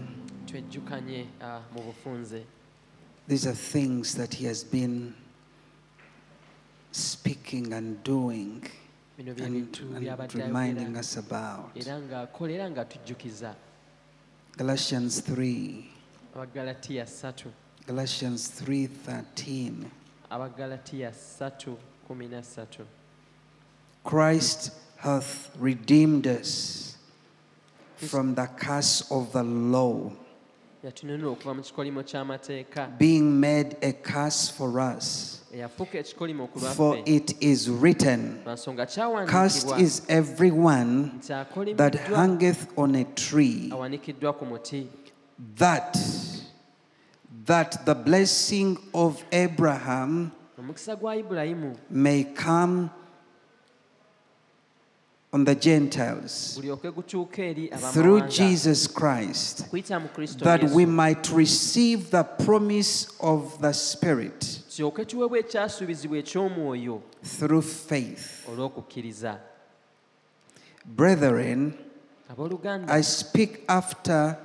ah, 1.40 1.62
These 3.28 3.46
are 3.46 3.54
things 3.54 4.16
that 4.16 4.34
He 4.34 4.46
has 4.46 4.64
been 4.64 5.14
speaking 6.92 7.74
and 7.74 8.04
doing 8.04 8.64
and, 9.20 9.40
and 9.40 10.34
reminding 10.34 10.98
us 10.98 11.18
about. 11.18 11.70
era 11.76 12.02
ng'akolera 12.02 12.72
ng'atujjukiza 12.72 13.54
Galatians 14.58 15.22
3, 15.22 15.86
Galatians 17.86 18.62
3:13. 18.66 19.86
abagalatiya 20.32 21.14
ssatu 21.14 21.78
kumi 22.08 22.28
na 22.28 22.42
ssatu 22.42 22.84
Christ 24.04 24.72
hath 24.98 25.52
redeemed 25.60 26.26
us 26.26 26.91
from 28.08 28.36
the 28.36 28.48
curse 28.48 29.10
of 29.12 29.32
the 29.32 29.44
law, 29.44 30.12
yatununula 30.84 31.36
okuva 31.38 31.56
mu 31.56 31.62
kikolimo 31.62 32.04
ky'amateeka. 32.04 32.98
Being 32.98 33.40
made 33.40 33.78
a 33.82 33.94
curse 33.94 34.50
for 34.50 34.80
us. 34.80 35.42
eyafuuka 35.54 36.00
ekikolimo 36.00 36.52
ku 36.52 36.60
For 36.60 36.98
it 37.06 37.34
is 37.42 37.70
written, 37.70 38.42
Cursed 39.28 39.80
is 39.80 40.02
everyone 40.10 41.20
that 41.76 41.96
hangeth 41.96 42.68
on 42.78 42.96
a 42.96 43.04
tree, 43.04 43.70
awanikiddwa 43.72 44.38
ku 44.38 44.46
muti. 44.46 44.90
That 45.58 45.98
that 47.46 47.86
the 47.86 47.96
blessing 47.96 48.78
of 48.94 49.24
Abraham 49.32 50.32
omukisa 50.60 50.96
gwa 50.96 51.16
ibulayimu 51.16 51.76
may 51.90 52.24
come 52.24 52.90
on 55.34 55.46
the 55.46 55.56
Gentiles 55.56 56.58
gulyoke 56.58 56.92
gutuuke 56.92 57.40
eri 57.40 57.68
through 57.94 58.28
Jesus 58.28 58.88
Christ, 58.88 59.70
kuyita 59.70 60.00
mu 60.02 60.08
kristo 60.08 60.44
that 60.44 60.64
we 60.64 60.86
might 60.86 61.30
receive 61.32 62.12
the 62.12 62.24
promise 62.24 63.08
of 63.20 63.60
the 63.62 63.74
Spirit 63.74 64.62
tulyoke 64.70 65.06
tuweebwa 65.06 65.40
ekyasuubizibwa 65.40 66.18
eky'omwoyo 66.18 67.02
through 67.24 67.62
faith. 67.62 68.48
Brethren, 70.86 71.74
I 72.88 73.02
speak 73.02 73.64
after 73.68 74.38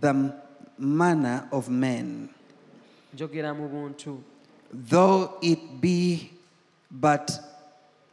the 0.00 0.32
manner 0.78 1.48
of 1.52 1.68
men, 1.68 2.28
njogera 3.14 3.54
mu 3.54 3.68
buntu. 3.68 4.18
Though 4.72 5.38
it 5.40 5.80
be 5.80 6.30
but 6.90 7.30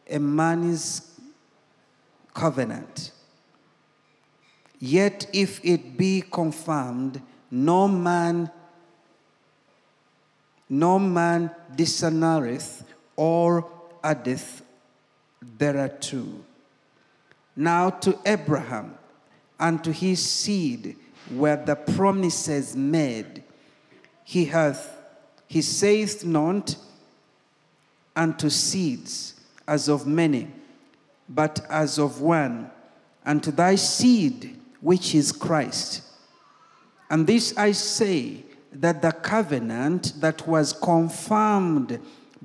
a 0.10 0.20
man's 0.20 1.15
covenant. 2.36 3.12
Yet 4.78 5.28
if 5.34 5.60
it 5.66 5.98
be 5.98 6.22
confirmed, 6.22 7.20
no 7.50 7.88
man 7.88 8.52
no 10.70 10.98
man 10.98 11.52
dishonoureth 11.76 12.84
or 13.16 13.70
addeth 14.04 14.64
thereto. 15.42 16.26
Now 17.56 17.90
to 17.90 18.18
Abraham 18.26 18.98
and 19.60 19.84
to 19.84 19.92
his 19.92 20.28
seed 20.28 20.98
were 21.32 21.56
the 21.56 21.76
promises 21.76 22.76
made. 22.76 23.44
He 24.24 24.46
hath, 24.46 24.98
he 25.48 25.62
saith 25.62 26.26
not 26.26 26.76
unto 28.16 28.50
seeds 28.50 29.40
as 29.68 29.88
of 29.88 30.06
many, 30.06 30.52
but 31.28 31.66
as 31.70 31.98
of 31.98 32.22
one, 32.22 32.70
unto 33.26 33.52
thy 33.52 33.76
seed, 33.76 34.60
which 34.82 35.16
is 35.16 35.32
Christ. 35.32 36.04
And 37.10 37.26
this 37.26 37.58
I 37.58 37.72
say 37.72 38.44
that 38.74 39.02
the 39.02 39.12
covenant 39.12 40.14
that 40.20 40.48
was 40.48 40.74
confirmed 40.74 42.00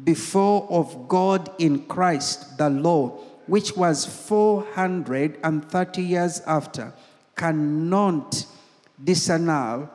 before 0.04 0.66
of 0.70 1.08
God 1.08 1.50
in 1.58 1.84
Christ 1.86 2.56
the 2.56 2.70
law, 2.70 3.18
which 3.46 3.76
was 3.76 4.06
430 4.06 6.02
years 6.02 6.40
after, 6.46 6.92
cannot 7.36 8.46
disannul 9.02 9.88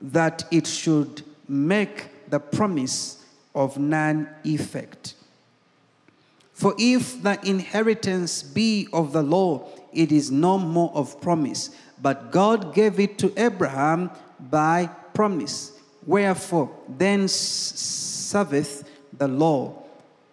that 0.00 0.44
it 0.50 0.66
should 0.66 1.22
make 1.48 2.30
the 2.30 2.38
promise 2.38 3.24
of 3.54 3.78
none 3.78 4.28
effect. 4.44 5.14
For 6.58 6.74
if 6.76 7.22
the 7.22 7.38
inheritance 7.48 8.42
be 8.42 8.88
of 8.92 9.12
the 9.12 9.22
law, 9.22 9.68
it 9.92 10.10
is 10.10 10.32
no 10.32 10.58
more 10.58 10.90
of 10.92 11.20
promise, 11.20 11.70
but 12.02 12.32
God 12.32 12.74
gave 12.74 12.98
it 12.98 13.16
to 13.18 13.32
Abraham 13.36 14.10
by 14.40 14.90
promise. 15.14 15.78
Wherefore, 16.04 16.68
then 16.88 17.28
serveth 17.28 18.82
the 19.16 19.28
law. 19.28 19.84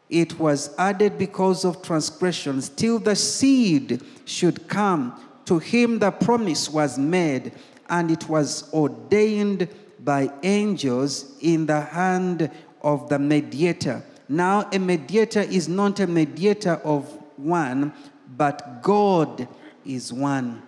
It 0.09 0.39
was 0.39 0.73
added 0.80 1.19
because 1.19 1.63
of 1.63 1.84
transgressions, 1.84 2.69
till 2.69 2.97
the 2.97 3.15
seed 3.15 4.01
should 4.26 4.67
come. 4.67 5.21
To 5.45 5.59
him 5.59 5.99
the 5.99 6.09
promise 6.09 6.71
was 6.71 6.97
made, 6.97 7.51
and 7.88 8.09
it 8.09 8.28
was 8.28 8.73
ordained 8.73 9.67
by 9.99 10.32
angels 10.41 11.38
in 11.39 11.67
the 11.67 11.82
hand 11.82 12.49
of 12.82 13.09
the 13.09 13.19
mediator. 13.19 14.03
Now, 14.28 14.67
a 14.71 14.80
mediator 14.80 15.41
is 15.41 15.67
not 15.67 15.99
a 15.99 16.07
mediator 16.07 16.76
of 16.84 17.07
one, 17.38 17.93
but 18.36 18.82
God 18.82 19.47
is 19.86 20.11
one. 20.11 20.63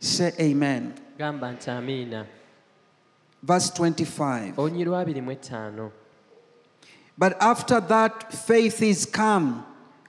Say 0.00 0.32
amen. 0.40 0.94
gamba 1.18 1.52
nti 1.52 1.70
amiina 1.70 2.26
Verse 3.42 3.70
25. 3.70 4.56
olunyi 4.56 4.84
lwa 4.84 5.04
25 5.04 5.90
But 7.18 7.36
after 7.40 7.80
that 7.80 8.32
faith 8.32 8.82
is 8.82 9.04
come, 9.04 9.64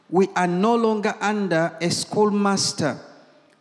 we 0.09 0.27
are 0.35 0.47
no 0.47 0.75
longer 0.75 1.13
under 1.19 1.77
a 1.81 1.89
schoolmaster. 1.91 2.97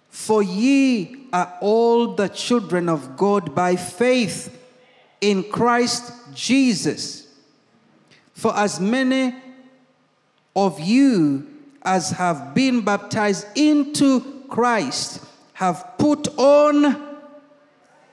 For 0.09 0.43
ye 0.43 1.27
are 1.33 1.59
all 1.61 2.14
the 2.14 2.29
children 2.29 2.89
of 2.89 3.16
God 3.16 3.55
by 3.55 3.77
faith 3.77 4.57
in 5.21 5.45
Christ 5.45 6.12
Jesus. 6.35 7.28
For 8.35 8.57
as 8.57 8.81
many 8.81 9.35
of 10.57 10.81
you 10.81 11.47
as 11.83 12.11
have 12.11 12.55
been 12.55 12.83
baptized 12.83 13.47
into 13.55 14.45
Christ 14.49 15.24
have 15.61 15.99
put 15.99 16.26
on 16.39 17.18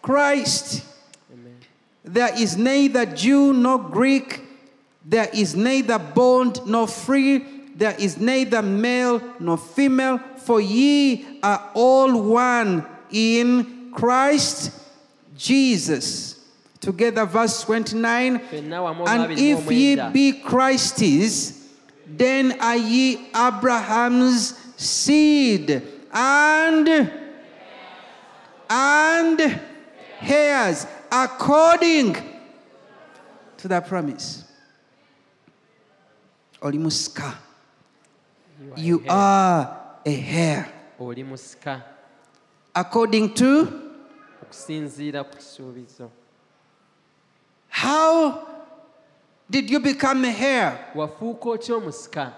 Christ. 0.02 0.84
Amen. 1.32 1.56
There 2.04 2.38
is 2.38 2.58
neither 2.58 3.06
Jew 3.06 3.54
nor 3.54 3.80
Greek. 3.80 4.42
There 5.06 5.30
is 5.34 5.56
neither 5.56 5.98
bond 5.98 6.60
nor 6.68 6.90
free. 6.90 7.40
There 7.74 7.96
is 7.98 8.18
neither 8.18 8.62
male 8.62 9.22
nor 9.40 9.58
female. 9.58 10.20
For 10.40 10.60
ye 10.60 11.40
are 11.42 11.72
all 11.74 12.22
one 12.22 12.86
in 13.12 13.94
Christ 13.94 14.78
Jesus. 15.38 16.37
Together, 16.88 17.26
verse 17.26 17.64
29. 17.66 18.40
And 18.54 19.32
if 19.34 19.70
ye 19.70 20.00
be 20.14 20.40
Christ's, 20.40 21.68
then 22.08 22.58
are 22.62 22.78
ye 22.78 23.28
Abraham's 23.36 24.58
seed 24.78 25.84
and 26.14 27.12
and 28.70 29.62
heirs 30.22 30.88
according 31.12 32.16
to 33.58 33.68
the 33.68 33.82
promise. 33.82 34.46
Olimuska. 36.62 37.36
You 38.78 39.04
are 39.10 39.78
a 40.06 40.66
musika 41.06 41.84
according 42.74 43.34
to 43.34 43.68
okusinziira 44.42 45.24
ku 45.24 45.36
kisuubizo 45.36 46.10
how 47.82 48.48
did 49.50 49.70
you 49.70 49.80
become 49.80 50.26
a 50.26 50.32
heir? 50.32 50.80
wafuuka 50.96 51.50
otya 51.50 51.76
omusika 51.76 52.34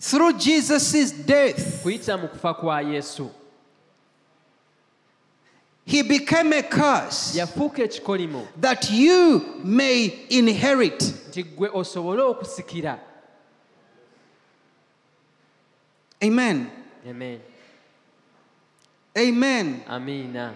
Through 0.00 0.32
Jesus' 0.38 1.12
death. 1.26 1.82
kuyita 1.82 2.16
mu 2.18 2.28
kufa 2.28 2.54
kwa 2.54 2.80
yesu 2.82 3.30
He 5.86 6.02
became 6.02 6.52
a 6.58 6.62
curse 6.62 7.38
yafuuka 7.38 7.82
ekikolimo 7.82 8.46
that 8.60 8.90
you 8.90 9.40
may 9.64 10.06
inherit. 10.28 11.02
nti 11.28 11.42
gwe 11.42 11.68
osobole 11.72 12.22
okusikira 12.22 12.98
Amen. 16.22 16.66
amen 17.10 17.40
Amen. 19.16 19.80
amiina 19.88 20.52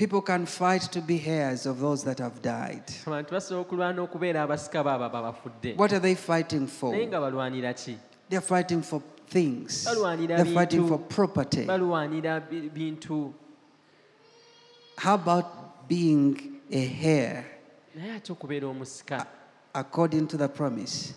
People 0.00 0.22
can 0.22 0.46
fight 0.46 0.80
to 0.92 1.02
be 1.02 1.20
heirs 1.26 1.66
of 1.66 1.78
those 1.78 2.02
that 2.04 2.18
have 2.20 2.40
died. 2.40 2.82
abantu 3.06 3.30
basobola 3.34 3.60
okulwana 3.60 4.02
okubeera 4.02 4.42
abasika 4.42 4.82
baabo 4.84 5.04
abafudde 5.18 5.74
What 5.76 5.92
are 5.92 6.00
they 6.00 6.14
fighting 6.14 6.66
for? 6.66 6.92
naye 6.92 7.06
nga 7.06 7.20
balwanira 7.20 7.74
ki 7.74 7.98
They're 8.30 8.40
fighting 8.40 8.80
for 8.82 9.02
things. 9.28 9.84
They're 9.84 10.44
fighting 10.54 10.88
for 10.88 10.98
property. 10.98 11.66
balwanira 11.66 12.40
bi- 12.40 12.70
bintu 12.70 13.34
How 14.96 15.14
about 15.16 15.46
being 15.88 16.60
a 16.72 16.98
heir? 17.02 17.44
naye 17.94 18.12
ate 18.16 18.32
okubeera 18.32 18.68
omusika 18.68 19.26
according 19.74 20.26
to 20.28 20.38
the 20.38 20.48
promise 20.48 21.12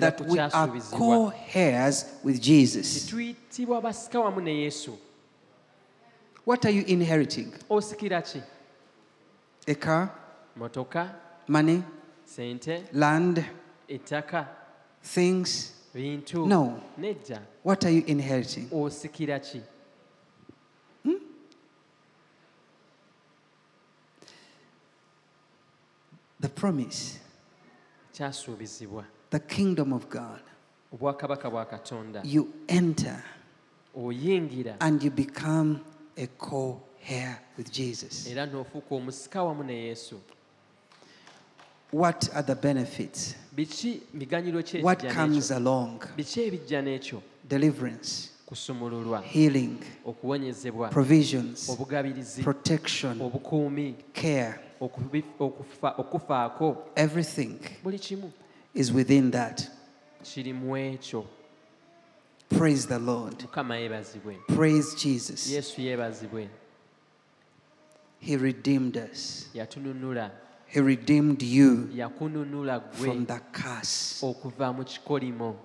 that 0.00 0.20
we 0.28 0.38
are 0.40 0.50
co-heirs 0.90 2.04
with 2.24 2.40
Jesus. 2.40 3.06
tuyitibwa 3.06 3.80
basika 3.80 4.20
wamu 4.20 4.40
ne 4.40 4.54
yesu 4.62 4.98
What 6.48 6.64
are 6.64 6.70
you 6.70 6.82
inheriting? 6.86 7.52
osikira 7.68 8.22
ki 8.24 8.40
A 9.66 9.74
car, 9.74 10.10
motoka. 10.58 11.10
money, 11.46 11.82
sente. 12.26 12.84
land, 12.94 13.44
ettaka 13.86 14.46
things? 15.02 15.72
bintu. 15.94 16.46
No. 16.46 16.80
nedda 16.98 17.42
What 17.62 17.84
are 17.84 17.90
you 17.90 18.02
inheriting? 18.06 18.66
osikira 18.70 19.38
ki 19.42 19.60
hmm? 21.04 21.16
The 26.40 26.48
promise, 26.48 27.18
kyasuubizibwa 28.14 29.04
the 29.30 29.40
kingdom 29.40 29.92
of 29.92 30.08
God. 30.08 30.40
obwakabaka 30.92 31.50
bwa 31.50 31.66
katonda. 31.66 32.22
You 32.24 32.48
enter 32.68 33.22
oyingira. 33.94 34.76
and 34.80 35.02
you 35.02 35.10
become 35.10 35.80
a 36.18 36.26
co-heir 36.26 37.38
with 37.56 37.70
Jesus. 37.72 38.26
era 38.26 38.46
n'ofuuka 38.46 38.94
omusika 38.94 39.42
wamu 39.42 39.62
ne 39.64 39.74
yesu 39.74 40.16
What 41.92 42.28
are 42.34 42.42
the 42.42 42.54
benefits? 42.54 43.34
biki 43.56 44.02
miganyiro 44.14 44.62
ki 44.62 44.82
What 44.82 45.00
comes 45.14 45.50
n'ekyo 45.50 45.56
along? 45.56 46.00
biki 46.16 46.40
ebijja 46.42 46.82
n'ekyo 46.82 47.22
Deliverance, 47.48 48.30
kusumululwa 48.46 49.20
healing, 49.22 49.78
okuwonyezebwa 50.04 50.88
provisions, 50.90 51.68
obugabirizi 51.68 52.42
protection, 52.42 53.20
obukuumi 53.20 53.94
care. 54.12 54.54
okubi- 54.80 55.24
okufa- 55.40 55.94
okufaako 55.98 56.76
Everything 56.96 57.58
buli 57.82 57.98
kimu 57.98 58.32
is 58.74 58.90
within 58.92 59.30
that. 59.30 59.70
kiri 60.22 60.52
mu 60.52 60.76
ekyo 60.76 61.24
Praise 62.48 62.86
the 62.86 62.98
Lord. 62.98 63.44
Praise 64.48 64.94
Jesus. 64.94 65.46
He 68.20 68.36
redeemed 68.36 68.96
us. 68.96 69.48
He 70.66 70.80
redeemed 70.80 71.42
you 71.42 71.88
from 72.92 73.24
the 73.26 73.40
curse. 73.52 74.20
okuva 74.22 74.72
mu 74.74 74.84
kikolimo 74.84 75.56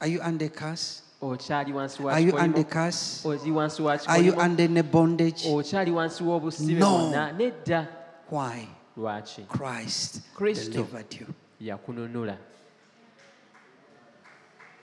Are 0.00 0.06
you 0.08 0.20
under 0.22 0.48
curse? 0.48 1.02
okyali 1.20 1.72
wansi 1.72 2.00
wa 2.02 2.12
Are 2.12 2.20
you 2.20 2.36
under 2.36 2.62
curse? 2.64 3.26
oli 3.26 3.50
wansi 3.50 3.82
wa 3.82 3.98
Are 4.06 4.22
you 4.22 4.34
under 4.40 4.62
any 4.64 4.82
bondage? 4.82 5.44
okyali 5.44 5.90
wansi 5.90 6.22
w'obusibe 6.22 6.78
No. 6.78 6.86
bwonna 6.98 7.32
nedda 7.32 7.88
Why? 8.30 8.68
lwaki 8.96 9.42
Christ 9.48 10.20
Kristo. 10.36 10.70
delivered 10.72 11.12
you. 11.20 11.26
yakununula 11.60 12.38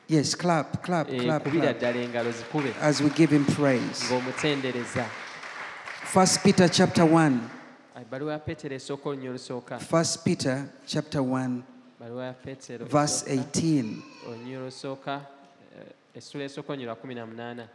Yes, 0.07 0.35
clap, 0.35 0.83
clap, 0.83 1.07
clap, 1.07 1.43
clap. 1.43 1.81
As 2.79 3.01
we 3.01 3.09
give 3.09 3.31
him 3.31 3.43
praise. 3.45 4.07
1 6.13 6.27
Peter 6.43 6.67
chapter 6.69 7.05
1. 7.05 7.49
1 9.79 10.07
Peter 10.23 10.59
chapter 10.85 11.23
1 11.23 11.63
verse 12.87 13.23
18. 13.27 14.03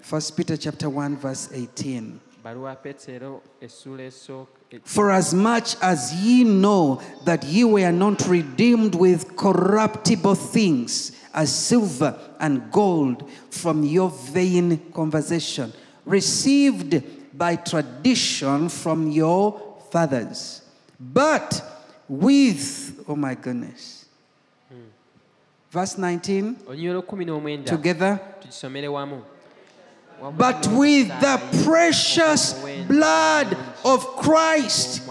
1 0.09 0.23
Peter 0.37 0.57
chapter 0.57 0.89
1 0.89 1.17
verse 1.17 1.49
18. 1.53 2.21
Baluwa 4.71 4.79
ya 4.79 4.79
petero 4.79 4.79
essula 4.79 4.79
esooka 4.79 4.81
For 4.85 5.11
as 5.11 5.35
much 5.35 5.77
as 5.83 6.15
ye 6.15 6.45
know 6.45 7.01
that 7.25 7.45
ye 7.45 7.65
were 7.65 7.93
not 7.93 8.29
redeemed 8.29 8.95
with 8.95 9.37
corruptible 9.37 10.35
things, 10.37 11.13
as 11.35 11.55
silver 11.55 12.19
and 12.39 12.71
gold, 12.73 13.29
from 13.51 13.85
your 13.85 14.11
vain 14.11 14.79
conversation, 14.93 15.73
received 16.05 17.03
by 17.39 17.57
tradition 17.57 18.69
from 18.69 19.11
your 19.11 19.61
fathers, 19.91 20.63
but 20.99 21.63
with, 22.09 23.05
oh 23.09 23.17
my 23.17 23.35
goodness. 23.35 24.07
Verse 25.71 25.97
19, 25.99 26.57
olunya 26.67 26.91
olw'ekumi 26.91 27.25
n'omwenda. 27.25 27.67
Together. 27.67 28.19
tugisomere 28.41 28.89
wamu. 28.89 29.23
Wamu 30.21 30.37
But 30.37 30.67
with 30.67 31.09
the 31.21 31.41
precious 31.65 32.55
blood 32.89 33.57
of 33.85 34.07
Christ, 34.17 35.03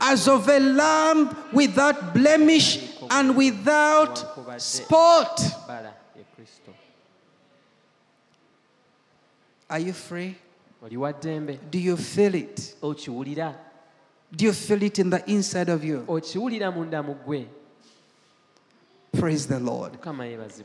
as 0.00 0.28
of 0.28 0.48
a 0.48 0.58
lamb 0.58 1.36
without 1.52 2.12
blemish 2.14 2.78
and 3.10 3.36
without 3.36 4.18
spot. 4.60 5.36
bbala 5.66 5.92
ye 6.16 6.24
kristo 6.36 6.72
Are 9.70 9.80
you 9.80 9.92
free? 9.92 10.34
oli 10.82 10.96
wa 10.96 11.12
ddembe 11.12 11.58
Do 11.70 11.78
you 11.78 11.96
feel 11.96 12.34
it? 12.34 12.74
Do 14.36 14.44
you 14.44 14.52
feel 14.52 14.82
it 14.82 14.98
in 14.98 15.10
the 15.10 15.22
inside 15.30 15.68
of 15.68 15.84
you? 15.84 16.04
okiwulira 16.08 16.70
munda 16.72 17.02
mu 17.02 17.14
ggwe 17.14 17.46
Praise 19.12 19.46
the 19.46 19.58
Lord. 19.58 19.98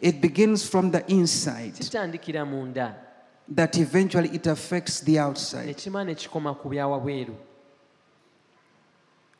It 0.01 0.19
begins 0.19 0.67
from 0.67 0.91
the 0.91 1.09
inside, 1.09 1.73
that 3.47 3.77
eventually 3.77 4.29
it 4.29 4.45
affects 4.47 4.99
the 4.99 5.19
outside. 5.19 5.77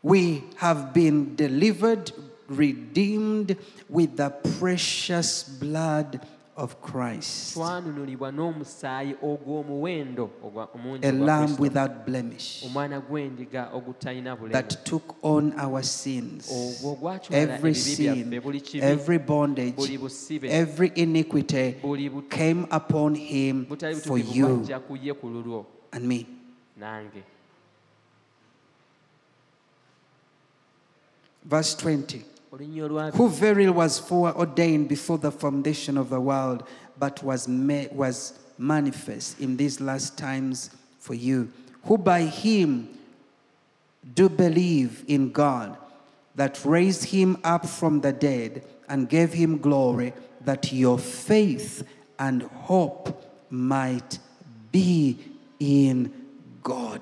We 0.03 0.43
have 0.55 0.93
been 0.93 1.35
delivered, 1.35 2.11
redeemed 2.47 3.55
with 3.89 4.17
the 4.17 4.29
precious 4.59 5.43
blood 5.43 6.19
of 6.57 6.81
Christ, 6.81 7.53
twanunulibwa 7.55 8.31
n'omusaayi 8.31 9.15
ogw'omuwendo 9.23 10.29
ogwa- 10.43 10.67
omungi 10.75 11.05
a 11.07 11.11
lamb 11.11 11.59
without 11.59 12.05
blemish. 12.05 12.63
omwana 12.65 12.99
gw'endiga 13.01 13.69
ogutalina 13.73 14.35
bulemu 14.35 14.51
that 14.53 14.83
took 14.85 15.15
on 15.23 15.53
our 15.59 15.83
sins. 15.83 16.51
Every 17.31 17.73
sin, 17.75 18.33
every 18.81 19.17
bondage, 19.19 19.75
every 20.43 20.91
iniquity 20.95 21.75
came 22.29 22.67
upon 22.71 23.15
him 23.15 23.65
for 24.03 24.17
you 24.17 24.47
bwajja 24.47 24.79
ku 24.87 24.95
ye 24.95 25.13
ku 25.13 25.27
lulwo 25.29 25.65
and 25.93 26.05
me. 26.07 26.25
Verse 31.43 31.73
20 31.75 32.23
Who 33.13 33.29
verily 33.29 33.69
was 33.69 33.99
foreordained 33.99 34.87
before 34.89 35.17
the 35.17 35.31
foundation 35.31 35.97
of 35.97 36.09
the 36.09 36.19
world, 36.19 36.67
but 36.99 37.23
was, 37.23 37.47
ma- 37.47 37.85
was 37.91 38.33
manifest 38.57 39.39
in 39.39 39.57
these 39.57 39.81
last 39.81 40.17
times 40.17 40.69
for 40.99 41.13
you, 41.13 41.51
who 41.85 41.97
by 41.97 42.21
him 42.21 42.89
do 44.13 44.29
believe 44.29 45.03
in 45.07 45.31
God, 45.31 45.77
that 46.35 46.63
raised 46.63 47.05
him 47.05 47.37
up 47.43 47.65
from 47.65 48.01
the 48.01 48.13
dead 48.13 48.63
and 48.87 49.09
gave 49.09 49.33
him 49.33 49.57
glory, 49.57 50.13
that 50.41 50.71
your 50.71 50.97
faith 50.99 51.87
and 52.19 52.43
hope 52.43 53.25
might 53.49 54.19
be 54.71 55.17
in 55.59 56.11
God. 56.63 57.01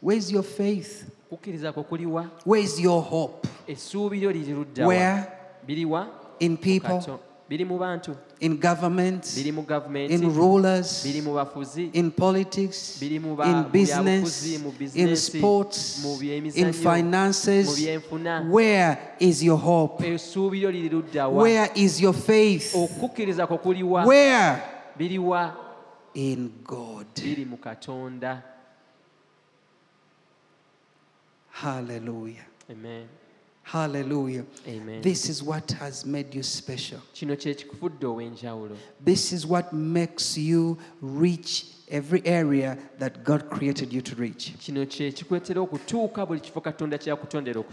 Where's 0.00 0.30
your 0.30 0.42
faith? 0.42 1.10
Kukkiriza 1.36 1.72
kwo 1.72 1.82
kuliwa. 1.82 2.26
Where's 2.46 2.78
your 2.80 3.02
hope? 3.02 3.48
essuubi 3.66 4.20
lyo 4.20 4.32
liri 4.32 4.52
luddawa. 4.52 4.88
Where? 4.88 5.24
biriwa? 5.66 6.06
In 6.38 6.56
people, 6.56 7.00
biri 7.48 7.64
mu 7.64 7.78
bantu. 7.78 8.16
In 8.40 8.56
government 8.56 9.24
biri 9.36 9.52
mu 9.52 9.62
government 9.62 10.10
in 10.10 10.34
rulers, 10.34 11.02
biri 11.04 11.22
mu 11.22 11.34
bafuzi? 11.34 11.90
In 11.92 12.10
politics, 12.10 12.98
biri 13.00 13.18
mu 13.20 13.36
ba- 13.36 13.44
in 13.44 13.56
mu 13.56 13.68
business, 13.68 14.44
in 14.94 15.16
sports, 15.16 16.02
mu 16.02 16.10
in 16.54 16.66
mu 16.66 16.72
byenfuna 17.76 18.46
Where 18.50 18.98
is 19.18 19.42
your 19.42 19.58
hope? 19.58 20.04
essuubi 20.06 20.60
lyo 20.60 20.70
liri 20.70 20.88
luddawa. 20.88 21.42
Where 21.42 21.70
is 21.74 22.00
your 22.00 22.14
faith? 22.14 22.74
okukkiriza 22.74 23.46
kwo 23.46 23.58
kuliwa. 23.58 24.04
Where? 24.04 24.62
biriwa? 24.96 25.54
In 26.14 26.50
God. 26.64 27.06
biri 27.22 27.44
mu 27.44 27.56
katonda 27.56 28.42
Hallelujah. 31.54 32.46
amen 32.70 33.08
Hallelujah. 33.64 34.44
Amen. 34.68 35.00
This 35.00 35.30
is 35.30 35.42
what 35.42 35.70
has 35.72 36.04
made 36.04 36.34
you 36.34 36.42
special. 36.42 37.00
This 39.00 39.32
is 39.32 39.46
what 39.46 39.72
makes 39.72 40.36
you 40.36 40.76
reach 41.00 41.66
every 41.88 42.20
area 42.26 42.76
that 42.98 43.24
God 43.24 43.48
created 43.48 43.90
you 43.90 44.02
to 44.02 44.14
reach. 44.16 44.52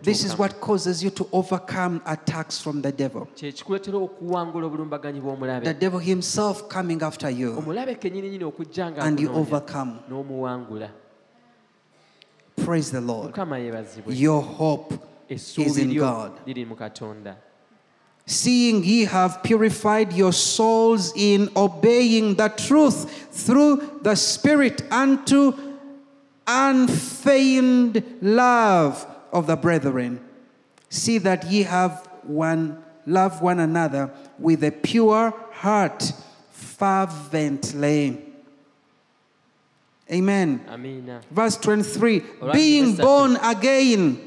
This 0.02 0.24
is 0.24 0.38
what 0.38 0.62
causes 0.62 1.04
you 1.04 1.10
to 1.10 1.28
overcome 1.34 2.02
attacks 2.06 2.58
from 2.62 2.82
the 2.82 2.92
devil. 2.94 3.28
The 3.36 3.52
devil 5.78 6.00
himself 6.00 6.70
coming 6.70 7.02
after 7.04 7.30
you, 7.30 7.58
and 8.98 9.20
you 9.20 9.30
overcome. 9.34 10.00
Praise 12.58 12.92
the 12.92 13.02
Lord. 13.02 13.36
Your 14.08 14.42
hope 14.42 14.94
is 15.30 15.58
in 15.78 15.96
God. 15.96 16.40
liri 16.46 16.68
mu 16.68 16.76
katonda 16.76 17.36
Seeing 18.26 18.84
ye 18.84 19.06
have 19.06 19.42
purified 19.44 20.14
your 20.14 20.32
souls 20.32 21.12
in 21.16 21.50
obeying 21.56 22.36
the 22.36 22.50
truth 22.50 23.28
through 23.32 24.00
the 24.04 24.16
Spirit 24.16 24.84
unto 24.92 25.54
unfeigned 26.48 28.04
love 28.22 29.06
of 29.34 29.48
the 29.48 29.56
brethren. 29.56 30.20
See 30.90 31.18
that 31.20 31.52
ye 31.52 31.64
have 31.64 32.08
one 32.24 32.84
love 33.06 33.42
one 33.42 33.60
another 33.60 34.12
with 34.38 34.64
a 34.64 34.72
pure 34.72 35.34
heart 35.54 36.14
fervently. 36.52 38.31
Amen. 40.12 40.60
Verse 41.32 41.58
23 41.58 42.22
Alright, 42.42 42.54
being 42.54 42.96
born 42.96 43.38
again. 43.38 44.20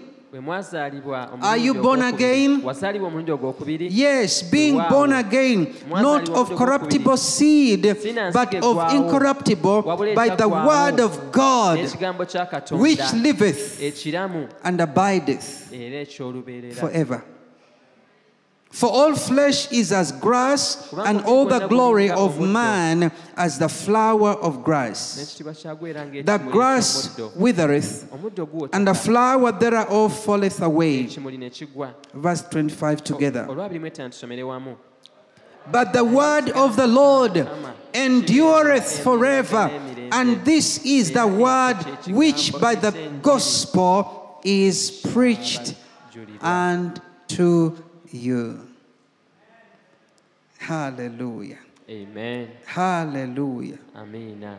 Are 1.42 1.56
you 1.56 1.74
born 1.74 2.02
again? 2.02 2.62
wazaalibwa 2.62 3.08
omulundi 3.08 3.32
ogwokubiri? 3.32 3.88
Yes, 3.92 4.42
being 4.50 4.80
born 4.90 5.12
again, 5.12 5.74
not 5.88 6.28
of 6.28 6.56
corruptible 6.56 7.16
seed, 7.16 7.82
but 8.32 8.54
of 8.54 8.92
incorruptible, 8.94 9.82
by 10.14 10.30
the 10.30 10.48
word 10.48 11.00
of 11.00 11.30
God, 11.30 11.78
n'ekigambo 11.78 12.24
kya 12.26 12.46
katonda. 12.50 12.82
which 12.82 13.12
liveth 13.12 13.80
and 14.64 14.80
abideth 14.80 15.70
forever. 16.80 17.22
For 18.74 18.90
all 18.90 19.14
flesh 19.14 19.70
is 19.70 19.92
as 19.92 20.10
grass, 20.10 20.92
and 21.06 21.20
all 21.26 21.44
the 21.46 21.68
glory 21.68 22.10
of 22.10 22.40
man 22.40 23.12
as 23.36 23.56
the 23.56 23.68
flower 23.68 24.30
of 24.30 24.64
grass. 24.64 25.14
The 25.38 26.48
grass 26.50 27.16
withereth, 27.36 28.12
and 28.72 28.88
the 28.88 28.94
flower 28.94 29.52
thereof 29.52 30.18
falleth 30.24 30.60
away. 30.60 31.04
ekimuli 31.04 31.38
ne 31.38 31.50
kigwa 31.50 31.94
Verse 32.12 32.42
25 32.42 33.04
together. 33.04 33.46
olwabiri 33.48 33.78
mu 33.78 33.86
etaano 33.86 34.10
tusomere 34.10 34.42
wamu 34.42 34.76
But 35.70 35.92
the 35.92 36.04
word 36.04 36.50
of 36.50 36.74
the 36.74 36.88
Lord 36.88 37.48
endureth 37.94 39.04
forever. 39.04 39.70
And 40.10 40.44
this 40.44 40.84
is 40.84 41.12
the 41.12 41.28
word 41.28 41.76
which 42.08 42.52
by 42.60 42.74
the 42.74 42.90
gospel 43.22 44.40
is 44.42 44.90
preached 45.12 45.76
unto 46.40 47.76
you. 48.14 48.60
Hallelujah. 50.58 51.58
amen. 51.90 52.48
Hallelujah. 52.64 53.78
amiina 53.94 54.56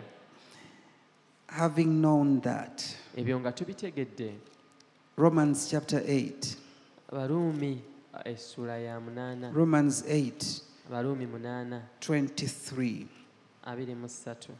Having 1.47 2.01
known 2.01 2.41
that, 2.41 2.83
ebyo 3.17 3.39
nga 3.39 3.51
tubitegedde. 3.51 4.33
Romans 5.17 5.69
chapter 5.69 6.01
8. 6.05 6.57
abaruumi 7.11 7.81
essula 8.25 8.77
ya 8.77 8.99
munaana 8.99 9.51
Romans 9.53 10.03
8, 10.03 10.61
abaruumi 10.89 11.25
munaana 11.25 11.81
23. 12.01 13.05
abiri 13.63 13.95
mu 13.95 14.07
ssatu 14.09 14.51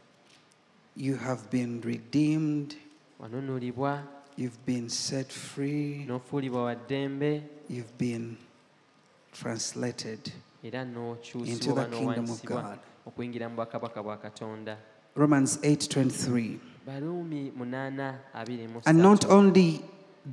You 0.96 1.16
have 1.16 1.50
been 1.50 1.82
redeemed, 1.82 2.74
wanunulibwa. 3.20 4.02
You've 4.36 4.64
been 4.64 4.88
set 4.88 5.30
free, 5.32 6.06
n'ofuulibwa 6.06 6.64
wa 6.64 6.74
ddembe. 6.74 7.42
You've 7.68 7.92
been 7.98 8.36
translated. 9.40 10.32
era 10.64 10.82
Into 10.82 10.98
n'okyusibwa 10.98 11.90
the 11.90 11.96
kingdom 11.96 12.30
of 12.30 12.44
God. 12.44 12.78
okuyingira 13.06 13.48
mu 13.48 13.56
bwakabaka 13.56 14.02
bwa 14.02 14.16
katonda 14.16 14.76
Romans 15.14 15.58
8:23. 15.62 16.58
baruumi 16.86 17.52
munaana 17.56 18.18
abiri 18.34 18.68
mu 18.68 18.80
And 18.84 18.98
not 18.98 19.24
only 19.30 19.82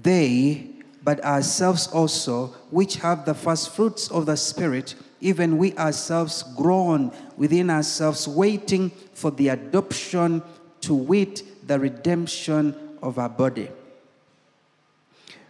they, 0.03 0.69
but 1.03 1.19
ourselves 1.23 1.87
also, 1.87 2.47
which 2.71 2.95
have 2.97 3.25
the 3.25 3.33
first 3.33 3.69
fruits 3.75 4.09
of 4.09 4.25
the 4.25 4.35
Spirit, 4.37 4.95
even 5.21 5.57
we 5.57 5.73
ourselves 5.77 6.43
groan 6.55 7.11
within 7.37 7.69
ourselves, 7.69 8.27
waiting 8.27 8.91
for 9.13 9.31
the 9.31 9.49
adoption 9.49 10.41
to 10.81 10.93
wit, 10.95 11.43
the 11.67 11.77
redemption 11.79 12.75
of 13.01 13.17
our 13.19 13.29
body. 13.29 13.69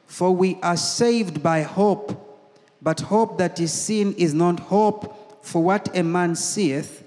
For 0.08 0.32
we 0.36 0.58
are 0.62 0.78
saved 0.78 1.42
by 1.42 1.62
hope, 1.62 2.23
but 2.84 3.00
hope 3.00 3.38
that 3.38 3.60
is 3.60 3.72
seen 3.72 4.14
is 4.14 4.34
not 4.34 4.60
hope. 4.60 5.46
For 5.46 5.64
what 5.64 5.96
a 5.98 6.04
man 6.04 6.36
seeth, 6.36 7.04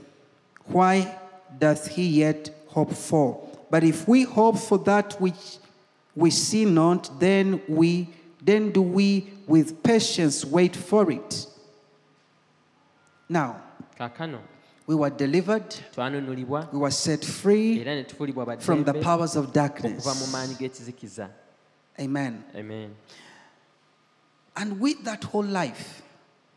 why 0.65 1.17
doth 1.59 1.89
he 1.89 2.07
yet 2.07 2.51
hope 2.69 2.93
for? 2.93 3.43
But 3.71 3.85
if 3.85 4.09
we 4.09 4.23
hope 4.23 4.59
for 4.59 4.79
that 4.79 5.21
which 5.21 5.59
we 6.15 6.31
see 6.31 6.65
not, 6.65 7.21
then 7.21 7.61
we 7.69 8.09
then 8.43 8.71
do 8.71 8.81
we 8.81 9.29
with 9.47 9.83
patience 9.83 10.45
wait 10.45 10.75
for 10.77 11.11
it. 11.11 11.47
Now, 13.29 13.61
we 14.87 14.95
were 14.95 15.11
delivered, 15.11 15.75
we 16.73 16.79
were 16.79 16.91
set 16.93 17.25
free 17.25 17.81
era 17.81 17.97
ne 17.97 18.05
tufuulibwa 18.05 18.61
from 18.63 18.85
the 18.85 18.93
powers 19.03 19.35
of 19.37 19.53
darkness. 19.53 20.05
Amen. 21.99 22.45
amen 22.55 22.95
And 24.57 24.81
with 24.81 25.05
that 25.05 25.25
whole 25.25 25.45
life, 25.45 26.03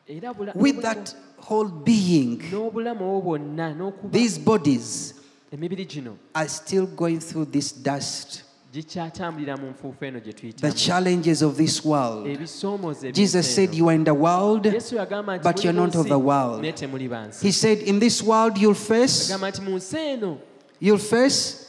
era 0.07 0.33
bula- 0.33 0.53
with 0.55 0.75
n'obulamu- 0.77 0.81
that 0.81 1.15
whole 1.37 1.67
being, 1.67 2.37
n'obulamu 2.51 3.01
obwo 3.01 3.21
bwonna 3.37 3.73
n'okuba 3.75 4.11
these 4.11 4.37
bodies 4.39 5.13
emibiri 5.51 5.85
gino 5.87 6.17
are 6.33 6.47
still 6.49 6.85
going 6.87 7.19
through 7.19 7.45
this 7.51 7.71
dust, 7.73 8.43
gikyatambulira 8.73 9.57
mu 9.57 9.71
nfuufu 9.71 10.05
eno 10.05 10.19
gye 10.19 10.31
the 10.31 10.33
tuyitamu 10.33 10.73
challenges 10.75 11.41
of 11.41 11.57
this 11.57 11.83
world. 11.83 12.25
ebisoomoozo 12.27 13.11
Jesus 13.11 13.45
eby'ensi 13.45 13.55
said, 13.55 13.69
eno. 13.69 13.77
You 13.77 13.89
are 13.89 13.95
in 13.95 14.03
the 14.03 14.13
world, 14.13 14.65
yesu 14.65 14.95
yagamba 14.95 15.37
nti 15.37 15.43
but 15.43 15.55
muli 15.55 15.63
you're 15.65 15.73
mu 15.73 15.85
not 15.85 15.95
of 15.95 16.05
nsi, 16.05 16.09
the 16.09 16.19
world. 16.19 16.61
naye 16.61 16.73
temuli 16.73 17.09
bansi 17.09 17.41
He 17.45 17.51
said, 17.51 17.79
In 17.79 17.99
this 17.99 18.21
world, 18.23 18.57
you'll 18.57 18.73
face, 18.75 19.29
agamba 19.31 19.51
nti 19.51 19.61
mu 19.61 19.71
nsi 19.77 19.97
eno 19.97 20.37
you'll 20.79 20.97
face 20.99 21.65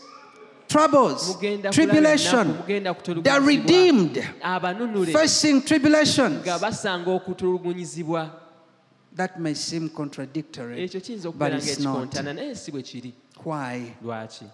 troubles, 0.71 1.29
mugenda 1.29 1.71
kulaba 1.71 1.73
tribulation. 1.73 2.47
ennaku, 2.47 2.63
mugenda 2.63 2.91
The 2.95 3.01
kutulugunyizibwa. 3.01 3.47
redeemed 3.47 4.25
abanunule 4.43 5.13
facing 5.13 5.63
tribulations. 5.65 6.43
nga 6.47 6.59
basanga 6.59 7.11
okutulugunyizibwa 7.11 8.31
That 9.17 9.39
may 9.41 9.55
seem 9.55 9.89
contradictory. 9.89 10.83
ekyo 10.85 11.01
kiyinza 11.01 11.29
But 11.29 11.35
okubeera 11.35 11.57
it's 11.59 11.79
not. 11.81 11.95
ng'ekikontana 11.97 12.33
naye 12.35 12.55
si 12.55 12.71
bwe 12.73 12.83
kiri 12.83 13.13
Why? 13.45 13.93
lwaki 14.03 14.45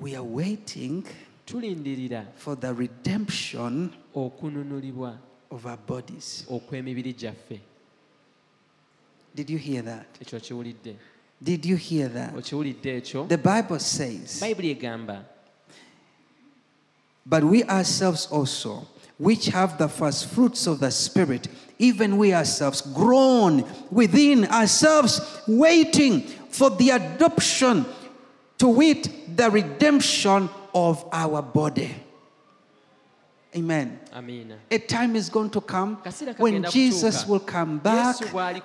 We 0.00 0.14
are 0.16 0.24
waiting 0.26 1.04
tulindirira 1.46 2.24
for 2.36 2.56
the 2.56 2.72
redemption 2.72 3.90
okununulibwa 4.14 5.16
of 5.50 5.64
our 5.66 5.78
bodies. 5.86 6.44
okw'emibiri 6.50 7.12
gyaffe 7.14 7.60
Did 9.34 9.50
you 9.50 9.58
hear 9.58 9.82
that? 9.84 10.06
Did 11.42 11.64
you 11.64 11.76
hear 11.76 12.08
that? 12.08 12.34
okiwulidde 12.34 12.96
ekyo 12.96 13.28
The 13.28 13.38
Bible 13.38 13.78
says, 13.78 14.40
bayibuli 14.40 14.70
egamba 14.74 15.24
But 17.24 17.44
we 17.44 17.62
ourselves 17.64 18.26
also, 18.26 18.86
which 19.18 19.46
have 19.46 19.76
the 19.76 19.88
first 19.88 20.26
fruits 20.30 20.66
of 20.66 20.80
the 20.80 20.90
Spirit, 20.90 21.48
even 21.78 22.16
we 22.16 22.32
ourselves 22.32 22.80
groan 22.80 23.64
within 23.90 24.46
ourselves, 24.46 25.20
waiting 25.46 26.22
for 26.22 26.70
the 26.70 26.90
adoption, 26.90 27.84
to 28.56 28.68
wit, 28.68 29.36
the 29.36 29.50
redemption 29.50 30.48
of 30.74 31.04
our 31.12 31.42
body. 31.42 31.94
Amen. 33.56 33.98
amiina 34.14 34.56
A 34.70 34.78
time 34.78 35.16
is 35.16 35.30
going 35.30 35.48
to 35.48 35.60
come 35.62 35.96
when 36.36 36.64
Jesus 36.64 37.26
will 37.26 37.40
come 37.40 37.78
back 37.78 38.16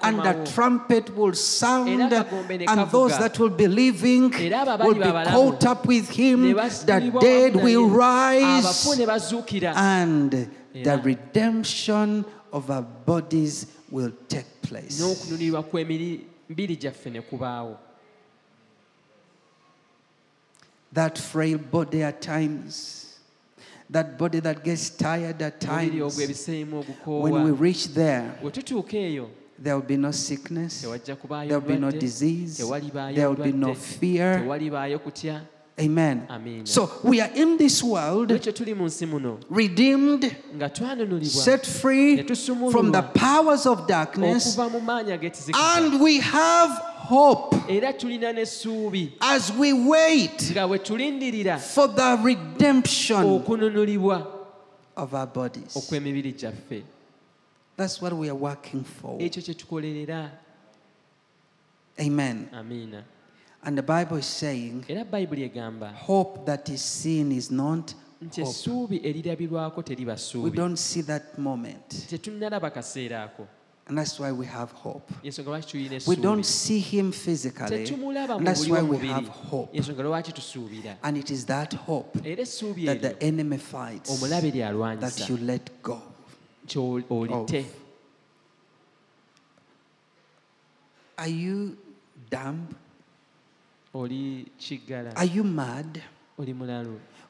and 0.03 0.19
the 0.19 0.51
trumpet 0.53 1.15
will 1.15 1.33
sound, 1.33 1.89
Era 1.89 2.25
akagombe 2.25 2.59
ne 2.59 2.65
and 2.65 2.91
those 2.91 3.17
that 3.17 3.39
will 3.39 3.49
be 3.49 3.67
living 3.67 4.33
Era 4.33 4.65
abo 4.65 4.77
abali 4.77 4.85
will 4.87 4.95
be 4.95 5.29
caught 5.31 5.65
up 5.65 5.85
with 5.85 6.09
him. 6.09 6.53
The 6.53 7.17
dead 7.21 7.55
will 7.55 7.87
rise, 7.87 8.65
abafu 8.65 8.97
ne 8.97 9.05
bazuukira 9.05 9.73
and 9.73 10.31
the 10.73 10.97
redemption 11.01 12.25
of 12.51 12.69
our 12.69 12.81
bodies 12.81 13.67
will 13.89 14.11
take 14.27 14.61
place. 14.61 14.99
n'okunulirwa 14.99 15.63
kw'emibiri 15.63 16.75
gyaffe 16.77 17.09
ne 17.09 17.21
kubaawo. 17.21 17.77
That 20.91 21.17
frail 21.17 21.57
body 21.57 22.03
at 22.03 22.21
times, 22.21 23.02
that 23.93 24.17
body 24.17 24.39
that 24.41 24.63
gets 24.63 24.89
tired 24.89 25.41
at 25.41 25.61
times, 25.61 26.17
when 27.05 27.43
we 27.43 27.51
reach 27.51 27.87
there, 27.93 28.33
bwe 28.41 28.51
tutuuka 28.51 28.97
eyo 28.97 29.29
there 29.63 29.75
will 29.75 29.87
be 29.87 29.97
no 29.97 30.11
sickness. 30.11 30.81
There 30.81 31.59
will 31.59 31.61
be 31.61 31.77
no 31.77 31.91
disease. 31.91 32.57
There 32.57 33.29
will 33.29 33.35
be 33.35 33.51
no 33.53 33.73
fear. 33.75 34.43
Amen. 35.79 36.27
Amen. 36.29 36.65
So 36.65 36.91
we 37.03 37.19
are 37.21 37.31
in 37.33 37.57
this 37.57 37.81
world, 37.81 38.29
ekyo 38.29 38.53
tuli 38.53 38.73
mu 38.73 38.85
nsi 38.85 39.07
muno 39.07 39.39
redeemed, 39.49 40.35
set 41.23 41.65
free 41.65 42.21
from 42.71 42.91
the 42.91 43.01
powers 43.01 43.65
of 43.65 43.87
darkness, 43.87 44.55
okuva 44.55 44.71
mu 44.71 44.79
maanyi 44.81 45.11
ag'ekizikiza 45.13 45.77
and 45.77 45.99
we 45.99 46.19
have 46.19 46.92
hope 47.09 47.55
era 47.69 47.93
tulina 47.93 48.31
n'essuubi 48.33 49.11
as 49.19 49.51
we 49.59 49.73
wait 49.73 50.51
nga 50.51 50.67
bwe 50.67 50.79
tulindirira 50.79 51.57
for 51.59 51.87
the 51.95 52.17
redemption 52.23 53.23
okununulibwa 53.25 54.27
of 54.95 55.13
our 55.13 55.27
bodies. 55.27 55.75
okw'emibiri 55.75 56.31
gyaffe 56.33 56.83
That's 57.77 57.99
what 58.01 58.13
we 58.13 58.29
are 58.29 58.37
working 58.37 58.83
for. 58.83 59.19
ekyo 59.21 59.41
kye 59.41 59.53
tukolerera 59.53 60.31
Amen. 61.99 62.47
amiina 62.53 63.03
And 63.65 63.77
the 63.77 63.81
Bible 63.81 64.17
is 64.17 64.25
saying, 64.25 64.83
era 64.89 65.05
bayibuli 65.05 65.43
egamba 65.49 65.93
hope 65.95 66.45
that 66.45 66.69
is 66.69 66.81
seen 66.81 67.31
is 67.31 67.49
not 67.51 67.93
nti 68.21 68.41
essuubi 68.41 68.97
erirabirwako 69.03 69.81
teriba 69.83 70.15
We 70.43 70.49
don't 70.51 70.77
see 70.77 71.01
that 71.03 71.37
moment. 71.37 71.89
tetunnalaba 72.09 72.69
kaseera 72.71 73.23
ako 73.23 73.47
And 73.85 73.97
that's 73.97 74.17
why 74.17 74.31
we 74.31 74.45
have 74.45 74.71
hope. 74.71 75.11
yensonga 75.23 75.49
lwaki 75.49 75.67
tulina 75.67 76.07
We 76.07 76.15
don't 76.15 76.45
see 76.45 76.79
him 76.79 77.11
physically. 77.11 77.85
And 77.85 78.47
that's 78.47 78.67
why 78.67 78.81
we 78.81 79.07
have 79.07 79.27
hope. 79.27 79.73
yensonga 79.73 80.03
lwaki 80.03 80.31
tusuubira 80.31 80.97
And 81.03 81.17
it 81.17 81.29
is 81.29 81.45
that 81.45 81.73
hope 81.73 82.13
that 82.13 83.01
the 83.01 83.15
enemy 83.21 83.57
fights 83.57 84.21
that 84.21 85.29
you 85.29 85.37
let 85.37 85.81
go. 85.83 86.01
kyolite 86.67 87.65
Are 91.17 91.27
you 91.27 91.77
dumb? 92.29 92.67
Are 93.93 95.25
you 95.25 95.43
mad? 95.43 96.01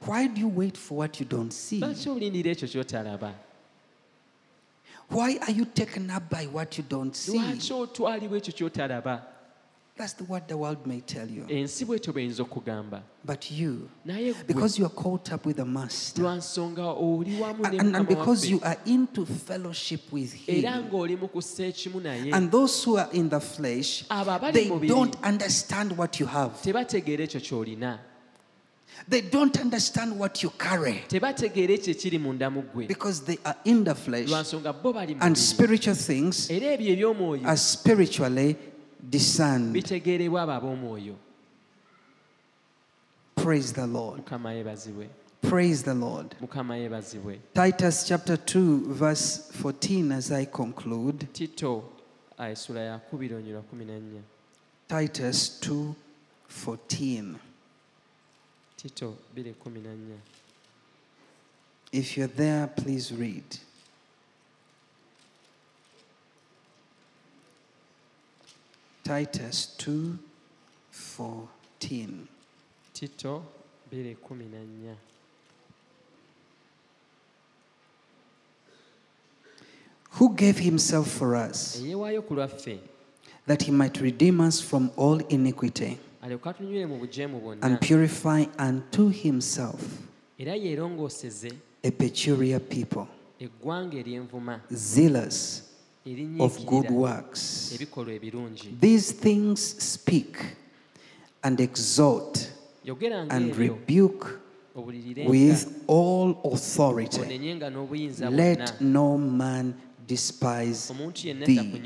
Why 0.05 0.27
do 0.27 0.39
you 0.39 0.47
wait 0.47 0.77
for 0.77 0.97
what 0.97 1.19
you 1.19 1.25
don't 1.25 1.51
see? 1.51 1.79
lwaki 1.79 2.09
olindira 2.09 2.51
ekyo 2.51 2.67
ky'otalaba 2.67 3.33
Why 5.13 5.37
are 5.47 5.51
you 5.51 5.65
taken 5.65 6.09
up 6.09 6.23
by 6.29 6.45
what 6.47 6.77
you 6.77 6.83
don't 6.89 7.15
see? 7.15 7.37
lwaki 7.37 7.73
otwalibwa 7.73 8.37
ekyo 8.37 8.53
ky'otalaba 8.53 9.21
That's 9.95 10.13
the, 10.13 10.23
what 10.23 10.47
the 10.47 10.57
world 10.57 10.87
may 10.87 11.01
tell 11.01 11.29
you. 11.29 11.45
ensi 11.49 11.85
bwetyo 11.85 12.13
bweyinza 12.13 12.43
okugamba 12.43 13.01
But 13.23 13.51
you, 13.51 13.89
naye 14.05 14.33
gwe 14.33 14.47
because 14.47 14.79
you 14.79 14.85
are 14.85 14.95
caught 14.95 15.31
up 15.31 15.45
with 15.45 15.57
the 15.57 15.65
Master, 15.65 16.21
lwa 16.23 16.35
nsonga 16.35 16.83
oli 16.85 17.39
wamu 17.41 17.63
ne 17.63 17.69
and, 17.69 17.79
and 17.81 17.95
Mukama 17.95 18.07
because 18.07 18.45
waffe, 18.45 18.49
you 18.51 18.59
are 18.63 18.77
into 18.85 19.25
fellowship 19.25 20.11
with 20.11 20.49
era 20.49 20.71
Him, 20.71 20.83
ng'oli 20.89 21.15
mu 21.19 21.27
kussa 21.27 21.63
ekimu 21.65 22.01
naye 22.01 22.33
and 22.33 22.51
those 22.51 22.83
who 22.83 22.97
are 22.97 23.09
in 23.13 23.29
the 23.29 23.39
flesh, 23.39 24.03
abo 24.09 24.31
abali 24.39 24.53
they 24.53 24.67
mu 24.69 24.75
mubiri 24.79 24.87
don't 24.87 25.15
understand 25.23 25.91
what 25.97 26.19
you 26.19 26.25
have. 26.25 26.51
tebategeera 26.63 27.23
ekyo 27.23 27.39
ky'olina 27.39 27.99
They 29.09 29.21
don't 29.21 29.59
understand 29.61 30.19
what 30.19 30.43
you 30.43 30.49
carry 30.49 31.03
tebategeera 31.07 31.73
ekyo 31.73 31.91
ekiri 31.91 32.19
munda 32.19 32.49
mu 32.49 32.61
ggwe 32.61 32.87
because 32.87 33.21
they 33.25 33.37
are 33.43 33.57
in 33.65 33.83
the 33.83 33.95
flesh, 33.95 34.29
lwa 34.29 34.41
nsonga 34.41 34.73
bo 34.73 34.93
bali 34.93 35.15
mu 35.15 35.21
and 35.21 35.35
mubiri. 35.35 35.47
spiritual 35.47 35.95
things 35.95 36.49
era 36.49 36.73
ebyo 36.73 36.93
eby'omwoyo 36.93 37.45
are 37.47 37.57
spiritually 37.57 38.55
discerned. 39.09 39.73
bitegeerebwa 39.73 40.41
abo 40.43 40.51
ab'omwoyo 40.53 41.15
Praise 43.35 43.73
the 43.73 43.87
Lord. 43.87 44.17
mukama 44.19 44.53
yeebazibwe 44.53 45.09
Praise 45.41 45.83
the 45.83 45.93
Lord. 45.93 46.35
mukama 46.41 46.77
yeebazibwe 46.77 47.39
Titus 47.53 48.05
chapter 48.07 48.37
2, 48.37 48.93
verse 48.93 49.51
14, 49.61 50.11
as 50.13 50.31
I 50.31 50.45
conclude. 50.45 51.27
tito 51.33 51.83
ah, 52.37 52.49
essula 52.49 52.79
ya 52.81 52.97
kubiri 52.99 53.35
kumi 53.69 53.85
na 53.85 53.99
nnya 53.99 54.21
Titus 54.87 55.59
2, 55.61 55.93
14. 56.65 57.33
Tito 58.83 59.15
biri 59.35 59.53
kumi 59.53 59.79
na 59.79 59.89
nnya 59.95 60.17
If 61.91 62.17
you're 62.17 62.27
there, 62.35 62.65
please 62.67 63.11
read. 63.13 63.59
Titus 69.03 69.75
2, 69.77 70.17
14. 70.91 72.27
tito 72.93 73.43
biri 73.91 74.15
kumi 74.15 74.45
na 74.45 74.57
nnya 74.59 74.95
Who 80.17 80.35
gave 80.35 80.59
himself 80.59 81.07
for 81.07 81.35
us, 81.35 81.81
that 83.47 83.61
he 83.63 83.71
might 83.71 83.99
redeem 83.99 84.41
us 84.41 84.61
from 84.61 84.91
all 84.95 85.17
iniquity, 85.29 85.97
alyoke 86.23 86.49
atunywere 86.49 86.85
mu 86.85 86.97
bujeemu 86.97 87.39
bwonna 87.39 87.61
and 87.61 87.79
purify 87.79 88.45
unto 88.69 89.09
himself 89.09 89.81
a 91.83 91.91
peculiar 91.91 92.59
people, 92.59 93.07
zealous 94.71 95.63
of 96.39 96.65
good 96.65 96.89
works. 96.89 97.77
These 98.79 99.11
things 99.11 99.59
speak 99.93 100.37
and 101.43 101.59
exhort 101.59 102.51
and 103.29 103.55
rebuke 103.55 104.39
with 105.27 105.83
all 105.87 106.37
authority. 106.53 107.21
onenyenga 107.21 107.69
n'obuyinza 107.69 108.31
bwonna 108.31 108.43
Let 108.43 108.81
no 108.81 109.17
man 109.17 109.73
despise 110.07 110.93
thee. 111.45 111.81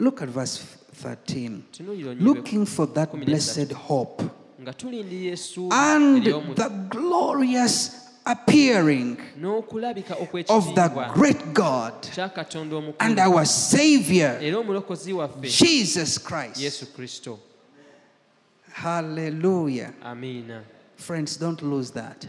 Takunyoomanga 0.00 0.04
Look 0.04 0.22
at 0.22 0.28
verse 0.28 0.60
13. 1.02 1.62
tunuulira 1.72 2.10
onnyibe 2.10 2.24
Looking 2.24 2.66
for 2.66 2.86
that 2.94 3.10
Kumi 3.10 3.24
blessed 3.24 3.72
hope. 3.72 4.24
Nga 4.62 4.72
tulindirira 4.72 5.32
essuubi 5.32 5.74
and 5.74 6.24
ery'omu- 6.26 6.54
the 6.54 6.68
glorious 6.90 7.90
appearing 8.24 9.16
n'okulabika 9.40 10.14
of 10.14 10.20
okw'ekitiibwa 10.28 10.74
the 10.74 11.12
great 11.14 11.44
God 11.54 11.94
kya 12.14 12.28
katonda 12.28 12.76
and 12.76 13.18
omukulu 13.18 13.20
our 13.36 13.46
Savior, 13.46 14.38
era 14.42 14.58
omulokozi 14.58 15.12
waffe 15.12 15.48
Jesus 15.48 16.18
Christ. 16.18 16.56
yesu 16.60 16.86
kristo. 16.86 17.38
Hallelujah. 18.72 19.92
amiina 20.04 20.62
Friends, 21.00 21.38
don't 21.38 21.62
lose 21.62 21.90
that. 21.92 22.26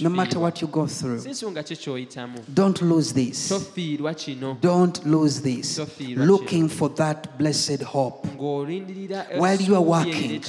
No 0.00 0.08
matter 0.08 0.40
what 0.40 0.62
you 0.62 0.66
go 0.66 0.86
through, 0.86 1.20
si 1.20 1.28
nsonga 1.28 1.62
ki 1.62 1.76
ky'oyitamu 1.76 2.38
don't 2.54 2.80
lose 2.80 3.12
this. 3.12 3.52
Don't 4.60 5.04
lose 5.06 5.42
this. 5.42 5.78
Looking 6.16 6.68
for 6.68 6.88
that 6.96 7.36
blessed 7.38 7.82
hope. 7.82 8.26
While 8.36 9.60
you 9.60 9.74
are 9.74 9.82
working, 9.82 10.42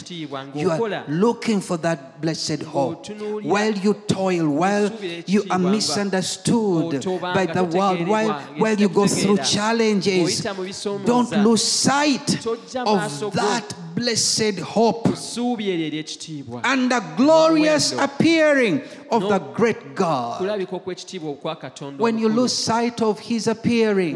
you 0.55 0.71
are 0.71 1.03
looking 1.09 1.59
for 1.59 1.77
that 1.77 2.21
blessed 2.21 2.63
hope. 2.63 3.09
While 3.43 3.73
you 3.73 3.93
toil, 4.07 4.47
while 4.47 4.89
you 5.27 5.43
are 5.49 5.59
misunderstood 5.59 7.03
by 7.21 7.45
the 7.47 7.65
world, 7.65 8.07
while, 8.07 8.31
while 8.57 8.75
you 8.75 8.87
go 8.87 9.07
through 9.07 9.37
challenges, 9.39 10.41
ng'oyita 10.41 10.55
mu 10.55 10.63
bisoomooza, 10.63 11.05
don't 11.05 11.31
lose 11.43 11.63
sight 11.63 12.45
of 12.77 13.33
that 13.33 13.75
blessed 13.95 14.59
hope 14.59 15.07
and 15.07 16.91
the 16.91 17.03
glorious 17.17 17.91
appearing 17.93 18.81
of 19.11 19.29
the 19.29 19.39
great 19.39 19.95
God. 19.95 20.37
kulabika 20.37 20.75
okw'ekitiibwa 20.75 21.31
okwa 21.31 21.55
katonda 21.55 22.03
When 22.03 22.19
you 22.19 22.29
lose 22.29 22.53
sight 22.53 23.01
of 23.01 23.19
His 23.19 23.47
appearing, 23.47 24.15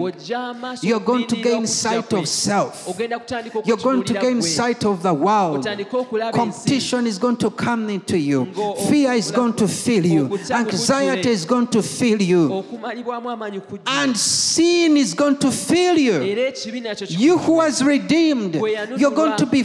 you're 0.82 1.00
going 1.00 1.28
to 1.28 1.36
gain 1.36 1.68
sight 1.68 2.14
of 2.14 2.28
self. 2.28 2.88
You're 3.66 3.78
going 3.78 4.04
to 4.04 4.14
gain 4.14 4.42
sight 4.42 4.86
of 4.86 5.04
the 5.04 5.14
world. 5.14 5.60
otandike 5.60 5.98
okulaba 5.98 6.32
ensi 6.32 6.40
Competition 6.40 7.08
is 7.08 7.20
going 7.20 7.38
to 7.38 7.50
come 7.50 7.94
into 7.94 8.18
you. 8.18 8.46
Fear 8.90 9.14
is 9.14 9.32
going 9.32 9.54
to 9.54 9.68
fill 9.68 10.06
you. 10.06 10.40
Anxiety 10.52 11.30
is 11.30 11.46
going 11.46 11.68
to 11.68 11.82
fill 11.82 12.22
you. 12.22 12.54
okumalibwamu 12.54 13.30
amaanyi 13.30 13.60
kujja 13.60 13.84
And 13.86 14.18
sin 14.18 14.98
is 14.98 15.16
going 15.16 15.36
to 15.36 15.52
fill 15.52 15.98
you. 15.98 16.24
era 16.24 16.48
ekibi 16.48 16.82
nakyo 16.82 17.08
You 17.10 17.38
who 17.38 17.54
was 17.54 17.84
redeemed, 17.84 18.56
you're 18.98 19.16
going 19.16 19.36
to 19.38 19.46
be 19.46 19.64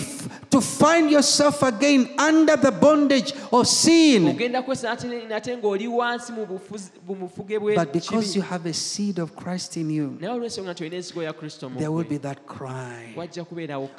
to 0.52 0.60
find 0.60 1.10
yourself 1.10 1.62
again 1.62 2.08
under 2.18 2.56
the 2.56 2.70
bondage 2.70 3.32
of 3.52 3.66
sin. 3.66 4.28
ogenda 4.28 4.62
kwesa 4.62 4.94
nate- 4.94 5.28
nate 5.28 5.56
ng'oli 5.56 5.88
wansi 5.88 6.32
mu 6.32 6.46
bufuzi- 6.46 6.90
mu 7.08 7.14
bufuge 7.14 7.58
But 7.74 7.92
because 7.92 8.36
you 8.36 8.42
have 8.42 8.66
a 8.66 8.72
seed 8.72 9.18
of 9.18 9.34
Christ 9.34 9.76
in 9.76 9.90
you, 9.90 10.16
naye 10.20 10.32
olw'ensonga 10.32 10.72
nti 10.72 10.84
olina 10.84 10.96
ensigo 10.96 11.22
ya 11.22 11.32
kristo 11.32 11.68
mu 11.70 11.78
there 11.78 11.90
will 11.90 12.04
be 12.08 12.18
that 12.18 12.46
cry. 12.46 13.14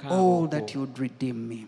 Oh, 0.09 0.47
that 0.47 0.73
you 0.73 0.81
would 0.81 0.97
redeem 0.99 1.47
me. 1.47 1.65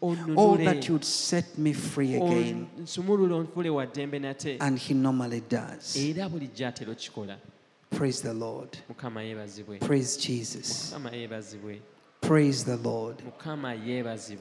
Oh, 0.00 0.56
that 0.56 0.86
you 0.88 0.94
would 0.94 1.04
set 1.04 1.58
me 1.58 1.72
free 1.72 2.14
again. 2.16 2.66
nsumulule 2.82 3.34
onfule 3.34 3.70
wa 3.70 3.86
ddembe 3.86 4.18
nate 4.20 4.56
And 4.60 4.78
He 4.78 4.94
normally 4.94 5.42
does. 5.48 5.96
era 5.96 6.28
bulijjo 6.28 6.66
atera 6.66 6.92
okikola 6.92 7.36
Praise 7.90 8.20
the 8.22 8.34
Lord. 8.34 8.76
Praise 9.80 10.16
Jesus. 10.16 10.92
Praise 12.20 12.64
the 12.64 12.76
Lord. 12.76 13.22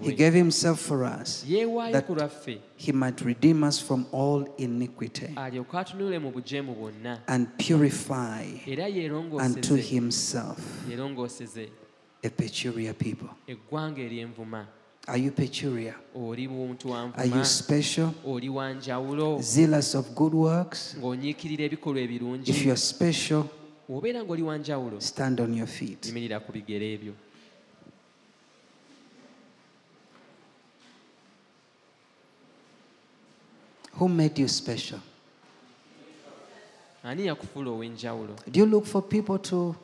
He 0.01 0.13
gave 0.13 0.34
Himself 0.34 0.80
for 0.80 1.05
us 1.05 1.43
that 1.43 2.59
He 2.75 2.91
might 2.91 3.21
redeem 3.21 3.63
us 3.63 3.80
from 3.80 4.05
all 4.11 4.45
iniquity 4.57 5.28
alyoke 5.36 5.78
atunule 5.78 6.19
mu 6.19 6.32
bujeemu 6.32 6.75
bwonna 6.75 7.19
and 7.28 7.47
purify 7.57 8.43
unto 9.39 9.75
Himself 9.75 10.59
a 12.23 12.30
peculiar 12.30 12.93
people. 12.93 13.30
Are 15.07 15.17
you 15.17 15.32
peculiar? 15.32 15.95
oli 16.15 16.47
muntu 16.47 16.89
wa 16.89 17.09
Are 17.15 17.25
you 17.25 17.45
special? 17.45 18.13
Zealous 19.41 19.95
of 19.95 20.13
good 20.15 20.34
works? 20.34 20.95
ng'onyiikirira 20.99 21.63
ebikolwa 21.63 22.01
ebirungi 22.01 22.49
If 22.51 22.78
special, 22.78 23.45
ng'oli 23.89 24.43
wa 24.43 24.57
njawulo 24.57 24.99
stand 24.99 25.39
on 25.39 25.53
your 25.53 25.67
feet. 25.67 26.11
Who 34.00 34.08
made 34.10 34.41
you 34.41 34.48
special? 34.48 35.00
ani 37.04 37.26
yakufuula 37.28 37.72
ow'enjawulo 37.72 38.36
Do 38.52 38.60
you 38.60 38.66
look 38.66 38.86
for 38.86 39.02
people 39.02 39.38
to 39.39 39.76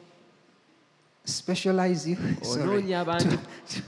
specialize 1.25 2.09
you? 2.09 2.17
Sorry. 2.41 2.61
onoonya 2.63 2.99
abantu 2.99 3.37
To, 3.67 3.81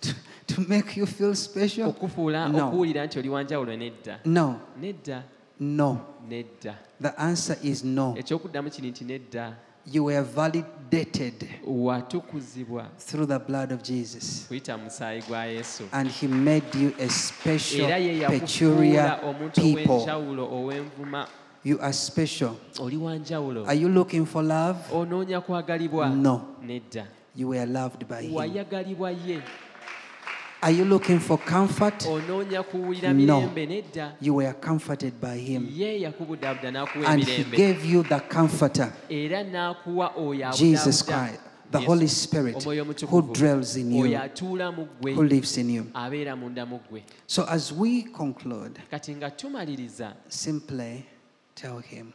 to, 0.00 0.14
to 0.54 0.60
make 0.68 0.96
you 0.96 1.06
feel 1.06 1.34
special? 1.34 1.88
okufuula 1.88 2.48
No. 2.48 2.68
okuwulira 2.68 3.06
nti 3.06 3.18
oli 3.18 3.28
wanjawulo 3.28 3.76
nedda 3.76 4.20
No, 4.24 4.60
nedda 4.80 5.22
no. 5.60 6.00
nedda 6.28 6.74
The 7.02 7.08
answer 7.18 7.56
is 7.62 7.84
no. 7.84 8.14
ekyokuddamu 8.18 8.70
kiri 8.70 8.90
nti 8.90 9.04
nedda 9.04 9.56
You 9.86 10.04
were 10.04 10.22
validated 10.22 11.48
watukuzibwa 11.66 12.86
through 12.98 13.26
the 13.26 13.38
blood 13.38 13.72
of 13.72 13.82
Jesus. 13.82 14.44
kuyita 14.48 14.76
mu 14.78 14.84
musaayi 14.84 15.22
gwa 15.28 15.44
yesu 15.46 15.84
And 15.92 16.10
he 16.10 16.26
made 16.26 16.66
you 16.78 16.92
a 17.00 17.08
special, 17.08 17.84
era 17.86 17.98
ye 17.98 18.26
peculiar 18.26 19.04
yakufuula 19.06 19.20
omuntu 19.22 19.60
people. 19.60 19.92
ow'enjawulo 19.94 20.44
ow'envuma 20.52 21.26
You 21.64 21.78
are 21.80 21.92
special. 21.92 22.56
oli 22.80 22.96
wanjawulo 22.96 23.66
Are 23.66 23.74
you 23.80 23.88
looking 23.88 24.26
for 24.26 24.42
love? 24.42 24.78
onoonya 24.92 25.40
kwagalibwa 25.40 26.08
No. 26.08 26.42
nedda 26.62 27.06
You 27.36 27.48
were 27.48 27.66
loved 27.66 28.04
by 28.08 28.22
him. 28.22 28.34
wayagalibwa 28.34 29.10
ye 29.10 29.42
Are 30.64 30.70
you 30.70 30.86
looking 30.86 31.20
for 31.20 31.36
comfort? 31.36 32.06
No. 32.06 33.52
You 34.18 34.34
were 34.34 34.54
comforted 34.54 35.20
by 35.20 35.36
him. 35.36 35.66
And 35.66 37.22
he 37.22 37.44
gave 37.44 37.84
you 37.84 38.02
the 38.02 38.20
comforter, 38.20 38.90
Jesus. 40.56 41.02
Christ, 41.02 41.40
the 41.70 41.80
Holy 41.80 42.06
Spirit, 42.06 42.62
who 42.64 43.34
dwells 43.34 43.76
in 43.76 43.92
you, 43.92 44.18
who 45.02 45.22
lives 45.22 45.58
in 45.58 45.68
you. 45.68 45.86
So 47.26 47.44
as 47.46 47.70
we 47.70 48.04
conclude, 48.04 48.80
simply 50.28 51.06
tell 51.54 51.78
him, 51.78 52.14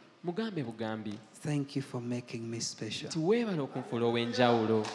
Thank 1.40 1.76
you 1.76 1.82
for 1.82 2.00
making 2.00 2.50
me 2.50 2.58
special. 2.60 3.08
nti 3.08 3.18
weebala 3.18 3.62
okunfuula 3.62 4.06
ow'enjawulo 4.06 4.86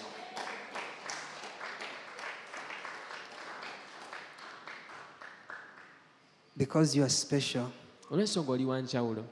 Because 6.58 6.96
you 6.96 7.04
are 7.04 7.10
special, 7.10 7.68
olw'ensonga 8.12 8.52
oli 8.52 8.66
wanjawulo 8.66 9.24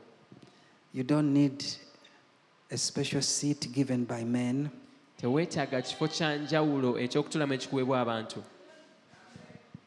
you 0.93 1.03
don't 1.03 1.34
need 1.34 1.63
a 2.71 2.78
special 2.78 3.21
seat 3.21 3.71
given 3.74 4.05
by 4.05 4.24
men. 4.24 4.69
teweetaaga 5.21 5.82
kifo 5.82 6.07
kya 6.07 6.38
njawulo 6.38 6.99
eky'okutulamu 6.99 7.53
ekikuweebwa 7.53 8.01
abantu 8.01 8.43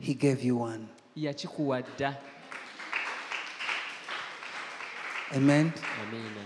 He 0.00 0.14
gave 0.14 0.46
you 0.46 0.60
one. 0.62 0.86
yakikuwa 1.16 1.82
dda 1.82 2.16
Amen. 5.36 5.72
amiina 6.02 6.44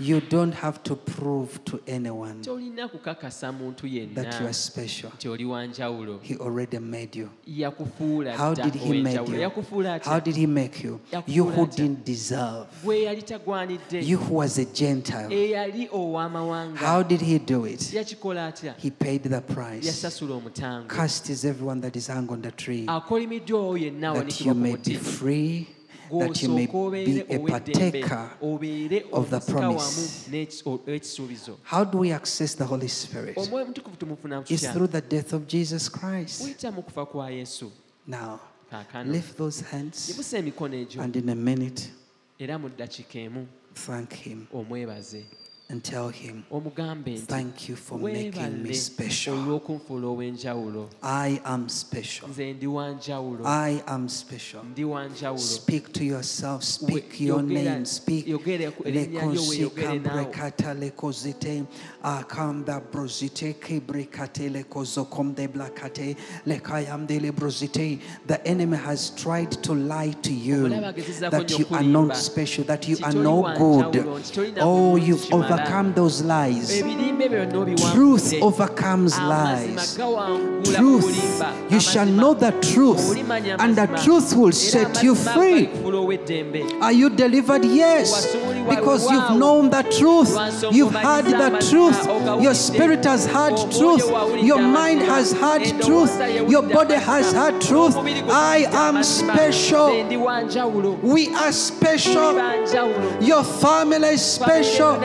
You 0.00 0.20
don't 0.20 0.54
have 0.54 0.82
to 0.84 0.96
prove 0.96 1.62
to 1.66 1.80
anyone 1.86 2.42
tolina 2.42 2.88
kukakasa 2.88 3.52
muntu 3.52 4.14
that 4.14 4.40
you 4.40 4.46
are 4.46 4.52
special. 4.52 5.10
nti 5.10 5.28
oli 5.28 5.44
wanjawulo 5.44 6.20
He 6.22 6.36
already 6.36 6.78
made 6.78 7.14
you. 7.16 7.28
How 8.36 8.54
did 8.54 8.74
he 8.74 9.02
make 9.02 9.28
you? 9.28 9.50
How 10.02 10.20
did 10.20 10.36
he 10.36 10.46
make 10.46 10.82
you? 10.82 11.00
You 11.26 11.44
who 11.44 11.66
didn't 11.66 12.04
deserve. 12.04 12.66
gwe 12.82 13.02
yali 13.02 13.22
tagwanidde 13.22 14.02
You 14.02 14.16
who 14.16 14.36
was 14.36 14.58
a 14.58 14.64
Gentile. 14.64 15.28
How 16.76 17.02
did 17.02 17.20
he 17.20 17.38
do 17.38 17.66
it? 17.66 17.82
He 18.78 18.90
paid 18.90 19.24
the 19.24 19.42
price. 19.42 20.02
Cursed 20.88 21.30
is 21.30 21.44
everyone 21.44 21.80
that 21.82 21.96
is 21.96 22.06
hung 22.06 22.30
on 22.30 22.40
the 22.40 22.52
tree. 22.52 22.86
akolimiddwa 22.86 23.60
oyo 23.60 23.76
yenna 23.76 24.14
That 24.14 24.40
you 24.40 24.54
may 24.54 24.76
be 24.76 24.94
free, 24.94 25.66
that 26.18 26.42
you 26.42 26.48
may 26.54 26.66
be 27.04 27.20
a 27.28 27.38
partaker 27.38 28.30
of 29.12 29.30
the 29.30 29.40
promise. 29.40 30.28
n'eki- 30.30 30.62
o- 30.66 30.80
ekisuubizo 30.86 31.58
How 31.64 31.84
do 31.84 31.98
we 31.98 32.12
access 32.12 32.56
the 32.56 32.64
Holy 32.64 32.88
Spirit? 32.88 33.36
omwoyo 33.38 33.64
omutukuvu 33.64 33.96
tumufuna 33.96 34.44
It's 34.48 34.72
through 34.72 34.90
the 34.90 35.00
death 35.00 35.32
of 35.32 35.46
Jesus 35.46 35.88
Christ. 35.90 36.42
wuyita 36.42 36.70
mu 36.72 36.82
kufa 36.82 37.06
kwa 37.06 37.30
yesu. 37.30 37.70
Now, 38.06 38.40
lift 39.06 39.36
those 39.36 39.64
hands 39.64 40.08
yimusa 40.08 40.38
emikono 40.38 40.74
egyo. 40.76 41.02
and 41.02 41.16
in 41.16 41.28
a 41.28 41.34
minute, 41.34 41.90
era 42.38 42.58
mu 42.58 42.68
ddakiika 42.68 43.18
emu. 43.18 43.46
thank 43.74 44.12
Him 44.12 44.46
and 45.70 45.84
tell 45.84 46.08
Him, 46.08 46.44
Thank 47.26 47.68
you 47.68 47.76
for 47.76 47.96
making 47.98 48.62
me 48.62 48.74
special. 48.74 49.60
I 51.02 51.40
am 51.44 51.68
special. 51.68 52.28
nze 52.28 52.52
ndi 52.54 52.66
wanjawulo 52.66 53.46
I 53.46 53.82
am 53.86 54.08
special. 54.08 54.62
Speak 55.38 55.92
to 55.92 56.04
yourself, 56.04 56.64
speak 56.64 57.20
your 57.20 57.42
name, 57.42 57.84
speak. 57.84 58.26
yogera 58.26 58.70
ku- 58.72 58.82
erinnya 58.88 59.20
lyo 59.26 59.42
weeyogere 59.48 59.98
naawe. 59.98 60.24
Lekonsikambrekata 60.24 60.74
lekozite, 60.74 61.64
akanda 62.02 62.80
brozite, 62.92 63.52
kibrekate 63.60 64.48
lekozokomde 64.48 65.48
blakate, 65.48 66.16
lekayamde 66.46 67.20
lebrozite. 67.20 67.98
The 68.26 68.44
enemy 68.46 68.76
has 68.76 69.10
tried 69.10 69.50
to 69.62 69.74
lie 69.74 70.12
to 70.22 70.32
you 70.32 70.68
that 71.30 71.50
you 71.58 71.66
are 71.70 71.84
not 71.84 72.16
special, 72.16 72.64
that 72.64 72.88
you 72.88 72.96
are 73.04 73.12
no 73.14 73.42
good. 73.56 73.94
Oh, 74.60 74.96
you've 74.96 75.20
kimala. 75.30 75.59
Overcome 75.60 75.92
those 75.94 76.22
lies. 76.22 76.70
ebirimba 76.80 77.24
ebyo 77.24 77.38
byonna 77.46 77.58
obiwangudde. 77.58 77.92
Truth 77.94 78.34
overcomes 78.42 79.18
lies. 79.18 79.96
Truth. 80.76 81.42
You 81.70 81.80
shall 81.80 82.06
know 82.06 82.34
the 82.34 82.52
truth, 82.72 83.16
and 83.58 83.76
the 83.76 83.86
truth 84.04 84.34
will 84.36 84.52
set 84.52 85.02
you 85.02 85.14
free. 85.14 85.68
Are 86.80 86.92
you 86.92 87.10
delivered? 87.10 87.64
Yes. 87.64 88.34
Because 88.68 89.10
you've 89.10 89.38
known 89.38 89.70
the 89.70 89.82
truth. 89.82 90.30
You've 90.72 90.94
heard 90.94 91.24
the 91.26 91.50
truth. 91.70 92.42
Your 92.42 92.54
spirit 92.54 93.04
has 93.04 93.26
heard 93.26 93.56
truth. 93.70 94.04
Your 94.42 94.58
mind 94.60 95.00
has 95.02 95.32
heard 95.32 95.64
truth. 95.82 96.12
Your 96.48 96.62
body 96.62 96.94
has 96.94 97.32
heard 97.32 97.60
truth. 97.60 97.96
I 98.30 98.66
am 98.72 99.02
special. 99.02 99.88
Nze 99.90 100.04
ndi 100.04 100.16
wanjawulo. 100.16 100.98
We 101.02 101.34
are 101.34 101.52
special. 101.52 102.34
Your 103.20 103.44
family 103.44 104.14
is 104.14 104.22
special. 104.34 104.98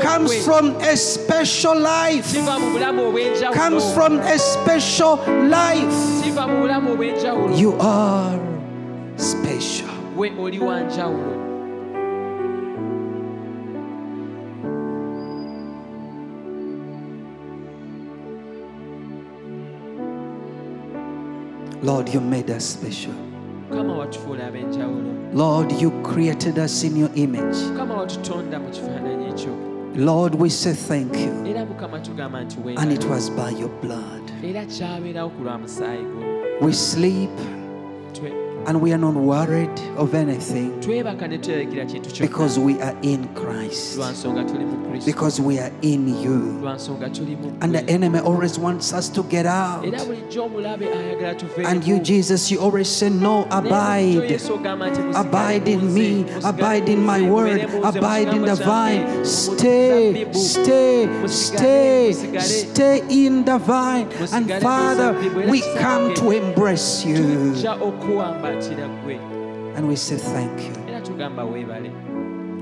comes 0.00 0.44
from 0.44 0.76
a 0.80 0.96
special 0.96 1.78
life. 1.78 2.32
kiva 2.32 2.58
mu 2.58 2.70
bulamu 2.72 3.12
obw'enjawulo. 3.12 3.54
Comes 3.54 3.94
from 3.94 4.20
a 4.20 4.38
special 4.38 5.16
life. 5.48 6.22
kiva 6.22 6.46
mu 6.46 6.62
bulamu 6.62 6.96
obw'enjawulo. 6.96 7.58
You 7.58 7.76
are 7.80 8.38
special. 9.16 9.88
Lord, 21.82 22.08
you 22.14 22.20
made 22.20 22.50
us 22.50 22.64
special. 22.72 23.12
mukama 23.70 23.98
watufuula 23.98 24.46
ab'enjawulo 24.46 25.12
Lord, 25.34 25.72
you 25.72 25.90
created 26.02 26.58
us 26.58 26.84
in 26.84 26.96
your 26.96 27.10
image. 27.14 27.56
mukama 27.72 27.94
watutonda 27.94 28.58
mu 28.60 28.68
kifaananyi 28.70 29.26
ekyo 29.28 29.52
Lord, 29.96 30.34
we 30.34 30.48
say 30.50 30.72
thank 30.72 31.16
you. 31.18 31.46
era 31.46 31.64
mukama 31.64 32.00
tugamba 32.00 32.44
nti 32.44 32.56
And 32.76 32.92
it 32.92 33.04
was 33.04 33.30
by 33.30 33.50
your 33.60 33.70
blood. 33.82 34.22
era 34.44 34.64
kyabeerawo 34.66 35.30
ku 35.30 35.42
lwa 35.44 35.58
musaayi 35.58 36.02
gwo 36.02 36.22
We 36.66 36.72
sleep 36.72 37.30
and 38.66 38.80
we 38.80 38.92
are 38.92 38.98
not 38.98 39.14
worried 39.14 39.70
of 39.96 40.14
anything 40.14 40.70
twebaka 40.80 41.28
ne 41.28 41.38
tweragira 41.38 41.84
kintu 41.84 42.10
kyonna 42.10 42.20
because 42.28 42.58
we 42.58 42.80
are 42.80 42.96
in 43.02 43.28
Christ. 43.34 43.96
lwa 43.98 44.10
nsonga 44.12 44.44
tuli 44.44 44.64
mu 44.64 44.76
kristo 44.88 45.06
Because 45.06 45.40
we 45.42 45.58
are 45.58 45.72
in 45.82 46.08
you. 46.22 46.58
lwa 46.62 46.74
nsonga 46.74 47.10
tuli 47.10 47.36
mu 47.36 47.52
And 47.60 47.74
the 47.74 47.84
enemy 47.90 48.18
always 48.18 48.58
wants 48.58 48.92
us 48.92 49.08
to 49.10 49.22
get 49.22 49.46
out. 49.46 49.84
era 49.84 49.98
bulijjo 50.04 50.44
omulabe 50.44 50.86
ayagala 50.86 51.34
tuve 51.34 51.64
And 51.66 51.84
you, 51.86 51.98
Jesus, 52.00 52.50
you 52.50 52.60
always 52.60 52.88
say, 52.88 53.10
No, 53.10 53.46
abide. 53.50 54.40
Abide 55.14 55.68
in 55.68 55.94
me, 55.94 56.24
abide 56.44 56.88
in 56.88 57.00
my 57.04 57.20
word, 57.22 57.60
abide 57.84 58.28
in 58.34 58.42
the 58.44 58.54
vine. 58.56 59.24
Stay, 59.24 60.26
stay, 60.32 61.08
stay, 61.26 62.12
stay 62.40 63.02
in 63.08 63.44
the 63.44 63.58
vine. 63.58 64.08
And 64.32 64.50
Father, 64.62 65.12
we 65.50 65.60
come 65.78 66.14
to 66.14 66.30
embrace 66.30 67.04
you. 67.04 67.54
Ggwe 68.56 69.18
And 69.76 69.88
we 69.88 69.96
say 69.96 70.16
thank 70.16 70.60
you. 70.60 70.88
era 70.88 71.00
tugamba 71.00 71.44
weebale 71.44 71.90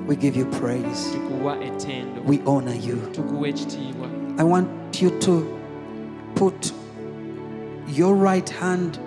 We 0.09 0.17
give 0.17 0.39
you 0.39 0.47
praise. 0.47 1.12
tukuwa 1.12 1.65
ettendo 1.65 2.23
We 2.27 2.41
honor 2.47 2.75
you. 2.75 2.97
tukuwa 3.12 3.49
ekitiibwa 3.49 4.09
I 4.39 4.45
want 4.45 5.03
you 5.03 5.11
to 5.11 5.43
put 6.35 6.73
your 7.97 8.15
right 8.17 8.51
hand 8.51 8.99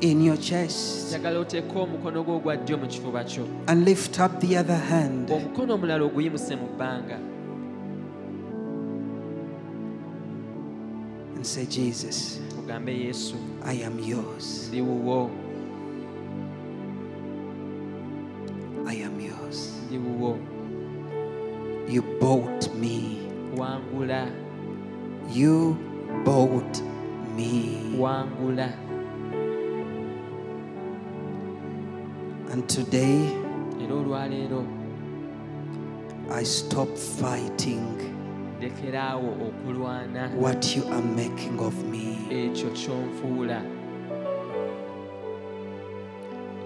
in 0.00 0.22
your 0.22 0.36
chest 0.40 1.08
njagala 1.08 1.38
oteeka 1.38 1.80
omukono 1.80 2.22
gwo 2.24 2.36
ogwa 2.36 2.56
ddyo 2.56 2.78
mu 2.78 2.86
kifuba 2.86 3.24
kyo 3.24 3.44
and 3.66 3.88
lift 3.88 4.18
up 4.20 4.38
the 4.40 4.58
other 4.58 4.76
hand. 4.78 5.30
omukono 5.30 5.74
omulala 5.74 6.04
oguyimuse 6.04 6.56
mu 6.56 6.66
bbanga 6.76 7.18
and 11.36 11.46
say, 11.46 11.66
Jesus, 11.66 12.40
I 13.64 13.72
am 13.82 13.98
yours. 13.98 14.70
I 18.86 18.94
am 19.04 19.20
yours. 19.20 19.72
ndi 19.88 19.98
wuwo 19.98 20.38
You 21.88 22.02
bought 22.20 22.74
me. 22.74 23.18
wangula 23.56 24.28
You 25.34 25.76
bought 26.24 26.80
me. 27.36 27.78
wangula 27.98 28.68
And 32.52 32.68
today, 32.68 33.18
era 33.82 33.94
olwaleero 33.94 34.64
I 36.30 36.44
stop 36.44 36.88
fighting 36.96 37.98
lekeraawo 38.60 39.28
okulwana 39.48 40.30
what 40.36 40.76
you 40.76 40.84
are 40.92 41.02
making 41.02 41.58
of 41.58 41.74
me. 41.90 42.16
ekyo 42.30 42.70
kyonfuula 42.70 43.62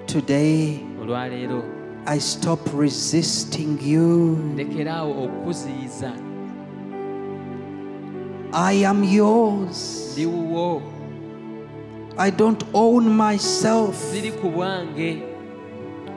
Today, 0.07 0.81
olwaleero 1.03 1.63
I 2.11 2.19
stop 2.21 2.61
resisting 2.75 3.79
you. 3.83 4.39
okukuziyiza 5.25 6.13
I 8.53 8.85
am 8.87 9.05
yours. 9.05 10.09
ndi 10.13 10.27
wuwo 10.27 10.83
I 12.17 12.31
don't 12.31 12.65
own 12.75 13.09
myself. 13.17 14.13
ziri 14.13 14.33
ku 14.33 14.49
bwange 14.51 15.23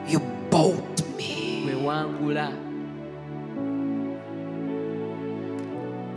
You 0.08 0.20
bought 0.50 1.02
me. 1.16 1.62
wangula 1.86 2.52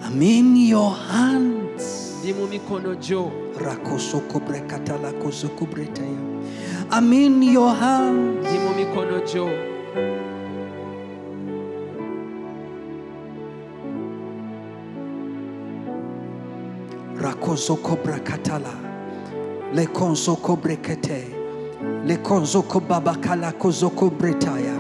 I'm 0.08 0.22
in 0.22 0.56
your 0.56 0.96
hands. 0.96 2.16
ndi 2.24 2.34
mu 2.34 2.48
mikono 2.48 2.96
gyo 2.96 3.32
Rakosokobrekatalakozokobretaya. 3.62 6.35
I'm 6.98 7.12
in 7.14 7.42
your 7.44 7.74
hands. 7.76 8.48
ndi 8.48 8.58
mu 8.64 8.72
mikono 8.80 9.18
gyo 9.30 9.46
Rakozokobrakatala. 17.36 18.74
Lekonzokobrekete. 19.74 21.24
Lekonzokobabakalakozokobretaya. 22.06 24.76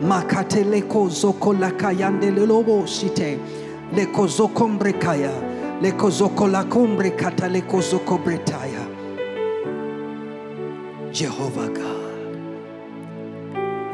Makate 0.00 0.64
lekozokolakayandelelobosite. 0.64 3.38
Lekozokombrekaya. 3.96 5.30
Lekozokolakombrekata 5.82 7.48
lekozokobretaya. 7.48 8.63
Jehovah 11.14 11.68
God. 11.68 12.40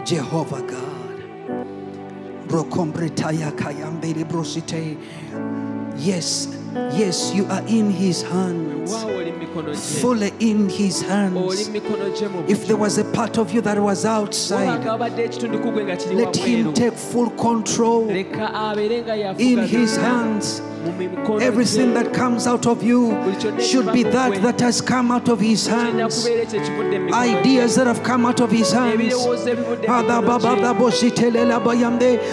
Jehovah 0.07 0.63
God. 0.63 1.21
Brokombretaya 2.49 3.53
brosite. 4.25 4.97
Yes, 5.99 6.57
yes, 6.97 7.35
you 7.35 7.45
are 7.47 7.63
in 7.67 7.91
his 7.91 8.23
hands. 8.23 8.91
waawo 8.91 9.19
oli 9.19 9.33
mu 9.33 9.39
mikono 9.39 9.73
gye 9.75 10.01
Fully 10.01 10.33
in 10.41 10.71
his 10.71 11.03
hands. 11.03 11.35
mu 11.69 11.75
mikono 11.75 12.09
gye 12.17 12.29
mu 12.29 12.43
If 12.49 12.67
there 12.67 12.79
was 12.79 12.97
a 12.97 13.05
part 13.05 13.37
of 13.37 13.53
you 13.53 13.61
that 13.61 13.79
was 13.79 14.07
outside, 14.07 14.81
wabanga 14.81 14.93
wabadde 14.93 15.25
ekitundu 15.25 15.59
kugwe 15.59 15.85
nga 15.85 15.97
kiri 15.97 16.17
let 16.17 16.37
him 16.37 16.73
take 16.73 16.97
full 16.97 17.31
control 17.37 18.07
leka 18.07 18.49
abeere 18.55 19.03
nga 19.05 19.35
in 19.39 19.59
his 19.69 19.97
hands. 19.97 20.63
Everything 21.41 21.93
that 21.95 22.13
comes 22.15 22.47
out 22.47 22.67
of 22.67 22.83
you 22.83 23.11
should 23.61 23.93
be 23.93 24.03
that 24.05 24.41
that 24.43 24.61
has 24.61 24.81
come 24.81 25.11
out 25.11 25.29
of 25.29 25.39
his 25.41 25.67
hands. 25.67 26.25
kubeera 26.25 26.43
ekyo 26.43 26.61
ekivudde 26.61 26.99
mu 26.99 27.05
mikono 27.07 27.23
gye. 27.23 27.41
Ideas 27.41 27.75
that 27.77 27.87
have 27.87 28.03
come 28.03 28.27
out 28.27 28.41
of 28.41 28.51
his 28.51 28.73
hands. 28.73 29.15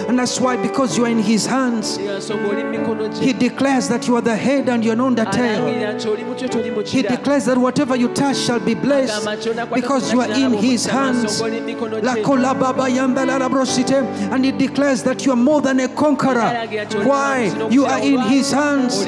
And 0.08 0.18
that's 0.18 0.40
why, 0.40 0.56
because 0.56 0.96
you 0.96 1.04
are 1.04 1.08
in 1.10 1.18
his 1.18 1.46
hands, 1.46 1.98
Era 1.98 2.18
nsonga 2.18 2.48
oli 2.50 2.64
mu 2.64 2.70
mikono 2.70 3.08
gye 3.08 3.24
he 3.26 3.32
declares 3.32 3.88
that 3.88 4.06
you 4.08 4.16
are 4.16 4.22
the 4.22 4.36
head 4.36 4.68
and 4.68 4.84
you're 4.84 4.96
not 4.96 5.16
the 5.16 5.24
tail. 5.24 5.62
alangirira 5.62 5.92
nti 5.92 6.08
oli 6.08 6.24
mutwe 6.24 6.48
toli 6.48 6.70
mu 6.70 6.82
He 6.84 7.02
declares 7.02 7.44
that 7.44 7.58
whatever 7.58 7.96
you 7.96 8.08
touch 8.08 8.36
shall 8.36 8.60
be 8.60 8.74
blessed 8.74 9.12
Agamba 9.14 9.36
nti 9.36 9.50
onakwata 9.50 9.74
because 9.74 10.12
you 10.12 10.20
are 10.20 10.30
in 10.32 10.52
his 10.54 10.86
hands. 10.86 11.24
nsonga 11.24 11.44
oli 11.44 11.60
mu 11.60 11.66
mikono 11.66 12.02
La 12.02 12.14
gye. 12.14 12.22
kolababa 12.22 12.88
yambala 12.88 13.48
brosite, 13.48 13.98
And 14.32 14.44
he 14.44 14.52
declares 14.52 15.02
that 15.02 15.24
you 15.26 15.32
are 15.32 15.36
more 15.42 15.60
than 15.60 15.80
a 15.80 15.88
conqueror. 15.88 16.40
Alagira 16.40 16.84
nti 16.86 16.96
oli 16.96 17.06
Why? 17.06 17.68
You 17.70 17.84
are 17.86 18.00
in 18.02 18.14
olwangu. 18.16 18.28
His 18.38 18.52
hands. 18.52 19.02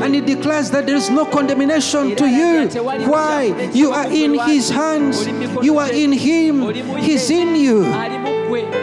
And 0.00 0.14
he 0.14 0.20
declares 0.20 0.70
that 0.70 0.86
there 0.86 0.96
is 0.96 1.10
no 1.10 1.24
condemnation 1.24 2.14
to 2.16 2.26
you. 2.26 2.68
Why? 3.08 3.70
You 3.72 3.92
are 3.92 4.10
in 4.10 4.38
his 4.38 4.70
hands. 4.70 5.26
You 5.62 5.78
are 5.78 5.90
in 5.92 6.12
him. 6.12 6.72
He's 6.98 7.30
in 7.30 7.56
you. 7.56 7.84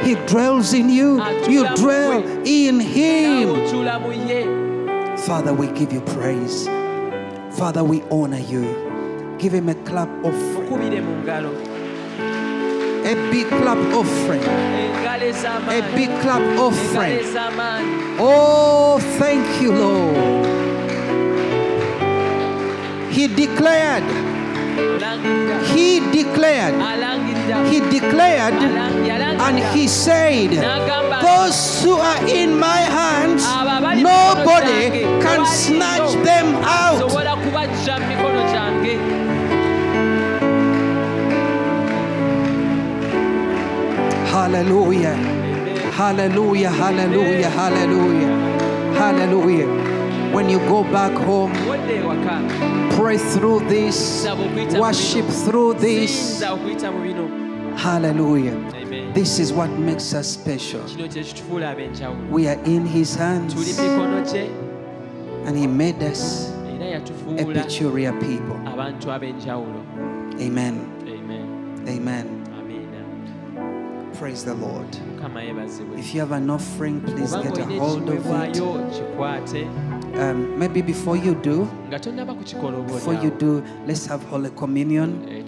He 0.04 0.16
dwells 0.28 0.74
in 0.74 0.90
you. 0.90 1.22
You 1.48 1.68
dwell 1.76 2.24
in 2.46 2.80
him. 2.80 3.56
Father, 5.18 5.54
we 5.54 5.68
give 5.68 5.94
you 5.94 6.02
praise. 6.02 6.68
Father, 7.58 7.84
we 7.84 8.04
honor 8.12 8.40
you. 8.40 9.38
Give 9.40 9.54
him 9.54 9.70
a 9.70 9.76
clap 9.76 10.10
offering. 10.24 11.75
A 13.06 13.14
big 13.30 13.48
clap 13.48 13.78
offering. 13.94 14.42
A 14.42 15.82
big 15.96 16.10
clap 16.22 16.42
offering. 16.58 17.20
Oh, 18.20 18.98
thank 19.20 19.62
you, 19.62 19.72
Lord. 19.72 20.46
He 23.12 23.28
declared, 23.28 24.04
He 25.74 26.00
declared, 26.12 26.76
He 27.72 27.80
declared, 27.92 28.56
and 28.56 29.60
He 29.74 29.88
said, 29.88 30.50
Those 31.22 31.84
who 31.84 31.94
are 31.94 32.28
in 32.28 32.58
my 32.60 32.80
hands, 33.00 33.44
nobody 34.02 35.02
can 35.22 35.46
snatch 35.46 36.14
them 36.26 36.56
out. 36.64 37.00
Hallelujah. 44.36 45.16
Hallelujah. 45.96 46.70
Hallelujah. 46.70 47.50
Hallelujah. 47.50 48.28
Hallelujah. 49.00 49.68
When 50.36 50.50
you 50.50 50.60
go 50.68 50.84
back 50.84 51.14
home, 51.14 51.54
pray 52.98 53.18
through 53.18 53.62
this, 53.70 53.96
saba 53.96 54.44
okuyita 54.44 54.74
mu 54.76 54.82
worship 54.82 55.26
through 55.48 55.76
this. 55.76 56.12
Siyinza 56.12 56.52
okuyita 56.52 56.92
mu 56.92 57.00
bino 57.04 57.24
Hallelujah. 57.78 58.58
Amen. 58.76 59.14
This 59.14 59.40
is 59.40 59.54
what 59.54 59.70
makes 59.80 60.14
us 60.14 60.28
special. 60.28 60.84
kino 60.84 61.08
kye 61.08 61.24
kitufuula 61.24 61.72
ab'enjawulo 61.72 62.30
We 62.30 62.50
are 62.50 62.60
in 62.66 62.86
His 62.86 63.16
hands, 63.16 63.56
mu 63.56 63.62
mikono 63.64 64.20
gye 64.28 64.52
and 65.48 65.56
He 65.56 65.66
made 65.66 66.04
us 66.04 66.52
a 67.40 67.46
peculiar 67.54 68.12
people. 68.20 68.60
Amen. 70.42 70.76
amen 71.08 71.88
Amen. 71.88 72.35
Praise 74.20 74.46
the 74.46 74.54
Lord. 74.54 74.88
If 75.98 76.14
you 76.14 76.20
have 76.22 76.32
an 76.32 76.50
offering, 76.50 77.02
please 77.02 77.36
get 77.36 77.58
a 77.58 77.66
hold 77.80 78.10
of 78.10 78.26
it. 78.26 78.62
Um, 80.18 80.58
maybe 80.58 80.82
before 80.82 81.18
you 81.18 81.36
do, 81.36 81.68
nga 81.90 82.00
tonnaba 82.00 82.34
kukikola 82.34 82.88
before 82.88 83.14
you 83.16 83.32
do, 83.32 83.62
let's 83.86 84.06
have 84.06 84.24
Holy 84.30 84.50
Communion. 84.52 85.28
Eh, 85.30 85.44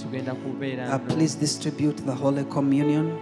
Uh, 0.93 0.99
please 1.07 1.35
distribute 1.35 1.97
the 2.05 2.13
Holy 2.13 2.43
Communion. 2.45 3.17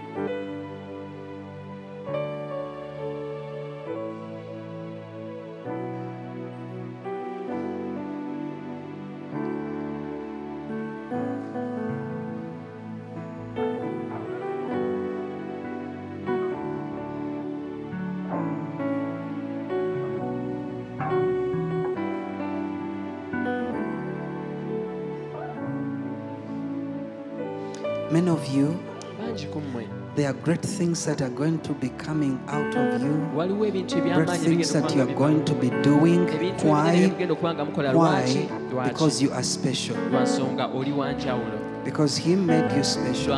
Of 28.46 28.54
you, 28.54 28.78
bangi 29.18 29.46
ku 29.46 29.60
mmwe 29.60 29.88
there 30.16 30.28
are 30.28 30.38
great 30.44 30.62
things 30.62 31.04
that 31.04 31.20
are 31.20 31.30
going 31.30 31.58
to 31.58 31.74
be 31.74 31.90
coming 31.90 32.40
out 32.48 32.74
of 32.74 33.02
you, 33.02 33.14
great 33.34 34.30
things 34.40 34.72
that 34.72 34.94
you 34.94 35.02
are 35.02 35.14
going 35.14 35.44
to 35.44 35.54
be 35.54 35.68
doing. 35.82 36.26
Why? 36.64 36.96
ebigenda 36.96 37.32
okuba 37.32 37.54
nga 37.54 37.64
mukola 37.64 37.92
lwaki 37.92 38.48
Why? 38.72 38.88
Because 38.88 39.22
you 39.22 39.32
are 39.32 39.44
special. 39.44 39.96
lwa 40.10 40.22
nsonga 40.22 40.66
oli 40.66 40.92
wa 40.92 41.12
njawulo 41.12 41.84
Because 41.84 42.16
He 42.16 42.36
made 42.36 42.76
you 42.76 42.84
special. 42.84 43.36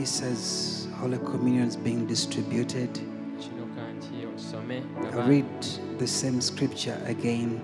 This 0.00 0.22
as 0.22 0.88
Holy 1.00 1.18
Communion 1.18 1.66
is 1.68 1.76
being 1.76 2.06
distributed. 2.06 2.92
kino 3.40 3.66
kanti 3.76 4.26
osome 4.36 4.82
nga 5.00 5.22
I 5.24 5.28
read 5.28 5.66
the 5.98 6.06
same 6.06 6.40
scripture 6.40 6.98
again, 7.06 7.60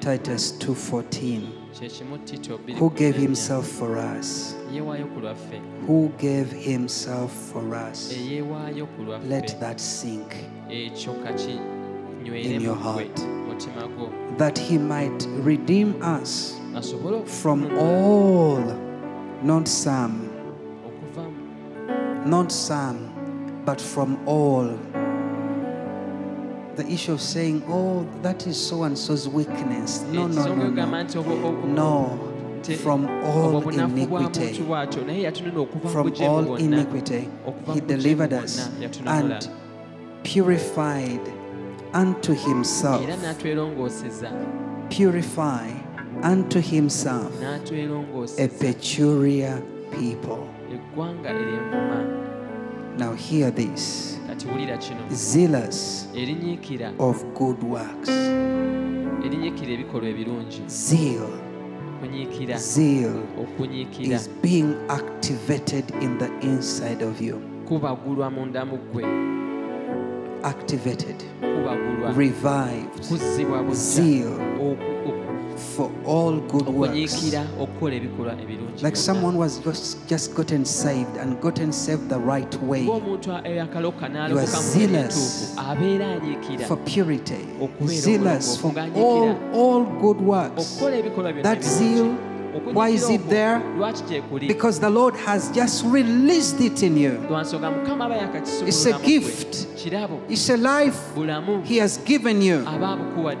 Titus 0.00 0.52
2:14. 0.58 1.40
kye 1.78 1.88
kimu 1.88 2.18
tito 2.24 2.58
bbiri 2.58 2.78
Who 2.78 2.90
gave 2.90 3.16
himself 3.16 3.66
for 3.68 3.96
us? 3.98 4.54
yeewaayo 4.74 5.06
ku 5.06 5.20
lwaffe 5.20 5.60
Who 5.86 6.08
gave 6.18 6.50
himself 6.52 7.32
for 7.52 7.74
us? 7.90 8.12
eyeewaayo 8.12 8.86
ku 8.86 9.02
lwaffe 9.02 9.28
Let 9.28 9.60
that 9.60 9.80
sink, 9.80 10.34
In 10.70 12.60
your 12.62 12.74
heart. 12.76 13.20
that 14.38 14.58
he 14.58 14.78
might 14.78 15.26
redeem 15.44 15.94
us 16.02 16.54
from 17.26 17.66
all, 17.78 18.60
not 19.42 19.68
some, 19.68 20.28
not 22.26 22.50
some, 22.52 23.62
but 23.64 23.80
from 23.80 24.18
all. 24.26 24.68
The 26.76 26.86
issue 26.88 27.12
of 27.12 27.20
saying, 27.22 27.62
oh, 27.68 28.06
that 28.22 28.46
is 28.46 28.56
so 28.68 28.82
and 28.82 28.98
so's 28.98 29.26
weakness. 29.28 30.02
No, 30.12 30.26
no, 30.26 30.54
no, 30.54 30.68
no. 30.68 30.86
nti 31.04 31.18
obwo- 31.18 31.42
obwo- 31.42 31.68
No, 31.68 32.18
from 32.82 33.06
all 33.24 33.62
bunafu 33.62 34.06
bwa 34.08 34.20
muntu 34.20 34.40
iniquity. 34.40 34.62
bwatyo 34.62 35.04
naye 35.04 35.22
yatunula 35.22 35.60
okuva 35.60 35.84
mu 35.84 35.90
From 35.90 36.12
all 36.28 36.56
iniquity, 36.56 37.28
he 37.74 37.80
delivered 37.80 38.32
us 38.32 38.68
and 39.06 39.48
purified 40.22 41.20
unto 41.94 42.34
himself. 42.34 43.06
Purify 44.90 45.70
unto 46.22 46.60
himself 46.60 47.32
a 48.38 48.48
peculiar 48.48 49.62
people. 49.92 50.55
Eggwanga 50.96 51.28
ery'envuma. 51.30 51.98
Now 52.98 53.12
hear 53.14 53.50
this. 53.50 54.18
kati 54.26 54.46
wulira 54.48 54.78
kino. 54.78 55.00
Zealous 55.10 56.08
erinyiikira. 56.14 56.92
of 56.98 57.24
good 57.34 57.62
works. 57.62 58.08
erinyiikira 59.24 59.72
ebikolwa 59.72 60.08
ebirungi. 60.08 60.62
Zeal, 60.66 61.28
okunyiikira. 61.96 62.58
Zeal 62.58 63.16
okunyiikira. 63.40 64.16
is 64.16 64.30
being 64.42 64.74
activated 64.88 65.84
in 66.00 66.18
the 66.18 66.30
inside 66.40 67.04
of 67.04 67.20
you. 67.20 67.40
kubagulwa 67.68 68.30
munda 68.30 68.64
mu 68.64 68.78
ggwe. 68.78 69.04
Activated, 70.42 71.16
kubagulwa. 71.40 72.12
Revived, 72.12 73.08
kuzzibwa 73.08 73.74
zeal 73.74 74.32
for 75.56 75.90
all 76.06 76.40
good 76.40 76.68
works. 76.68 76.90
okunyiikira 76.90 77.46
okukola 77.60 77.94
ebikolwa 77.94 78.32
ebirungi 78.42 78.84
Like 78.84 78.96
someone 78.96 79.38
was 79.38 79.60
just, 79.64 80.08
just 80.08 80.34
gotten 80.34 80.64
saved 80.64 81.16
and 81.20 81.40
gotten 81.40 81.72
saved 81.72 82.08
the 82.08 82.18
right 82.18 82.62
way. 82.62 82.84
You 82.84 82.92
are 84.38 84.46
zealous 84.46 85.54
entuufu 85.56 85.60
abeera 85.70 86.06
anyiikira 86.12 86.66
for 86.66 86.76
purity, 86.76 87.46
zealous 87.86 88.60
for 88.60 88.72
all, 88.96 89.36
all 89.54 89.84
good 90.00 90.20
works. 90.20 90.72
okukola 90.72 90.96
ebikolwa 90.96 91.32
byonna 91.32 91.42
That 91.42 91.62
zeal, 91.64 92.14
why 92.72 92.88
is 92.88 93.08
it 93.10 93.28
there? 93.28 93.60
Because 94.40 94.80
the 94.80 94.90
Lord 94.90 95.14
has 95.16 95.50
just 95.50 95.84
released 95.84 96.60
it 96.60 96.82
in 96.82 96.96
you. 96.96 97.12
lwansonga 97.28 97.70
mukama 97.70 98.04
aba 98.04 98.42
It's 98.66 98.86
a 98.86 98.98
gift. 98.98 99.66
It's 100.28 100.50
a 100.50 100.56
life 100.56 100.98
He 101.64 101.76
has 101.78 101.98
given 101.98 102.42
you. 102.42 102.60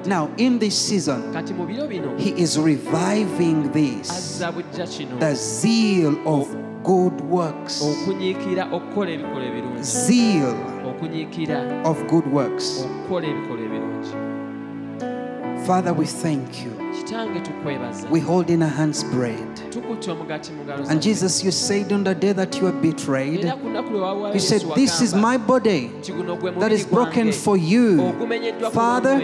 Now, 0.06 0.30
in 0.36 0.58
this 0.58 0.76
season, 0.76 1.32
kati 1.32 1.54
mu 1.54 1.66
biro 1.66 1.88
bino 1.88 2.16
He 2.16 2.30
is 2.30 2.58
reviving 2.58 3.72
this 3.72 4.10
azza 4.10 4.52
bujja 4.52 4.86
kino 4.86 5.18
the 5.18 5.34
zeal 5.34 6.16
of 6.26 6.48
good 6.82 7.20
works. 7.22 7.82
okunyiikira 7.82 8.68
okukola 8.72 9.10
ebikolwa 9.10 9.46
ebirungi 9.46 9.82
Zeal 9.82 10.54
of 11.84 12.06
good 12.08 12.26
works. 12.32 12.86
Okukola 15.66 15.90
ebikolwa 15.90 15.90
ebirungi 15.90 15.92
Father, 15.92 15.92
we 15.92 16.06
thank 16.06 16.64
you. 16.64 16.72
We 18.10 18.20
hold 18.20 18.50
in 18.50 18.62
our 18.62 18.68
hands 18.68 19.04
bread. 19.04 19.56
tukutte 19.70 20.10
omugati 20.10 20.52
mu 20.52 20.64
ngalo 20.64 20.88
And. 20.88 21.02
Jesus, 21.02 21.44
you 21.44 21.50
said 21.50 21.92
on 21.92 22.04
the 22.04 22.14
day 22.14 22.32
that 22.32 22.56
you 22.56 22.64
were 22.64 22.80
betrayed, 22.80 23.44
era 23.44 23.56
ku 23.56 23.66
lunaku 23.68 23.90
lwe 23.90 24.00
wawaayo 24.00 24.34
you 24.34 24.40
said, 24.40 24.62
This 24.74 25.00
is 25.00 25.14
my 25.14 25.36
body 25.36 25.90
nti 26.00 26.12
guno 26.12 26.36
gwe 26.36 26.52
that 26.60 26.72
is 26.72 26.86
broken 26.86 27.32
for 27.32 27.56
you. 27.56 28.12
Father, 28.72 29.20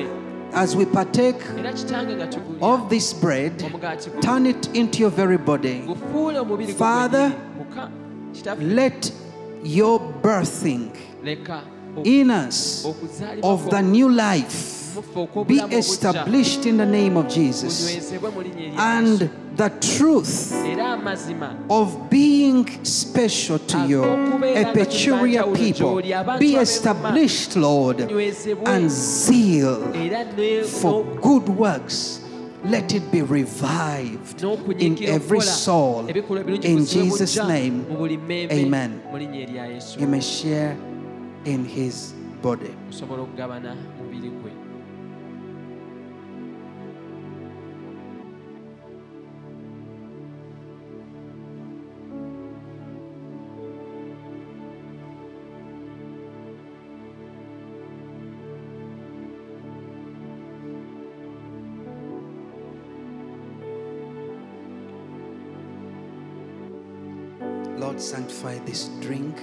as 0.53 0.77
we 0.77 0.85
partake 0.85 1.41
era 1.59 1.73
kitange 1.73 2.17
nga 2.17 2.27
tugulya 2.27 2.63
of 2.63 2.89
this 2.89 3.13
bread, 3.15 3.59
turn 4.21 4.47
it 4.47 4.69
into 4.75 4.99
your 4.99 5.11
very 5.11 5.39
body. 5.39 5.83
gufuule 5.87 6.39
omubiri 6.39 6.73
gwo 6.73 6.79
Father, 6.79 7.31
gwennyini. 7.31 7.59
muka 7.59 7.91
kitaffe 8.33 8.63
Let 8.63 9.13
your 9.65 10.01
birthing 10.23 10.91
in 12.05 12.31
us 12.31 12.85
of 13.43 13.71
the 13.71 13.83
new 13.83 14.09
life 14.09 14.82
be 15.47 15.59
established 15.77 16.67
in 16.67 16.77
the 16.77 16.87
name 16.87 17.17
of 17.17 17.29
Jesus. 17.29 17.85
kunywezebwe 17.85 18.31
mu 18.31 18.43
linnya 18.43 18.65
erya 18.67 18.73
Yesu. 18.73 18.79
And 18.79 19.31
the 19.57 19.71
truth 19.99 20.53
of 21.69 22.11
being 22.11 22.67
special 22.85 23.59
to 23.59 23.87
you, 23.87 24.05
a 24.05 24.73
peculiar 24.73 25.45
people, 25.53 26.03
be 26.39 26.57
established, 26.57 27.57
Lord, 27.57 28.01
and 28.01 28.91
zeal 28.91 29.93
for 30.65 31.05
good 31.21 31.49
works. 31.49 32.21
Let 32.65 32.95
it 32.95 33.11
be 33.11 33.23
revived 33.23 34.43
in 34.79 34.97
every 35.05 35.41
soul. 35.41 36.07
In 36.07 36.87
Jesus' 36.87 37.37
name, 37.37 37.85
mu 37.89 37.97
buli 37.97 38.17
mmembe 38.17 38.53
amen. 38.53 39.03
You 39.99 40.07
may 40.07 40.21
share 40.21 40.77
in 41.45 41.65
his 41.65 42.15
body. 42.41 42.71
Osobola 68.43 68.51
okugabana 68.51 68.51
mubiri 68.51 68.51
gwe 68.51 68.51
Lord, 68.51 68.51
sanctify 68.51 68.59
this 68.65 68.89
drink, 69.01 69.37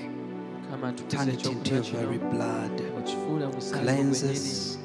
turn 1.09 1.30
it 1.30 1.45
into 1.45 1.76
your 1.76 1.84
very 1.84 2.17
blood, 2.17 2.81
okifuula 2.97 3.47
mu 3.47 3.53
musaayi 3.53 3.84
cleanse 3.84 4.23
us, 4.23 4.77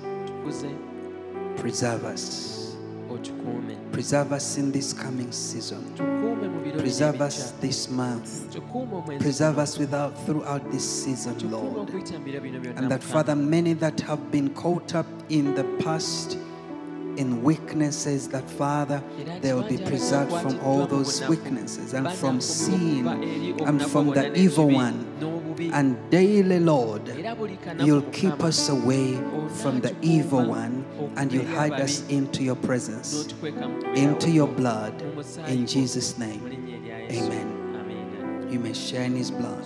preserve 1.56 2.04
us. 2.04 2.54
Preserve 3.92 4.32
us 4.32 4.58
in 4.58 4.72
this 4.72 4.92
coming 4.92 5.30
season. 5.30 5.84
Preserve 6.78 7.20
us 7.20 7.52
this 7.60 7.88
month. 7.88 8.56
Preserve 9.20 9.58
us 9.58 9.78
without 9.78 10.18
throughout 10.26 10.68
this 10.72 11.04
season, 11.04 11.38
Lord. 11.50 11.88
okuyita 11.88 12.18
mu 12.18 12.24
biro 12.24 12.40
bino 12.40 12.60
byonna 12.60 12.78
And 12.78 12.90
that, 12.90 13.02
Father, 13.02 13.36
many 13.36 13.74
that 13.74 14.00
have 14.00 14.30
been 14.32 14.48
caught 14.54 14.94
up 14.96 15.06
in 15.28 15.54
the 15.54 15.64
past 15.84 16.38
in 17.16 17.42
weaknesses, 17.42 18.28
that, 18.28 18.48
Father, 18.50 19.02
they 19.40 19.52
will 19.52 19.68
be 19.68 19.78
preserved 19.78 20.32
from 20.32 20.58
all 20.60 20.86
those 20.86 21.26
weaknesses 21.28 21.94
and 21.94 22.10
from 22.12 22.40
sin 22.40 23.06
and 23.60 23.82
from 23.82 24.08
the 24.08 24.34
evil 24.34 24.70
one. 24.70 25.06
And 25.72 25.96
daily, 26.10 26.58
Lord, 26.60 27.02
you'll 27.80 28.02
keep 28.10 28.42
us 28.42 28.68
away 28.68 29.14
from 29.62 29.80
the 29.80 29.94
evil 30.02 30.44
one 30.44 30.84
and 31.16 31.32
you'll 31.32 31.46
hide 31.46 31.80
us 31.80 32.06
into 32.08 32.42
your 32.42 32.56
presence, 32.56 33.32
into 33.94 34.30
your 34.30 34.48
blood. 34.48 35.00
In 35.46 35.66
Jesus' 35.66 36.18
name, 36.18 36.42
amen. 37.10 38.48
You 38.50 38.58
may 38.58 38.72
share 38.72 39.04
in 39.04 39.16
his 39.16 39.30
blood. 39.30 39.64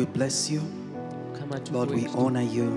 We 0.00 0.06
bless 0.06 0.50
you. 0.50 0.62
Lord, 1.72 1.90
we 1.90 2.06
honor 2.08 2.40
you. 2.40 2.68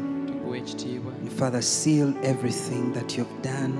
And 0.45 1.31
Father, 1.31 1.61
seal 1.61 2.13
everything 2.21 2.91
that 2.91 3.15
you've 3.15 3.41
done 3.41 3.73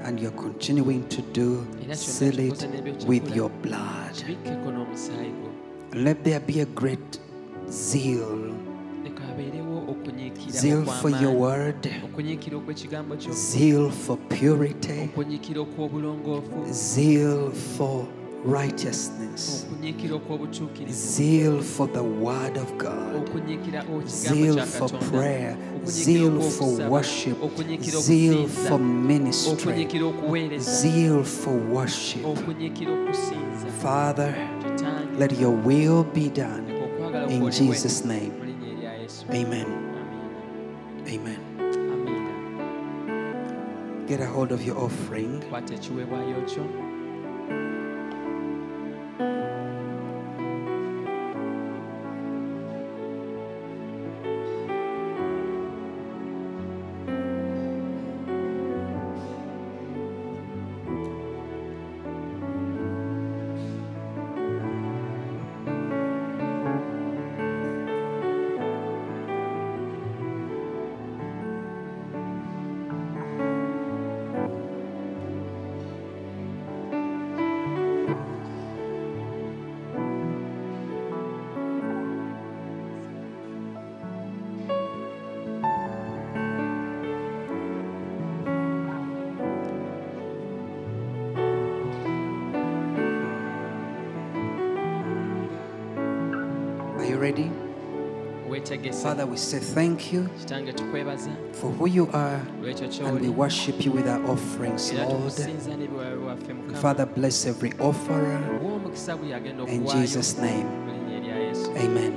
and 0.00 0.18
you're 0.18 0.32
continuing 0.32 1.08
to 1.08 1.22
do. 1.22 1.64
Seal 1.92 2.40
it 2.40 3.04
with 3.06 3.34
your 3.36 3.50
blood. 3.62 4.14
kibikkeko 4.14 4.72
n'omusaayi 4.72 5.30
gwo 5.38 5.50
Let 5.94 6.24
there 6.24 6.40
be 6.40 6.60
a 6.60 6.66
great 6.66 7.20
zeal. 7.70 8.54
Leka 9.04 9.22
kabeerewo 9.22 9.78
okunyiikira 9.92 10.60
zeal 10.60 10.84
for 10.84 11.10
your 11.10 11.32
word, 11.32 11.90
okunyiikira 12.04 12.56
okw'ekigambo 12.56 13.16
kyo 13.16 13.32
zeal 13.32 13.90
for 13.90 14.18
purity, 14.28 15.10
zeal 16.72 17.52
for 17.52 18.06
righteousness, 18.44 19.66
zeal 20.90 21.62
for 21.62 21.86
the 21.88 22.02
word 22.02 22.56
of 22.56 22.76
God. 22.78 23.28
zeal 24.06 24.64
for 24.66 24.88
prayer, 25.10 25.56
zeal 25.86 26.40
for 26.40 26.88
worship, 26.88 27.36
zeal 27.82 28.46
for 28.48 28.78
ministry, 28.78 29.88
zeal 30.60 31.24
for 31.24 31.56
worship. 31.56 32.22
Father, 33.80 34.34
let 35.16 35.32
your 35.38 35.50
will 35.50 36.04
be 36.04 36.28
done 36.28 36.68
in 37.28 37.50
Jesus' 37.50 38.04
name. 38.04 38.32
mu 38.38 38.44
linnya 38.44 38.68
erya 38.76 38.92
yesu. 39.02 39.24
Amen. 39.32 39.66
Amen. 41.08 41.40
Get 44.06 44.20
a 44.20 44.26
hold 44.26 44.52
of 44.52 44.60
your 44.66 44.76
offering. 44.76 45.40
Father, 99.02 99.26
we 99.26 99.36
say 99.36 99.58
thank 99.58 100.12
you 100.12 100.28
for 101.52 101.70
who 101.70 101.86
you 101.86 102.08
are 102.12 102.40
and 103.04 103.20
we 103.20 103.28
worship 103.28 103.84
you 103.84 103.92
with 103.92 104.08
our 104.08 104.20
offerings, 104.26 104.92
Lord. 104.92 105.08
tukusinza 105.10 105.76
n'ebiwawe 105.76 106.16
waffe 106.16 106.52
mukama 106.54 106.78
Father, 106.78 107.06
bless 107.06 107.46
every 107.46 107.72
offerer 107.80 108.40
omukisa 108.64 109.16
bwe 109.16 109.28
yagenda 109.28 109.64
in 109.64 109.86
Jesus' 109.86 110.38
name. 110.38 110.64
mu 110.64 110.92
linnya 110.92 111.16
erya 111.16 111.36
yesu 111.48 111.70
Amen. 111.70 112.12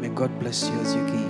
May 0.00 0.08
God 0.08 0.30
bless 0.38 0.68
you 0.68 0.80
as 0.80 0.94
you 0.94 1.04
give. 1.06 1.28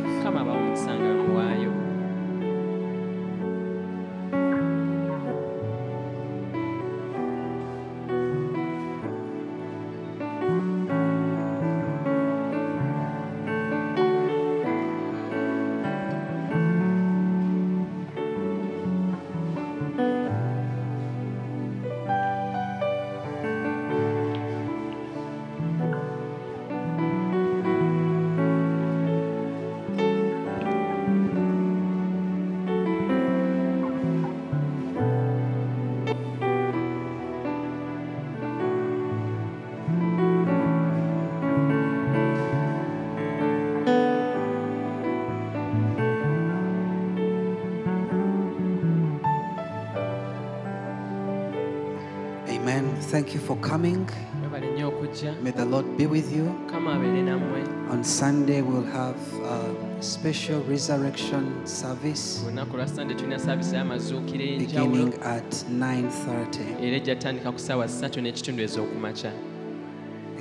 Coming. 53.78 54.06
mwebale 54.40 54.70
nnyo 54.70 54.88
okujja 54.88 55.34
May 55.42 55.52
the 55.52 55.64
Lord 55.64 55.86
be 55.96 56.06
with 56.06 56.36
you. 56.36 56.44
mukama 56.44 56.94
abeere 56.94 57.22
nammwe 57.22 57.62
On 57.90 58.04
Sunday, 58.04 58.60
we'll 58.62 58.84
have 58.92 59.16
a 59.44 60.02
special 60.02 60.60
resurrection 60.70 61.66
service 61.66 62.40
ku 62.40 62.50
lunaku 62.50 62.76
lwa 62.76 62.88
sande 62.88 63.14
tulina 63.14 63.38
saavisi 63.38 63.74
y'amazuukiro 63.74 64.44
enjawulo 64.44 64.92
beginning 64.92 65.22
at 65.24 65.54
9:30. 65.70 66.82
era 66.82 66.96
ejja 66.96 67.16
tandika 67.16 67.52
ku 67.52 67.58
ssaawa 67.58 67.88
ssatu 67.88 68.20
n'ekitundu 68.20 68.62
ez'okumakya 68.62 69.32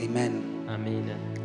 Amen. 0.05 0.43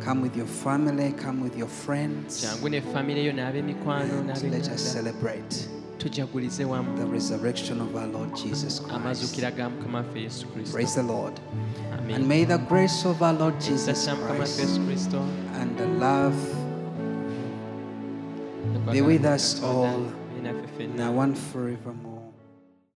Come 0.05 0.21
with 0.21 0.37
your 0.37 0.45
family, 0.47 1.11
come 1.13 1.41
with 1.43 1.57
your 1.57 1.67
friends. 1.69 2.41
kyangu 2.41 2.69
ne 2.69 2.81
famire 2.81 3.23
yo 3.23 3.31
n'ab'emikwano 3.33 4.19
And 4.19 4.51
let 4.51 4.67
us 4.69 4.93
celebrate 4.93 5.67
tujagulize 6.03 6.65
wamu 6.65 6.97
the 6.97 7.05
resurrection 7.05 7.81
of 7.81 7.95
our 7.95 8.07
Lord 8.07 8.35
Jesus 8.35 8.79
Christ. 8.81 8.95
amazuukira 8.95 9.51
ga 9.51 9.69
mukama 9.69 9.97
waffe 9.97 10.21
yesu 10.21 10.47
kristo 10.47 10.73
Praise 10.73 11.01
the 11.01 11.07
Lord. 11.07 11.39
And 12.15 12.27
may 12.27 12.45
the 12.45 12.57
grace 12.57 13.05
of 13.09 13.21
our 13.21 13.33
Lord 13.33 13.59
Jesus 13.59 14.05
kya 14.05 14.15
mukama 14.15 14.39
waffe 14.39 14.61
Christ 14.61 15.13
and 15.61 15.77
the 15.77 15.87
love 15.87 16.35
be 18.91 19.01
with 19.01 19.25
us 19.25 19.63
all 19.63 20.11
now 20.95 21.21
and 21.21 21.37
forevermore. 21.37 22.12